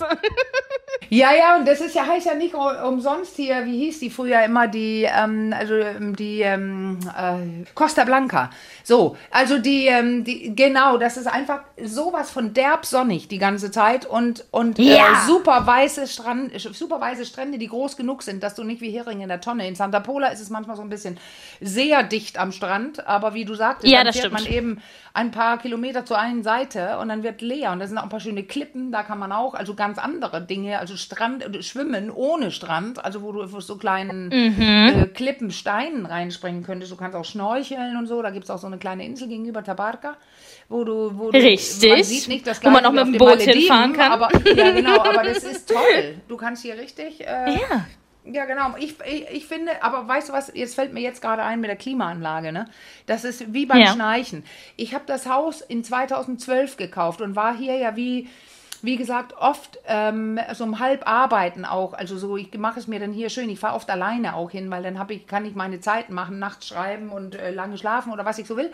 Ja, 1.09 1.33
ja, 1.35 1.57
und 1.57 1.67
das 1.67 1.81
ist 1.81 1.95
ja, 1.95 2.05
heißt 2.07 2.27
ja 2.27 2.35
nicht 2.35 2.55
umsonst 2.55 3.35
hier, 3.37 3.65
wie 3.65 3.79
hieß 3.79 4.01
die 4.01 4.11
früher 4.11 4.43
immer, 4.43 4.69
die, 4.69 5.05
ähm, 5.11 5.55
also 5.59 5.75
ähm, 5.75 6.17
die 6.17 6.41
ähm, 6.41 6.99
äh, 7.17 7.65
Costa 7.75 8.05
Blanca. 8.05 8.51
So, 8.85 9.17
also 9.31 9.59
die, 9.59 9.87
ähm, 9.87 10.25
die, 10.25 10.55
genau, 10.57 10.97
das 10.99 11.17
ist 11.17 11.27
einfach 11.27 11.61
sowas 11.85 12.31
von 12.31 12.55
derb 12.55 12.87
sonnig 12.87 13.29
die 13.29 13.39
ganze 13.39 13.71
Zeit 13.71 14.07
und, 14.07 14.45
und 14.51 14.79
Ja. 14.79 15.25
äh, 15.25 15.27
super, 15.27 15.67
weiße 15.67 16.07
Strand, 16.07 16.53
super 16.59 17.01
weiße 17.01 17.27
Strände, 17.27 17.59
die 17.59 17.69
groß 17.69 17.97
genug 17.97 18.23
sind, 18.23 18.43
dass 18.43 18.55
du 18.55 18.65
nicht 18.65 18.81
wie 18.81 18.91
Hering 18.91 19.21
in 19.21 19.29
der 19.29 19.41
Tonne. 19.41 19.67
In 19.69 19.75
Santa 19.75 20.01
Pola 20.01 20.29
ist 20.29 20.41
es 20.41 20.51
manchmal 20.51 20.77
so 20.77 20.83
ein 20.83 20.89
bisschen 20.89 21.19
sehr 21.61 22.03
dicht 22.03 22.39
am 22.39 22.53
Strand, 22.53 23.07
aber 23.07 23.35
wie 23.35 23.45
du 23.45 23.55
sagtest, 23.55 23.93
Ja, 23.93 24.05
dann 24.05 24.13
fährt 24.13 24.27
stimmt. 24.27 24.45
man 24.45 24.53
eben 24.53 24.83
ein 25.15 25.31
paar 25.33 25.59
Kilometer 25.59 26.05
zur 26.05 26.19
einen 26.19 26.43
Seite 26.43 26.99
und 26.99 27.09
dann 27.09 27.23
wird 27.23 27.41
leer. 27.41 27.73
Und 27.73 27.81
da 27.81 27.87
sind 27.87 27.99
auch 27.99 28.05
ein 28.05 28.09
paar 28.09 28.21
schöne 28.21 28.45
Klippen, 28.45 28.93
da 28.93 29.03
kann 29.03 29.19
man 29.19 29.33
auch, 29.33 29.55
also 29.55 29.75
ganz 29.75 29.99
andere 29.99 30.41
Dinge, 30.41 30.79
also 30.79 30.97
Strand, 30.97 31.43
äh, 31.43 31.63
Schwimmen 31.63 32.11
ohne 32.11 32.51
Strand, 32.53 33.05
also 33.05 33.23
wo 33.23 33.33
du 33.33 33.43
auf 33.43 33.63
so 33.63 33.77
kleinen 33.77 34.29
Mhm. 34.29 34.89
äh, 34.89 35.07
Klippen, 35.09 35.48
Steinen 35.51 36.07
reinspringen 36.07 36.63
könntest. 36.63 36.93
Du 36.93 36.97
kannst 36.97 37.17
auch 37.17 37.25
schnorcheln 37.25 37.97
und 37.97 38.07
so. 38.07 38.23
Da 38.23 38.31
gibt 38.31 38.45
es 38.45 38.51
auch 38.51 38.59
so 38.59 38.67
eine 38.67 38.79
kleine 38.79 39.05
Insel 39.05 39.29
gegenüber 39.29 39.63
Tabarca, 39.65 40.17
wo 40.69 40.85
du, 40.85 41.19
wo 41.19 41.31
du 41.31 41.39
Richtig. 41.39 41.91
man 41.91 42.03
sieht 42.05 42.29
nicht 42.29 42.47
das 42.47 42.63
Wo 42.63 42.71
man 42.71 42.83
Gleiche 42.83 42.89
auch 42.89 43.05
mit 43.05 43.15
dem 43.15 43.19
Boot 43.19 43.29
Malediven, 43.29 43.59
hinfahren 43.61 43.93
kann. 43.93 44.13
Aber, 44.13 44.29
ja, 44.55 44.71
genau, 44.73 45.01
aber 45.01 45.23
das 45.25 45.39
ist 45.45 45.69
toll. 45.69 46.17
Du 46.29 46.37
kannst 46.37 46.63
hier 46.63 46.77
richtig. 46.79 47.21
Äh, 47.21 47.55
Ja. 47.55 47.87
ja, 48.25 48.45
genau. 48.45 48.75
Ich, 48.79 48.95
ich, 49.07 49.27
ich 49.31 49.47
finde, 49.47 49.83
aber 49.83 50.07
weißt 50.07 50.29
du 50.29 50.33
was, 50.33 50.53
jetzt 50.55 50.75
fällt 50.75 50.93
mir 50.93 51.01
jetzt 51.01 51.23
gerade 51.23 51.43
ein 51.43 51.61
mit 51.61 51.69
der 51.71 51.77
Klimaanlage, 51.77 52.53
ne? 52.53 52.69
Das 53.07 53.25
ist 53.25 53.53
wie 53.53 53.67
beim 53.67 53.79
Ja. 53.81 53.93
Schnarchen. 53.93 54.45
Ich 54.77 54.95
habe 54.95 55.05
das 55.07 55.27
Haus 55.29 55.61
in 55.61 55.83
2012 55.85 56.77
gekauft 56.77 57.21
und 57.21 57.37
war 57.37 57.57
hier 57.57 57.77
ja 57.77 57.97
wie 57.97 58.29
wie 58.83 58.97
gesagt, 58.97 59.35
oft 59.39 59.79
ähm, 59.87 60.39
so 60.55 60.65
um 60.65 60.79
halb 60.79 61.07
arbeiten 61.09 61.65
auch. 61.65 61.95
Also 61.95 62.17
so, 62.19 62.37
ich 62.37 62.53
mache 62.59 62.79
es 62.79 62.87
mir 62.87 63.01
dann 63.01 63.13
hier 63.13 63.29
schön. 63.31 63.49
Ich 63.51 63.59
fahre 63.59 63.75
oft 63.75 63.89
alleine 63.91 64.35
auch 64.35 64.51
hin, 64.51 64.71
weil 64.71 64.83
dann 64.83 65.01
ich, 65.11 65.27
kann 65.27 65.45
ich 65.45 65.55
meine 65.55 65.81
Zeiten 65.81 66.15
machen, 66.15 66.39
nachts 66.39 66.69
schreiben 66.69 67.11
und 67.11 67.35
äh, 67.35 67.51
lange 67.51 67.77
schlafen 67.79 68.13
oder 68.13 68.25
was 68.25 68.39
ich 68.39 68.47
so 68.47 68.57
will. 68.57 68.71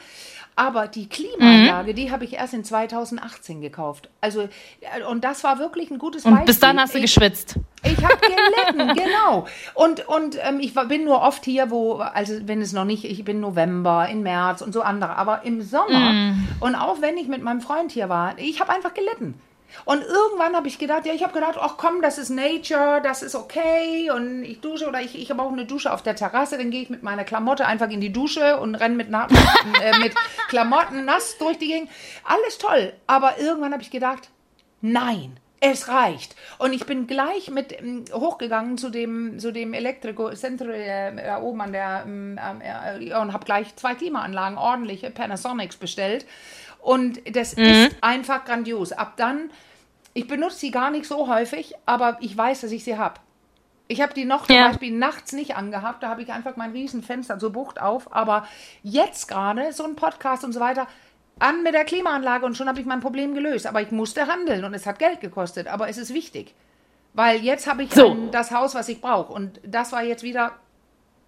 Aber 0.56 0.86
die 0.86 1.08
Klimaanlage, 1.08 1.92
Mhm. 1.92 1.96
die 1.96 2.10
habe 2.12 2.24
ich 2.24 2.34
erst 2.34 2.54
in 2.54 2.62
2018 2.64 3.60
gekauft. 3.60 4.08
Also, 4.20 4.42
äh, 4.42 4.48
und 5.10 5.24
das 5.24 5.42
war 5.42 5.58
wirklich 5.58 5.90
ein 5.90 5.98
gutes 5.98 6.24
Und 6.24 6.44
bis 6.46 6.60
dann 6.60 6.76
Beispiel. 6.76 6.82
hast 6.82 6.94
du 6.94 6.98
Ich- 6.98 7.04
geschwitzt. 7.04 7.56
ich 7.82 8.04
habe 8.04 8.16
gelitten, 8.18 8.94
genau. 9.04 9.46
Und, 9.74 10.06
und 10.08 10.38
ähm, 10.46 10.60
ich 10.60 10.76
war, 10.76 10.86
bin 10.86 11.04
nur 11.04 11.22
oft 11.22 11.44
hier, 11.44 11.70
wo, 11.70 11.94
also 11.96 12.34
wenn 12.46 12.60
es 12.60 12.72
noch 12.72 12.84
nicht, 12.84 13.04
ich 13.04 13.24
bin 13.24 13.40
November, 13.40 14.08
in 14.08 14.22
März 14.22 14.62
und 14.62 14.72
so 14.72 14.82
andere, 14.82 15.16
aber 15.16 15.42
im 15.44 15.60
Sommer 15.62 16.12
Mm. 16.12 16.48
und 16.60 16.74
auch 16.76 17.00
wenn 17.00 17.16
ich 17.16 17.26
mit 17.28 17.42
meinem 17.42 17.60
Freund 17.60 17.90
hier 17.90 18.08
war, 18.08 18.38
ich 18.38 18.60
habe 18.60 18.70
einfach 18.72 18.94
gelitten. 18.94 19.34
Und 19.84 20.02
irgendwann 20.02 20.56
habe 20.56 20.68
ich 20.68 20.78
gedacht, 20.78 21.06
ja, 21.06 21.12
ich 21.12 21.22
habe 21.22 21.32
gedacht, 21.32 21.56
ach 21.60 21.76
komm, 21.76 22.00
das 22.02 22.18
ist 22.18 22.30
Nature, 22.30 23.00
das 23.02 23.22
ist 23.22 23.34
okay 23.34 24.10
und 24.10 24.42
ich 24.44 24.60
dusche 24.60 24.88
oder 24.88 25.00
ich, 25.00 25.18
ich 25.18 25.30
habe 25.30 25.42
auch 25.42 25.52
eine 25.52 25.66
Dusche 25.66 25.92
auf 25.92 26.02
der 26.02 26.16
Terrasse, 26.16 26.56
dann 26.56 26.70
gehe 26.70 26.82
ich 26.82 26.90
mit 26.90 27.02
meiner 27.02 27.24
Klamotte 27.24 27.66
einfach 27.66 27.90
in 27.90 28.00
die 28.00 28.12
Dusche 28.12 28.58
und 28.60 28.74
renne 28.74 28.96
mit, 28.96 29.08
äh, 29.82 29.98
mit 29.98 30.14
Klamotten 30.48 31.04
nass 31.04 31.36
durch 31.38 31.58
die 31.58 31.68
Gegend. 31.68 31.90
Alles 32.24 32.58
toll, 32.58 32.92
aber 33.06 33.38
irgendwann 33.38 33.72
habe 33.72 33.82
ich 33.82 33.90
gedacht, 33.90 34.30
nein, 34.80 35.38
es 35.60 35.88
reicht. 35.88 36.36
Und 36.58 36.72
ich 36.72 36.84
bin 36.84 37.06
gleich 37.06 37.50
mit 37.50 37.72
ähm, 37.78 38.04
hochgegangen 38.12 38.76
zu 38.76 38.90
dem, 38.90 39.38
zu 39.38 39.50
dem 39.50 39.72
Elektrico 39.72 40.30
Centro 40.34 40.68
äh, 40.68 41.14
da 41.16 41.40
oben 41.40 41.60
an 41.62 41.72
der 41.72 42.02
ähm, 42.06 42.38
äh, 42.38 43.14
und 43.14 43.32
habe 43.32 43.44
gleich 43.44 43.74
zwei 43.76 43.94
Klimaanlagen, 43.94 44.58
ordentliche 44.58 45.10
Panasonics 45.10 45.76
bestellt. 45.76 46.26
Und 46.84 47.20
das 47.34 47.54
ist 47.54 47.96
einfach 48.02 48.44
grandios. 48.44 48.92
Ab 48.92 49.14
dann, 49.16 49.50
ich 50.12 50.26
benutze 50.28 50.58
sie 50.58 50.70
gar 50.70 50.90
nicht 50.90 51.06
so 51.06 51.28
häufig, 51.28 51.74
aber 51.86 52.18
ich 52.20 52.36
weiß, 52.36 52.60
dass 52.60 52.72
ich 52.72 52.84
sie 52.84 52.98
habe. 52.98 53.20
Ich 53.88 54.00
habe 54.02 54.12
die 54.14 54.24
noch 54.26 54.46
zum 54.46 54.54
Ja. 54.56 54.68
Beispiel 54.68 54.92
nachts 54.92 55.32
nicht 55.32 55.56
angehabt, 55.56 56.02
da 56.02 56.08
habe 56.10 56.22
ich 56.22 56.30
einfach 56.32 56.56
mein 56.56 56.72
Riesenfenster 56.72 57.38
zur 57.38 57.52
Bucht 57.52 57.80
auf. 57.80 58.14
Aber 58.14 58.46
jetzt 58.82 59.28
gerade, 59.28 59.72
so 59.72 59.84
ein 59.84 59.96
Podcast 59.96 60.44
und 60.44 60.52
so 60.52 60.60
weiter, 60.60 60.86
an 61.38 61.62
mit 61.62 61.72
der 61.74 61.84
Klimaanlage 61.84 62.44
und 62.46 62.54
schon 62.56 62.68
habe 62.68 62.80
ich 62.80 62.86
mein 62.86 63.00
Problem 63.00 63.34
gelöst. 63.34 63.66
Aber 63.66 63.80
ich 63.80 63.90
musste 63.90 64.26
handeln 64.26 64.64
und 64.64 64.74
es 64.74 64.86
hat 64.86 64.98
Geld 64.98 65.20
gekostet. 65.22 65.66
Aber 65.68 65.88
es 65.88 65.96
ist 65.98 66.12
wichtig. 66.12 66.54
Weil 67.14 67.40
jetzt 67.42 67.66
habe 67.66 67.82
ich 67.82 67.92
So. 67.94 68.10
ein, 68.10 68.30
das 68.30 68.50
Haus, 68.50 68.74
was 68.74 68.88
ich 68.90 69.00
brauche. 69.00 69.32
Und 69.32 69.58
das 69.66 69.90
war 69.92 70.02
jetzt 70.02 70.22
wieder, 70.22 70.52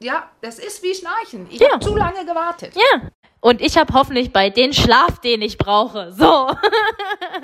ja, 0.01 0.29
das 0.43 0.59
ist 0.59 0.83
wie 0.83 0.95
Schnarchen. 0.95 1.47
Ich 1.51 1.61
Ja. 1.61 1.73
habe 1.73 1.85
zu 1.85 1.97
lange 1.97 2.25
gewartet. 2.27 2.75
Ja. 2.75 3.01
Und 3.47 3.61
ich 3.63 3.79
habe 3.79 3.95
hoffentlich 3.95 4.33
bei 4.33 4.51
den 4.51 4.73
Schlaf, 4.73 5.21
den 5.21 5.41
ich 5.41 5.57
brauche. 5.57 6.11
So. 6.11 6.51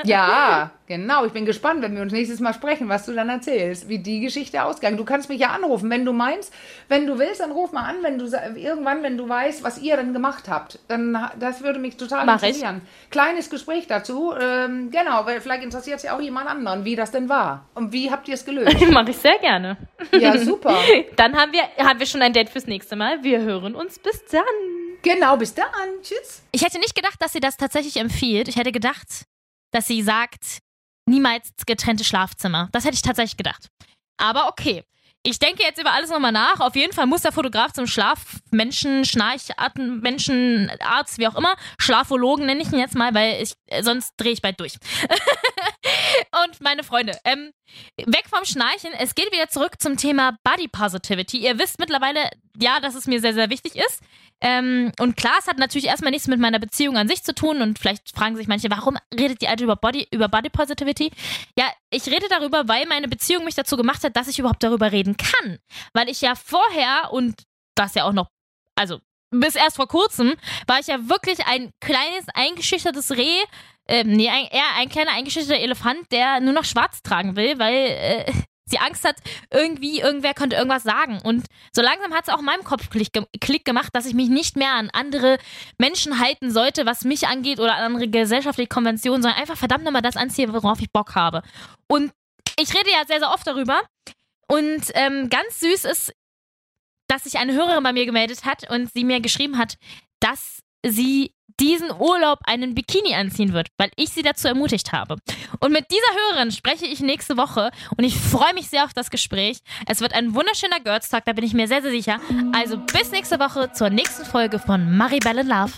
Ja, 0.05 0.71
genau. 0.87 1.27
Ich 1.27 1.33
bin 1.33 1.45
gespannt, 1.45 1.83
wenn 1.83 1.95
wir 1.95 2.03
uns 2.03 2.12
nächstes 2.12 2.41
Mal 2.41 2.55
sprechen, 2.55 2.88
was 2.88 3.05
du 3.05 3.12
dann 3.12 3.29
erzählst, 3.29 3.88
wie 3.88 3.99
die 3.99 4.21
Geschichte 4.21 4.65
ausgegangen. 4.65 4.97
Du 4.97 5.05
kannst 5.05 5.29
mich 5.29 5.38
ja 5.38 5.51
anrufen, 5.51 5.91
wenn 5.91 6.05
du 6.05 6.12
meinst, 6.12 6.53
wenn 6.88 7.07
du 7.07 7.19
willst, 7.19 7.41
dann 7.41 7.53
ruf 7.53 7.73
mal 7.73 7.85
an, 7.85 7.97
wenn 8.01 8.19
du 8.19 8.25
irgendwann, 8.57 9.03
wenn 9.03 9.17
du 9.17 9.29
weißt, 9.29 9.62
was 9.62 9.79
ihr 9.79 9.97
dann 9.97 10.12
gemacht 10.12 10.49
habt. 10.49 10.81
Dann 10.88 11.17
das 11.38 11.62
würde 11.62 11.79
mich 11.79 11.99
total 11.99 12.25
Mach 12.25 12.43
ich. 12.43 12.49
interessieren. 12.49 12.81
Kleines 13.11 13.51
Gespräch 13.51 13.87
dazu. 13.87 14.33
Ähm, 14.33 14.91
genau, 14.91 15.25
weil 15.27 15.41
vielleicht 15.41 15.62
interessiert 15.62 15.99
es 15.99 16.03
ja 16.05 16.17
auch 16.17 16.21
jemand 16.21 16.49
anderen, 16.49 16.85
wie 16.85 16.97
das 16.97 17.12
denn 17.12 17.29
war 17.29 17.67
und 17.75 17.93
wie 17.93 18.11
habt 18.11 18.27
ihr 18.27 18.35
es 18.35 18.45
gelöst. 18.45 18.75
Mache 18.91 19.11
ich 19.11 19.19
sehr 19.19 19.38
gerne. 19.38 19.77
ja, 20.19 20.37
super. 20.38 20.75
Dann 21.17 21.37
haben 21.37 21.53
wir, 21.53 21.62
haben 21.85 22.01
wir 22.01 22.07
schon 22.07 22.23
ein 22.23 22.33
Date 22.33 22.49
fürs 22.49 22.67
nächste 22.67 22.97
Mal. 22.97 23.23
Wir 23.23 23.43
hören 23.43 23.77
uns 23.77 24.01
bis 24.01 24.25
dann. 24.33 24.43
Genau, 25.03 25.37
bis 25.37 25.55
dann. 25.55 25.67
Tschüss. 26.03 26.43
Ich 26.53 26.62
hätte 26.62 26.79
nicht 26.79 26.95
gedacht, 26.95 27.21
dass 27.21 27.33
sie 27.33 27.41
das 27.41 27.57
tatsächlich 27.57 27.97
empfiehlt. 27.97 28.49
Ich 28.49 28.57
hätte 28.57 28.73
gedacht, 28.73 29.25
dass 29.73 29.87
sie 29.87 30.03
sagt, 30.03 30.59
niemals 31.07 31.51
getrennte 31.67 32.05
Schlafzimmer. 32.05 32.69
Das 32.73 32.85
hätte 32.85 32.95
ich 32.95 33.03
tatsächlich 33.03 33.37
gedacht. 33.37 33.69
Aber 34.17 34.49
okay. 34.49 34.85
Ich 35.25 35.38
denke 35.38 35.62
jetzt 35.62 35.81
über 35.81 35.93
alles 35.93 36.11
nochmal 36.11 36.33
nach. 36.33 36.59
Auf 36.59 36.75
jeden 36.75 36.93
Fall 36.93 37.07
muss 37.07 37.23
der 37.23 37.31
Fotograf 37.31 37.73
zum 37.73 37.87
Schlafmenschen, 37.87 39.05
Schnarcharten, 39.05 40.01
Menschen, 40.01 40.69
Arzt, 40.81 41.19
wie 41.19 41.29
auch 41.29 41.37
immer, 41.37 41.55
Schlafologen 41.79 42.45
nenne 42.47 42.61
ich 42.61 42.73
ihn 42.73 42.81
jetzt 42.81 42.97
mal, 42.97 43.15
weil 43.15 43.41
ich 43.41 43.55
sonst 43.83 44.15
drehe 44.17 44.33
ich 44.33 44.43
bald 44.43 44.59
durch. 44.59 44.79
Und 46.45 46.61
meine 46.61 46.83
Freunde, 46.83 47.17
ähm, 47.25 47.53
weg 47.99 48.25
vom 48.29 48.45
Schnarchen. 48.45 48.93
Es 48.99 49.15
geht 49.15 49.31
wieder 49.31 49.49
zurück 49.49 49.81
zum 49.81 49.97
Thema 49.97 50.37
Body 50.43 50.67
Positivity. 50.67 51.38
Ihr 51.38 51.57
wisst 51.57 51.79
mittlerweile, 51.79 52.29
ja, 52.61 52.81
dass 52.81 52.95
es 52.95 53.07
mir 53.07 53.21
sehr, 53.21 53.35
sehr 53.35 53.51
wichtig 53.51 53.77
ist. 53.77 54.03
Ähm, 54.41 54.91
und 54.99 55.17
klar, 55.17 55.35
es 55.38 55.47
hat 55.47 55.59
natürlich 55.59 55.87
erstmal 55.87 56.11
nichts 56.11 56.27
mit 56.27 56.41
meiner 56.41 56.59
Beziehung 56.59 56.97
an 56.97 57.09
sich 57.09 57.23
zu 57.23 57.35
tun. 57.35 57.62
Und 57.62 57.79
vielleicht 57.79 58.11
fragen 58.11 58.37
sich 58.37 58.49
manche, 58.49 58.71
warum 58.71 58.99
redet 59.15 59.41
die 59.41 59.49
Alte 59.49 59.65
über 59.65 59.77
Body, 59.77 60.09
über 60.11 60.29
Body 60.29 60.51
Positivity? 60.51 61.12
Ja, 61.57 61.67
ich 61.91 62.07
rede 62.07 62.27
darüber, 62.29 62.67
weil 62.67 62.87
meine 62.87 63.09
Beziehung 63.09 63.45
mich 63.45 63.55
dazu 63.55 63.77
gemacht 63.77 64.03
hat, 64.03 64.17
dass 64.17 64.29
ich 64.29 64.38
überhaupt 64.41 64.62
darüber 64.62 64.91
reden 64.91 65.17
kann. 65.17 65.59
Weil 65.93 66.09
ich 66.09 66.21
ja 66.21 66.35
vorher 66.35 67.12
und 67.12 67.43
das 67.77 67.95
ja 67.95 68.05
auch 68.05 68.12
noch, 68.12 68.29
also 68.75 69.01
bis 69.31 69.55
erst 69.55 69.77
vor 69.77 69.88
kurzem, 69.88 70.35
war 70.67 70.81
ich 70.81 70.88
ja 70.88 71.09
wirklich 71.09 71.47
ein 71.47 71.71
kleines, 71.81 72.27
eingeschüchtertes 72.35 73.12
Reh. 73.12 73.38
Ähm, 73.88 74.09
nee, 74.09 74.29
ein, 74.29 74.47
eher 74.47 74.75
ein 74.77 74.88
kleiner 74.88 75.12
eingeschüchterter 75.12 75.61
Elefant, 75.61 76.11
der 76.11 76.41
nur 76.41 76.53
noch 76.53 76.65
schwarz 76.65 77.03
tragen 77.03 77.37
will, 77.37 77.59
weil 77.59 77.75
äh, 77.75 78.33
sie 78.64 78.79
Angst 78.79 79.05
hat, 79.05 79.16
irgendwie, 79.51 80.01
irgendwer 80.01 80.35
könnte 80.35 80.57
irgendwas 80.57 80.83
sagen. 80.83 81.20
Und 81.22 81.46
so 81.72 81.83
langsam 81.83 82.12
hat 82.12 82.29
es 82.29 82.35
auch 82.35 82.38
in 82.38 82.44
meinem 82.44 82.64
Kopf 82.64 82.90
Klick, 82.90 83.11
Klick 83.40 83.64
gemacht, 83.64 83.90
dass 83.92 84.07
ich 84.07 84.14
mich 84.14 84.29
nicht 84.29 84.57
mehr 84.57 84.72
an 84.72 84.90
andere 84.92 85.38
Menschen 85.79 86.18
halten 86.20 86.51
sollte, 86.51 86.87
was 86.87 87.05
mich 87.05 87.27
angeht 87.27 87.59
oder 87.59 87.75
an 87.75 87.94
andere 87.94 88.09
gesellschaftliche 88.09 88.68
Konventionen, 88.68 89.22
sondern 89.22 89.40
einfach 89.40 89.57
verdammt 89.57 89.85
nochmal 89.85 90.03
das 90.03 90.16
anziehe, 90.16 90.53
worauf 90.53 90.81
ich 90.81 90.92
Bock 90.92 91.14
habe. 91.14 91.42
Und 91.88 92.12
ich 92.59 92.75
rede 92.75 92.90
ja 92.90 93.05
sehr, 93.07 93.18
sehr 93.18 93.31
oft 93.31 93.46
darüber. 93.46 93.81
Und 94.48 94.83
ähm, 94.94 95.29
ganz 95.29 95.61
süß 95.61 95.85
ist, 95.85 96.12
dass 97.09 97.25
sich 97.25 97.38
eine 97.38 97.53
Hörerin 97.53 97.83
bei 97.83 97.92
mir 97.92 98.07
gemeldet 98.07 98.44
hat 98.44 98.70
und 98.70 98.92
sie 98.92 99.05
mir 99.05 99.20
geschrieben 99.20 99.59
hat, 99.59 99.77
dass 100.20 100.61
sie 100.85 101.35
diesen 101.61 101.91
Urlaub 101.91 102.38
einen 102.45 102.75
Bikini 102.75 103.15
anziehen 103.15 103.53
wird, 103.53 103.69
weil 103.79 103.91
ich 103.97 104.11
sie 104.11 104.23
dazu 104.23 104.49
ermutigt 104.49 104.93
habe. 104.93 105.17
Und 105.61 105.73
mit 105.73 105.87
dieser 105.91 106.31
Hörerin 106.31 106.51
spreche 106.51 106.87
ich 106.87 107.01
nächste 107.01 107.37
Woche 107.37 107.71
und 107.97 108.05
ich 108.05 108.17
freue 108.17 108.55
mich 108.55 108.69
sehr 108.69 108.85
auf 108.85 108.93
das 108.93 109.11
Gespräch. 109.11 109.59
Es 109.87 110.01
wird 110.01 110.15
ein 110.15 110.35
wunderschöner 110.35 110.81
Girls 110.81 111.09
Talk, 111.09 111.25
da 111.25 111.33
bin 111.33 111.45
ich 111.45 111.55
mir 111.55 111.69
sehr, 111.69 111.83
sehr 111.83 111.91
sicher. 111.91 112.21
Also 112.53 112.79
bis 112.79 113.11
nächste 113.11 113.38
Woche 113.38 113.73
zur 113.73 113.91
nächsten 113.91 114.25
Folge 114.25 114.59
von 114.59 114.97
Maribel 114.97 115.38
in 115.38 115.49
Love. 115.49 115.73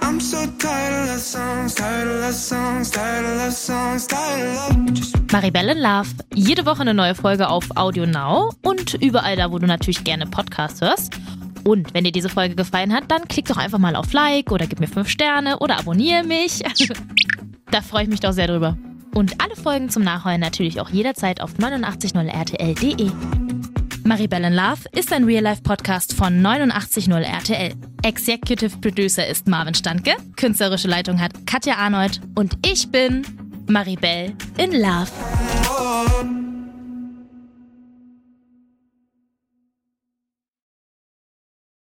I'm 0.00 0.20
so 0.20 0.38
tired 0.58 1.02
of 1.02 1.08
love 1.08 1.18
songs, 1.18 1.74
tired 1.74 2.08
of 2.08 2.20
love 2.20 2.32
songs, 2.32 2.90
tired 2.90 3.24
of 3.24 3.36
love 3.36 3.52
songs, 3.52 4.06
tired 4.06 4.56
of 4.56 4.70
love. 4.70 5.32
Maribel 5.32 5.68
in 5.68 5.78
Love. 5.78 6.08
Jede 6.34 6.64
Woche 6.64 6.80
eine 6.80 6.94
neue 6.94 7.14
Folge 7.14 7.48
auf 7.48 7.64
Audio 7.76 8.06
Now 8.06 8.50
und 8.62 8.94
überall 8.94 9.36
da, 9.36 9.50
wo 9.50 9.58
du 9.58 9.66
natürlich 9.66 10.04
gerne 10.04 10.26
Podcasts 10.26 10.80
hörst. 10.80 11.12
Und 11.68 11.92
wenn 11.92 12.04
dir 12.04 12.12
diese 12.12 12.30
Folge 12.30 12.54
gefallen 12.54 12.94
hat, 12.94 13.10
dann 13.10 13.28
klick 13.28 13.44
doch 13.44 13.58
einfach 13.58 13.78
mal 13.78 13.94
auf 13.94 14.14
Like 14.14 14.50
oder 14.52 14.66
gib 14.66 14.80
mir 14.80 14.88
5 14.88 15.06
Sterne 15.06 15.58
oder 15.58 15.78
abonniere 15.78 16.24
mich. 16.24 16.62
da 17.70 17.82
freue 17.82 18.04
ich 18.04 18.08
mich 18.08 18.20
doch 18.20 18.32
sehr 18.32 18.46
drüber. 18.46 18.78
Und 19.14 19.38
alle 19.42 19.54
Folgen 19.54 19.90
zum 19.90 20.02
Nachhören 20.02 20.40
natürlich 20.40 20.80
auch 20.80 20.88
jederzeit 20.88 21.42
auf 21.42 21.52
890rtl.de. 21.58 23.10
Maribel 24.04 24.44
in 24.44 24.54
Love 24.54 24.88
ist 24.92 25.12
ein 25.12 25.24
Real-Life-Podcast 25.24 26.14
von 26.14 26.44
890 26.44 27.08
RTL. 27.08 27.74
Executive 28.02 28.78
Producer 28.78 29.26
ist 29.26 29.46
Marvin 29.46 29.74
Standke, 29.74 30.12
künstlerische 30.36 30.88
Leitung 30.88 31.20
hat 31.20 31.32
Katja 31.46 31.74
Arnold 31.74 32.22
und 32.34 32.56
ich 32.64 32.90
bin 32.90 33.26
Maribel 33.66 34.32
in 34.56 34.72
Love. 34.72 36.47